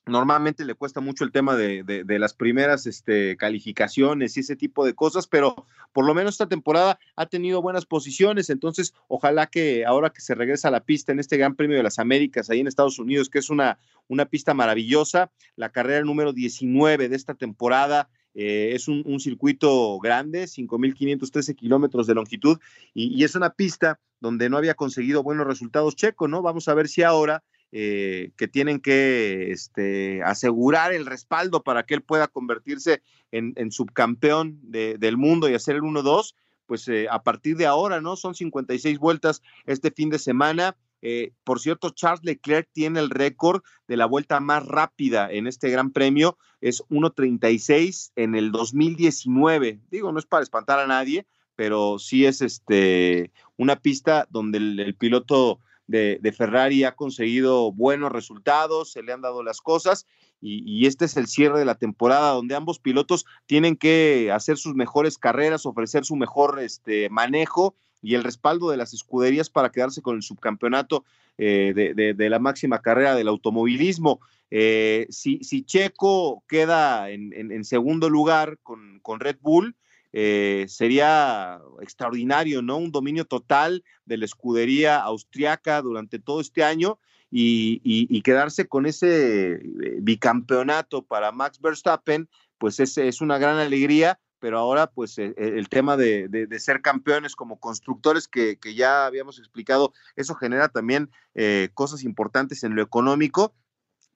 Normalmente 0.06 0.66
le 0.66 0.76
cuesta 0.76 1.00
mucho 1.00 1.24
el 1.24 1.32
tema 1.32 1.56
de, 1.56 1.84
de, 1.84 2.20
las 2.20 2.34
primeras 2.34 2.86
este, 2.88 3.38
calificaciones 3.38 4.36
y 4.36 4.42
ese 4.42 4.58
tipo 4.58 4.86
de 4.86 4.96
cosas, 4.96 5.28
pero 5.28 5.66
por 5.94 6.06
lo 6.06 6.14
menos 6.14 6.34
esta 6.34 6.50
temporada 6.50 7.00
ha 7.16 7.26
tenido 7.28 7.62
buenas 7.62 7.86
posiciones, 7.86 8.50
entonces 8.50 8.94
ojalá 9.08 9.48
que 9.48 9.86
ahora 9.86 10.10
que 10.10 10.20
se 10.20 10.36
regresa 10.36 10.68
a 10.68 10.72
la 10.72 10.84
pista 10.84 11.14
en 11.14 11.20
este 11.20 11.38
Gran 11.38 11.56
Premio 11.56 11.78
de 11.78 11.84
las 11.84 12.00
Américas 12.00 12.50
ahí 12.50 12.60
en 12.60 12.68
Estados 12.68 13.00
Unidos, 13.00 13.30
que 13.30 13.40
es 13.40 13.50
una, 13.50 13.80
una 14.10 14.26
pista 14.26 14.54
maravillosa, 14.54 15.32
la 15.56 15.70
carrera 15.70 16.04
número 16.04 16.34
19 16.34 17.08
de 17.08 17.16
esta 17.16 17.36
temporada, 17.36 18.10
eh, 18.34 18.72
es 18.74 18.90
un, 18.90 19.20
circuito 19.22 20.00
grande, 20.00 20.46
5.513 20.46 21.56
kilómetros 21.56 22.08
de 22.08 22.16
longitud, 22.16 22.60
y, 22.94 23.18
y, 23.18 23.24
es 23.24 23.36
una 23.36 23.52
pista 23.52 24.02
donde 24.20 24.50
no 24.50 24.58
había 24.58 24.74
conseguido 24.74 25.24
buenos 25.24 25.48
resultados 25.48 25.96
Checo, 25.96 26.28
¿no? 26.28 26.42
Vamos 26.42 26.68
a 26.68 26.74
ver 26.74 26.90
si 26.90 27.04
ahora 27.04 27.44
eh, 27.76 28.30
que 28.38 28.48
tienen 28.48 28.80
que 28.80 29.52
este, 29.52 30.22
asegurar 30.22 30.94
el 30.94 31.08
respaldo 31.08 31.64
para 31.64 31.82
que 31.82 31.96
él 31.96 32.04
pueda 32.04 32.28
convertirse 32.28 33.02
en, 33.32 33.72
subcampeón 33.72 34.60
del 34.62 35.18
mundo 35.18 35.50
y 35.50 35.56
hacer 35.56 35.78
el 35.78 35.82
1-2, 35.82 36.36
pues 36.68 36.88
eh, 36.88 37.08
a 37.10 37.24
partir 37.24 37.58
de 37.58 37.66
ahora, 37.66 38.00
¿no? 38.00 38.16
Son 38.16 38.36
56 38.36 39.00
vueltas 39.00 39.42
este 39.66 39.90
fin 39.90 40.12
de 40.12 40.20
semana. 40.20 40.78
Eh, 41.02 41.32
por 41.44 41.60
cierto, 41.60 41.90
Charles 41.90 42.24
Leclerc 42.24 42.70
tiene 42.72 43.00
el 43.00 43.10
récord 43.10 43.64
de 43.88 43.98
la 43.98 44.06
vuelta 44.06 44.40
más 44.40 44.64
rápida 44.68 45.32
en 45.32 45.48
este 45.48 45.72
gran 45.72 45.90
premio, 45.90 46.38
es 46.62 46.84
1.36 46.90 48.12
en 48.16 48.36
el 48.36 48.52
2019. 48.52 49.80
Digo, 49.90 50.12
no 50.12 50.20
es 50.20 50.28
para 50.28 50.44
espantar 50.44 50.78
a 50.78 50.86
nadie, 50.86 51.26
pero 51.56 51.98
sí 51.98 52.28
es 52.28 52.44
este, 52.44 53.32
una 53.58 53.78
pista 53.78 54.28
donde 54.30 54.60
el 54.60 54.96
piloto 54.96 55.60
de, 55.88 56.34
Ferrari 56.36 56.84
ha 56.84 56.96
conseguido 56.96 57.72
buenos 57.72 58.12
resultados, 58.12 58.92
se 58.92 59.04
le 59.04 59.14
han 59.14 59.22
dado 59.22 59.44
las 59.44 59.62
cosas 59.62 60.06
y, 60.42 60.86
este 60.88 61.06
es 61.06 61.16
el 61.16 61.28
cierre 61.28 61.60
de 61.60 61.66
la 61.66 61.76
temporada 61.76 62.32
donde 62.32 62.56
ambos 62.56 62.80
pilotos 62.80 63.26
tienen 63.46 63.78
que 63.78 64.30
hacer 64.34 64.58
sus 64.58 64.76
mejores 64.76 65.18
carreras, 65.18 65.66
ofrecer 65.66 66.04
su 66.04 66.16
mejor 66.18 66.60
este, 66.60 67.10
manejo 67.10 67.76
y 68.02 68.16
el 68.16 68.24
respaldo 68.24 68.70
de 68.70 68.78
las 68.78 68.94
escuderías 68.94 69.50
para 69.50 69.72
quedarse 69.72 70.02
con 70.02 70.18
el 70.18 70.24
subcampeonato 70.24 71.06
eh, 71.38 71.94
de, 71.96 72.30
la 72.30 72.40
máxima 72.40 72.82
carrera 72.82 73.16
del 73.16 73.30
automovilismo. 73.30 74.20
Eh, 74.52 75.08
si, 75.10 75.40
si, 75.44 75.64
Checo 75.64 76.44
queda 76.48 77.10
en, 77.10 77.64
segundo 77.64 78.10
lugar 78.10 78.60
con, 78.62 79.00
con 79.00 79.22
Red 79.22 79.38
Bull, 79.42 79.76
eh, 80.14 80.66
sería 80.70 81.60
extraordinario, 81.82 82.62
¿no? 82.62 82.78
Un 82.78 82.92
dominio 82.92 83.26
total 83.26 83.84
de 84.06 84.18
la 84.18 84.26
escudería 84.26 85.00
austriaca 85.00 85.82
durante 85.82 86.20
todo 86.20 86.40
este 86.40 86.64
año 86.64 87.00
y, 87.32 88.22
quedarse 88.22 88.68
con 88.68 88.86
ese 88.86 89.54
eh, 89.54 89.98
bicampeonato 90.02 91.02
para 91.02 91.32
Max 91.32 91.60
Verstappen, 91.60 92.30
pues 92.60 92.80
es, 92.80 92.98
es 93.00 93.22
una 93.22 93.40
gran 93.40 93.58
alegría, 93.58 94.20
pero 94.40 94.60
ahora 94.60 94.88
pues 94.88 95.18
e, 95.18 95.34
e, 95.36 95.58
el, 95.58 95.68
tema 95.68 95.98
de, 95.98 96.48
ser 96.60 96.82
campeones 96.82 97.36
como 97.36 97.60
constructores 97.60 98.28
que, 98.28 98.58
ya 98.76 99.08
habíamos 99.08 99.40
explicado, 99.40 99.94
eso 100.16 100.36
genera 100.36 100.70
también 100.70 101.10
eh, 101.34 101.70
cosas 101.74 102.04
importantes 102.04 102.64
en 102.64 102.76
lo 102.76 102.84
económico 102.84 103.56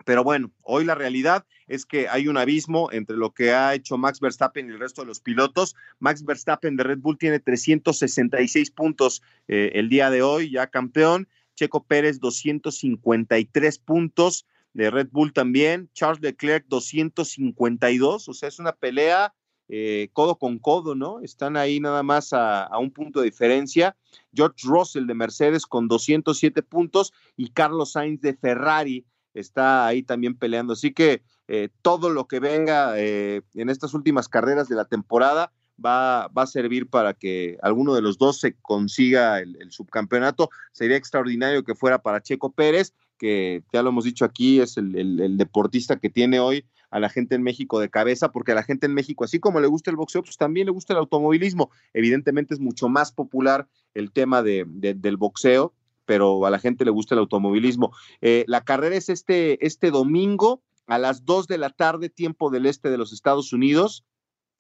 pero 0.06 0.24
bueno, 0.24 0.52
hoy 0.62 0.86
la 0.86 0.96
realidad 0.96 1.46
es 1.68 1.86
que 1.86 2.08
hay 2.08 2.28
un 2.28 2.38
abismo 2.38 2.90
entre 2.92 3.18
lo 3.18 3.34
que 3.34 3.52
ha 3.52 3.74
hecho 3.74 3.98
Max 3.98 4.20
Verstappen 4.20 4.68
y 4.68 4.72
el 4.72 4.80
resto 4.80 5.02
de 5.02 5.08
los 5.08 5.20
pilotos. 5.20 5.76
Max 6.00 6.24
Verstappen 6.24 6.78
de 6.78 6.84
Red 6.84 7.00
Bull 7.00 7.18
tiene 7.18 7.40
366 7.40 8.72
puntos 8.72 9.22
eh, 9.48 9.72
el 9.74 9.90
día 9.90 10.10
de 10.10 10.22
hoy, 10.22 10.52
ya 10.52 10.68
campeón. 10.68 11.28
Checo 11.56 11.84
Pérez 11.84 12.20
253 12.20 13.80
puntos 13.80 14.46
de 14.74 14.92
Red 14.92 15.10
Bull 15.12 15.34
también. 15.34 15.90
Charles 15.94 16.22
Leclerc 16.22 16.66
252, 16.68 18.30
o 18.30 18.34
sea, 18.34 18.48
es 18.48 18.60
una 18.60 18.74
pelea 18.74 19.34
eh, 19.70 20.10
codo 20.14 20.38
con 20.38 20.60
codo, 20.60 20.96
¿no? 20.96 21.20
Están 21.20 21.58
ahí 21.58 21.82
nada 21.82 22.02
más 22.02 22.32
a, 22.32 22.64
a, 22.64 22.78
un 22.78 22.92
punto 22.92 23.20
de 23.20 23.26
diferencia. 23.26 23.98
George 24.34 24.66
Russell 24.66 25.08
de 25.08 25.14
Mercedes 25.14 25.66
con 25.66 25.90
207 25.90 26.64
puntos 26.64 27.12
y 27.36 27.50
Carlos 27.50 27.92
Sainz 27.92 28.22
de 28.22 28.36
Ferrari 28.36 29.06
está 29.40 29.86
ahí 29.86 30.04
también 30.04 30.36
peleando. 30.36 30.74
Así 30.74 30.94
que 30.94 31.22
eh, 31.48 31.70
todo 31.82 32.10
lo 32.10 32.28
que 32.28 32.40
venga 32.40 32.94
eh, 32.98 33.42
en 33.54 33.70
estas 33.70 33.94
últimas 33.94 34.28
carreras 34.28 34.68
de 34.68 34.76
la 34.76 34.86
temporada 34.86 35.52
va, 35.84 36.28
va, 36.30 36.44
a 36.44 36.48
servir 36.48 36.90
para 36.90 37.14
que 37.14 37.58
alguno 37.62 37.94
de 37.94 38.02
los 38.02 38.18
dos 38.18 38.40
se 38.40 38.54
consiga 38.62 39.40
el, 39.40 39.72
subcampeonato. 39.72 40.50
Sería 40.72 40.98
extraordinario 40.98 41.64
que 41.64 41.76
fuera 41.76 42.02
para 42.02 42.22
Checo 42.22 42.52
Pérez, 42.52 42.94
que 43.18 43.64
ya 43.72 43.82
lo 43.82 43.90
hemos 43.90 44.04
dicho 44.04 44.26
aquí, 44.26 44.60
es 44.60 44.78
el, 44.78 45.38
deportista 45.38 45.98
que 45.98 46.10
tiene 46.10 46.40
hoy 46.40 46.66
a 46.90 47.00
la 47.00 47.10
gente 47.10 47.36
en 47.36 47.44
México 47.44 47.80
de 47.80 47.90
cabeza, 47.90 48.32
porque 48.32 48.54
a 48.54 48.56
la 48.56 48.64
gente 48.64 48.86
en 48.86 48.94
México, 48.94 49.24
así 49.24 49.40
como 49.40 49.60
le 49.60 49.68
gusta 49.68 49.92
el 49.92 49.98
boxeo, 49.98 50.24
pues 50.24 50.38
también 50.38 50.66
le 50.66 50.72
gusta 50.72 50.94
el 50.94 51.00
automovilismo. 51.00 51.70
Evidentemente 51.94 52.54
es 52.54 52.60
mucho 52.60 52.88
más 52.88 53.12
popular 53.12 53.68
el 53.94 54.12
tema 54.12 54.42
de, 54.42 54.66
del 54.68 55.18
boxeo, 55.18 55.74
pero 56.08 56.44
a 56.46 56.50
la 56.50 56.58
gente 56.58 56.86
le 56.86 56.92
gusta 56.92 57.14
el 57.14 57.20
automovilismo. 57.20 57.96
Eh, 58.22 58.46
la 58.48 58.62
carrera 58.62 58.96
es 58.96 59.10
este, 59.10 59.64
este 59.64 59.92
domingo 59.92 60.64
a 60.88 60.98
las 60.98 61.26
2 61.26 61.48
de 61.48 61.58
la 61.60 61.70
tarde, 61.70 62.10
tiempo 62.10 62.50
del 62.50 62.66
este 62.66 62.90
de 62.90 62.98
los 62.98 63.14
Estados 63.14 63.54
Unidos. 63.54 64.06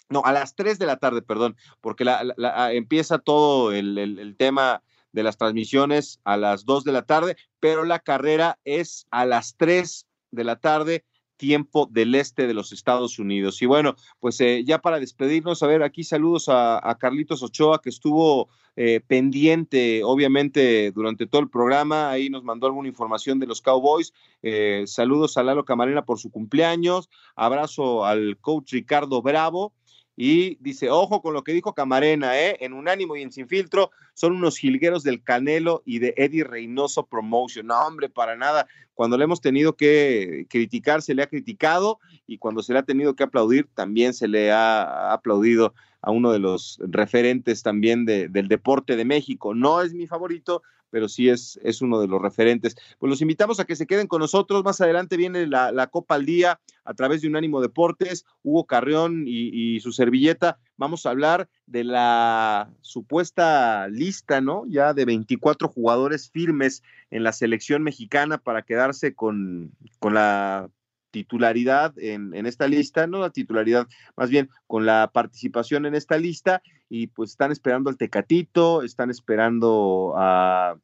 No, 0.09 0.21
a 0.25 0.33
las 0.33 0.55
3 0.55 0.77
de 0.77 0.85
la 0.85 0.97
tarde, 0.97 1.21
perdón, 1.21 1.55
porque 1.81 2.05
la, 2.05 2.73
empieza 2.73 3.17
todo 3.17 3.71
el, 3.71 4.35
tema 4.37 4.83
de 5.13 5.23
las 5.23 5.37
transmisiones 5.37 6.19
a 6.25 6.37
las 6.37 6.65
2 6.65 6.83
de 6.83 6.91
la 6.91 7.03
tarde, 7.03 7.37
pero 7.59 7.85
la 7.85 7.99
carrera 7.99 8.59
es 8.65 9.07
a 9.09 9.25
las 9.25 9.55
3 9.55 10.05
de 10.31 10.43
la 10.43 10.57
tarde 10.57 11.05
tiempo 11.37 11.87
del 11.89 12.15
este 12.15 12.47
de 12.47 12.53
los 12.53 12.71
Estados 12.71 13.19
Unidos. 13.19 13.61
Y 13.61 13.65
bueno, 13.65 13.95
pues 14.19 14.41
eh, 14.41 14.63
ya 14.65 14.79
para 14.79 14.99
despedirnos, 14.99 15.63
a 15.63 15.67
ver, 15.67 15.83
aquí 15.83 16.03
saludos 16.03 16.47
a, 16.49 16.97
Carlitos 16.99 17.43
Ochoa, 17.43 17.81
que 17.81 17.89
estuvo 17.89 18.49
eh, 18.75 19.01
pendiente, 19.05 20.03
obviamente, 20.03 20.91
durante 20.91 21.27
todo 21.27 21.41
el 21.41 21.49
programa. 21.49 22.09
Ahí 22.09 22.29
nos 22.29 22.43
mandó 22.43 22.67
alguna 22.67 22.89
información 22.89 23.39
de 23.39 23.47
los 23.47 23.61
Cowboys. 23.61 24.13
Eh, 24.41 24.83
saludos 24.87 25.37
a 25.37 25.43
Lalo 25.43 25.65
Camarena 25.65 26.03
por 26.03 26.19
su 26.19 26.31
cumpleaños. 26.31 27.09
Abrazo 27.35 28.05
al 28.05 28.37
coach 28.39 28.73
Ricardo 28.73 29.21
Bravo. 29.21 29.73
Y 30.19 30.57
dice, 30.61 30.89
ojo 30.89 31.21
con 31.21 31.35
lo 31.35 31.43
que 31.43 31.53
dijo 31.53 31.75
Camarena, 31.75 32.41
¿eh? 32.41 32.57
en 32.61 32.73
Unánimo 32.73 33.15
y 33.15 33.21
en 33.21 33.31
Sin 33.31 33.47
Filtro, 33.47 33.91
son 34.15 34.33
unos 34.33 34.57
jilgueros 34.57 35.03
del 35.03 35.21
Canelo 35.21 35.83
y 35.85 35.99
de 35.99 36.15
Eddie 36.17 36.43
Reynoso 36.43 37.05
Promotion. 37.05 37.67
No, 37.67 37.79
hombre, 37.85 38.09
para 38.09 38.35
nada. 38.35 38.67
Cuando 38.95 39.15
le 39.15 39.25
hemos 39.25 39.41
tenido 39.41 39.75
que 39.75 40.47
criticar, 40.49 41.03
se 41.03 41.13
le 41.13 41.21
ha 41.21 41.27
criticado 41.27 41.99
y 42.25 42.39
cuando 42.39 42.63
se 42.63 42.73
le 42.73 42.79
ha 42.79 42.83
tenido 42.83 43.15
que 43.15 43.23
aplaudir, 43.23 43.69
también 43.75 44.15
se 44.15 44.27
le 44.27 44.51
ha 44.51 45.13
aplaudido 45.13 45.75
a 46.01 46.09
uno 46.09 46.31
de 46.31 46.39
los 46.39 46.79
referentes 46.81 47.61
también 47.61 48.05
del 48.05 48.47
deporte 48.47 48.95
de 48.95 49.05
México. 49.05 49.53
No 49.53 49.83
es 49.83 49.93
mi 49.93 50.07
favorito, 50.07 50.63
pero 50.89 51.09
sí 51.09 51.29
es, 51.29 51.59
es 51.63 51.81
uno 51.81 51.99
de 51.99 52.07
los 52.07 52.21
referentes. 52.21 52.75
Pues 52.99 53.09
los 53.09 53.21
invitamos 53.21 53.59
a 53.59 53.65
que 53.65 53.75
se 53.75 53.87
queden 53.87 54.07
con 54.07 54.21
nosotros. 54.21 54.63
Más 54.63 54.81
adelante 54.81 55.17
viene 55.17 55.47
la, 55.47 55.87
Copa 55.87 56.15
al 56.15 56.25
Día 56.25 56.59
a 56.83 56.93
través 56.93 57.21
de 57.21 57.27
Unánimo 57.27 57.61
Deportes, 57.61 58.25
Hugo 58.43 58.65
Carrión 58.65 59.23
y, 59.25 59.79
su 59.79 59.91
servilleta. 59.91 60.59
Vamos 60.77 61.05
a 61.05 61.11
hablar 61.11 61.49
de 61.65 61.83
la 61.83 62.69
supuesta 62.81 63.87
lista, 63.87 64.41
¿no? 64.41 64.65
Ya 64.67 64.93
de 64.93 65.05
24 65.05 65.67
jugadores 65.67 66.29
firmes 66.29 66.83
en 67.11 67.23
la 67.23 67.33
selección 67.33 67.83
mexicana 67.83 68.37
para 68.37 68.63
quedarse 68.63 69.13
con, 69.13 69.71
con 69.99 70.13
la 70.13 70.69
titularidad 71.17 71.97
en, 71.97 72.33
en, 72.35 72.45
esta 72.45 72.67
lista, 72.67 73.07
no 73.07 73.19
la 73.19 73.31
titularidad, 73.31 73.87
más 74.15 74.29
bien 74.29 74.49
con 74.67 74.85
la 74.85 75.09
participación 75.11 75.85
en 75.85 75.95
esta 75.95 76.17
lista, 76.17 76.61
y 76.89 77.07
pues 77.07 77.31
están 77.31 77.51
esperando 77.51 77.89
al 77.89 77.97
Tecatito, 77.97 78.83
están 78.83 79.09
esperando 79.09 80.13
a, 80.15 80.75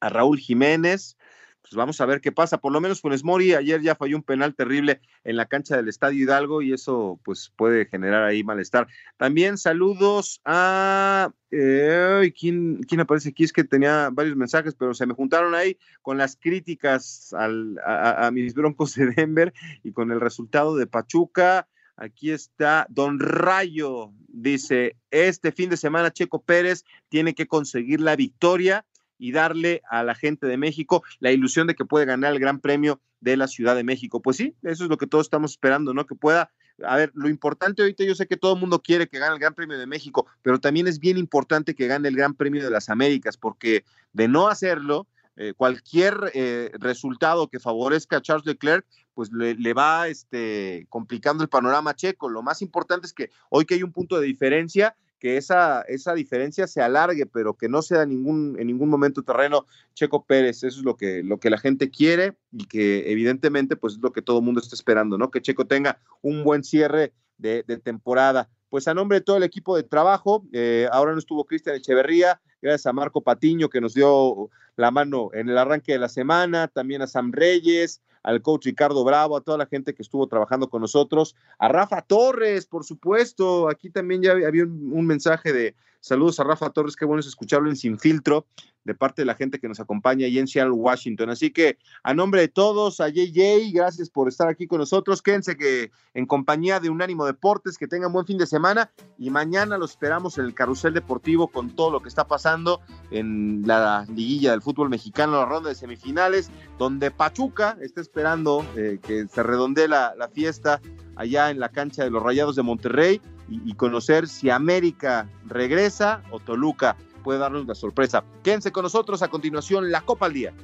a 0.00 0.08
Raúl 0.10 0.38
Jiménez, 0.38 1.16
pues 1.64 1.76
vamos 1.76 1.98
a 2.02 2.06
ver 2.06 2.20
qué 2.20 2.30
pasa. 2.30 2.58
Por 2.58 2.72
lo 2.72 2.80
menos 2.82 3.00
Funes 3.00 3.24
Mori 3.24 3.54
ayer 3.54 3.80
ya 3.80 3.94
falló 3.94 4.16
un 4.16 4.22
penal 4.22 4.54
terrible 4.54 5.00
en 5.24 5.36
la 5.36 5.46
cancha 5.46 5.76
del 5.76 5.88
Estadio 5.88 6.22
Hidalgo 6.22 6.60
y 6.60 6.74
eso 6.74 7.18
pues 7.24 7.50
puede 7.56 7.86
generar 7.86 8.22
ahí 8.22 8.44
malestar. 8.44 8.86
También 9.16 9.56
saludos 9.56 10.42
a 10.44 11.32
eh, 11.50 12.34
¿quién, 12.38 12.82
¿quién, 12.86 13.00
aparece 13.00 13.30
aquí? 13.30 13.44
Es 13.44 13.52
que 13.54 13.64
tenía 13.64 14.10
varios 14.12 14.36
mensajes, 14.36 14.74
pero 14.74 14.92
se 14.92 15.06
me 15.06 15.14
juntaron 15.14 15.54
ahí 15.54 15.78
con 16.02 16.18
las 16.18 16.36
críticas 16.36 17.32
al, 17.32 17.78
a, 17.78 18.26
a 18.26 18.30
mis 18.30 18.52
broncos 18.52 18.94
de 18.94 19.06
Denver 19.12 19.54
y 19.82 19.92
con 19.92 20.12
el 20.12 20.20
resultado 20.20 20.76
de 20.76 20.86
Pachuca. 20.86 21.66
Aquí 21.96 22.30
está 22.30 22.86
Don 22.90 23.20
Rayo, 23.20 24.10
dice, 24.28 24.96
este 25.10 25.50
fin 25.50 25.70
de 25.70 25.78
semana 25.78 26.12
Checo 26.12 26.42
Pérez 26.42 26.84
tiene 27.08 27.34
que 27.34 27.46
conseguir 27.46 28.00
la 28.00 28.16
victoria 28.16 28.84
y 29.18 29.32
darle 29.32 29.82
a 29.90 30.02
la 30.02 30.14
gente 30.14 30.46
de 30.46 30.56
México 30.56 31.02
la 31.20 31.32
ilusión 31.32 31.66
de 31.66 31.74
que 31.74 31.84
puede 31.84 32.06
ganar 32.06 32.32
el 32.32 32.40
Gran 32.40 32.60
Premio 32.60 33.00
de 33.20 33.36
la 33.36 33.48
Ciudad 33.48 33.74
de 33.74 33.84
México. 33.84 34.20
Pues 34.20 34.36
sí, 34.36 34.54
eso 34.62 34.84
es 34.84 34.90
lo 34.90 34.98
que 34.98 35.06
todos 35.06 35.26
estamos 35.26 35.52
esperando, 35.52 35.94
¿no? 35.94 36.06
Que 36.06 36.14
pueda, 36.14 36.50
a 36.84 36.96
ver, 36.96 37.10
lo 37.14 37.28
importante 37.28 37.82
ahorita, 37.82 38.04
yo 38.04 38.14
sé 38.14 38.26
que 38.26 38.36
todo 38.36 38.54
el 38.54 38.60
mundo 38.60 38.82
quiere 38.82 39.08
que 39.08 39.18
gane 39.18 39.34
el 39.34 39.40
Gran 39.40 39.54
Premio 39.54 39.78
de 39.78 39.86
México, 39.86 40.26
pero 40.42 40.60
también 40.60 40.86
es 40.86 40.98
bien 40.98 41.18
importante 41.18 41.74
que 41.74 41.86
gane 41.86 42.08
el 42.08 42.16
Gran 42.16 42.34
Premio 42.34 42.62
de 42.62 42.70
las 42.70 42.88
Américas, 42.88 43.36
porque 43.36 43.84
de 44.12 44.28
no 44.28 44.48
hacerlo, 44.48 45.06
eh, 45.36 45.52
cualquier 45.56 46.30
eh, 46.32 46.70
resultado 46.74 47.48
que 47.48 47.58
favorezca 47.58 48.18
a 48.18 48.22
Charles 48.22 48.46
Leclerc, 48.46 48.86
pues 49.14 49.32
le, 49.32 49.54
le, 49.54 49.74
va 49.74 50.06
este, 50.06 50.86
complicando 50.88 51.42
el 51.42 51.48
panorama 51.48 51.96
checo. 51.96 52.28
Lo 52.28 52.42
más 52.42 52.62
importante 52.62 53.06
es 53.06 53.12
que 53.12 53.30
hoy 53.48 53.64
que 53.64 53.74
hay 53.74 53.82
un 53.82 53.90
punto 53.90 54.20
de 54.20 54.26
diferencia, 54.26 54.94
que 55.24 55.38
esa, 55.38 55.80
esa 55.88 56.12
diferencia 56.12 56.66
se 56.66 56.82
alargue, 56.82 57.24
pero 57.24 57.54
que 57.54 57.66
no 57.66 57.80
sea 57.80 58.04
ningún, 58.04 58.56
en 58.58 58.66
ningún 58.66 58.90
momento 58.90 59.22
terreno 59.22 59.64
Checo 59.94 60.26
Pérez. 60.26 60.62
Eso 60.64 60.80
es 60.80 60.84
lo 60.84 60.98
que, 60.98 61.22
lo 61.22 61.40
que 61.40 61.48
la 61.48 61.56
gente 61.56 61.88
quiere 61.88 62.36
y 62.52 62.66
que 62.66 63.10
evidentemente 63.10 63.74
pues 63.74 63.94
es 63.94 64.00
lo 64.02 64.12
que 64.12 64.20
todo 64.20 64.40
el 64.40 64.44
mundo 64.44 64.60
está 64.60 64.74
esperando, 64.74 65.16
¿no? 65.16 65.30
Que 65.30 65.40
Checo 65.40 65.66
tenga 65.66 65.98
un 66.20 66.44
buen 66.44 66.62
cierre 66.62 67.14
de, 67.38 67.62
temporada. 67.82 68.50
Pues 68.68 68.86
a 68.86 68.92
nombre 68.92 69.20
de 69.20 69.24
todo 69.24 69.38
el 69.38 69.44
equipo 69.44 69.74
de 69.76 69.84
trabajo, 69.84 70.44
eh, 70.52 70.88
ahora 70.92 71.12
no 71.12 71.18
estuvo 71.18 71.46
Cristian 71.46 71.76
Echeverría, 71.76 72.38
gracias 72.60 72.84
a 72.84 72.92
Marco 72.92 73.22
Patiño 73.22 73.70
que 73.70 73.80
nos 73.80 73.94
dio 73.94 74.50
la 74.76 74.90
mano 74.90 75.30
en 75.32 75.48
el 75.48 75.56
arranque 75.56 75.92
de 75.92 76.00
la 76.00 76.10
semana, 76.10 76.68
también 76.68 77.00
a 77.00 77.06
Sam 77.06 77.32
Reyes, 77.32 78.02
al 78.24 78.42
coach 78.42 78.64
Ricardo 78.64 79.04
Bravo, 79.04 79.36
a 79.36 79.42
toda 79.42 79.58
la 79.58 79.66
gente 79.66 79.94
que 79.94 80.02
estuvo 80.02 80.26
trabajando 80.26 80.68
con 80.68 80.80
nosotros, 80.80 81.36
a 81.58 81.68
Rafa 81.68 82.02
Torres, 82.02 82.66
por 82.66 82.84
supuesto, 82.84 83.68
aquí 83.68 83.90
también 83.90 84.22
ya 84.22 84.32
había 84.32 84.64
un, 84.64 85.06
mensaje 85.06 85.52
de 85.52 85.76
saludos 86.00 86.40
a 86.40 86.44
Rafa 86.44 86.70
Torres, 86.70 86.96
qué 86.96 87.04
bueno 87.04 87.20
es 87.20 87.26
escucharlo 87.26 87.68
en 87.68 87.76
Sin 87.76 87.98
Filtro, 87.98 88.46
de 88.84 88.94
parte 88.94 89.22
de 89.22 89.26
la 89.26 89.34
gente 89.34 89.58
que 89.58 89.68
nos 89.68 89.80
acompaña 89.80 90.26
ahí 90.26 90.38
en 90.38 90.46
Seattle, 90.46 90.72
Washington. 90.72 91.30
Así 91.30 91.50
que 91.50 91.78
a 92.02 92.14
nombre 92.14 92.42
de 92.42 92.48
todos, 92.48 93.00
a 93.00 93.08
JJ, 93.08 93.72
gracias 93.72 94.10
por 94.10 94.28
estar 94.28 94.48
aquí 94.48 94.66
con 94.66 94.78
nosotros. 94.78 95.22
Quédense 95.22 95.56
que 95.56 95.90
en 96.12 96.26
compañía 96.26 96.80
de 96.80 96.90
Unánimo 96.90 97.24
Deportes, 97.24 97.78
que 97.78 97.88
tengan 97.88 98.12
buen 98.12 98.26
fin 98.26 98.38
de 98.38 98.46
semana 98.46 98.90
y 99.18 99.30
mañana 99.30 99.78
los 99.78 99.92
esperamos 99.92 100.38
en 100.38 100.44
el 100.44 100.54
carrusel 100.54 100.94
deportivo 100.94 101.48
con 101.48 101.70
todo 101.70 101.90
lo 101.90 102.00
que 102.00 102.08
está 102.08 102.26
pasando 102.26 102.80
en 103.10 103.62
la 103.66 104.06
liguilla 104.08 104.50
del 104.50 104.62
fútbol 104.62 104.90
mexicano, 104.90 105.32
la 105.32 105.46
ronda 105.46 105.70
de 105.70 105.74
semifinales, 105.74 106.50
donde 106.78 107.10
Pachuca 107.10 107.76
está 107.80 108.00
esperando 108.00 108.64
eh, 108.76 108.98
que 109.02 109.26
se 109.28 109.42
redondee 109.42 109.88
la, 109.88 110.14
fiesta 110.32 110.80
allá 111.16 111.50
en 111.50 111.60
la 111.60 111.68
cancha 111.68 112.02
de 112.02 112.10
los 112.10 112.22
Rayados 112.22 112.56
de 112.56 112.62
Monterrey 112.62 113.20
y 113.48 113.74
conocer 113.74 114.26
si 114.26 114.48
América 114.48 115.28
regresa 115.46 116.22
o 116.30 116.40
Toluca 116.40 116.96
puede 117.24 117.40
darnos 117.40 117.64
una 117.64 117.74
sorpresa. 117.74 118.22
Quédense 118.44 118.70
con 118.70 118.84
nosotros 118.84 119.22
a 119.22 119.28
continuación 119.28 119.90
la 119.90 120.02
Copa 120.02 120.26
al 120.26 120.32
Día. 120.34 120.54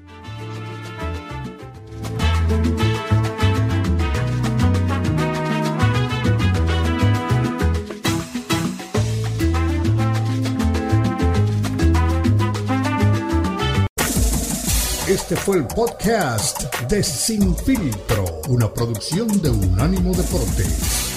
Este 15.09 15.35
fue 15.35 15.57
el 15.57 15.67
podcast 15.67 16.73
de 16.89 17.03
Sin 17.03 17.57
Filtro, 17.57 18.43
una 18.49 18.73
producción 18.73 19.27
de 19.43 19.51
Unánimo 19.51 20.15
Deportes. 20.15 21.10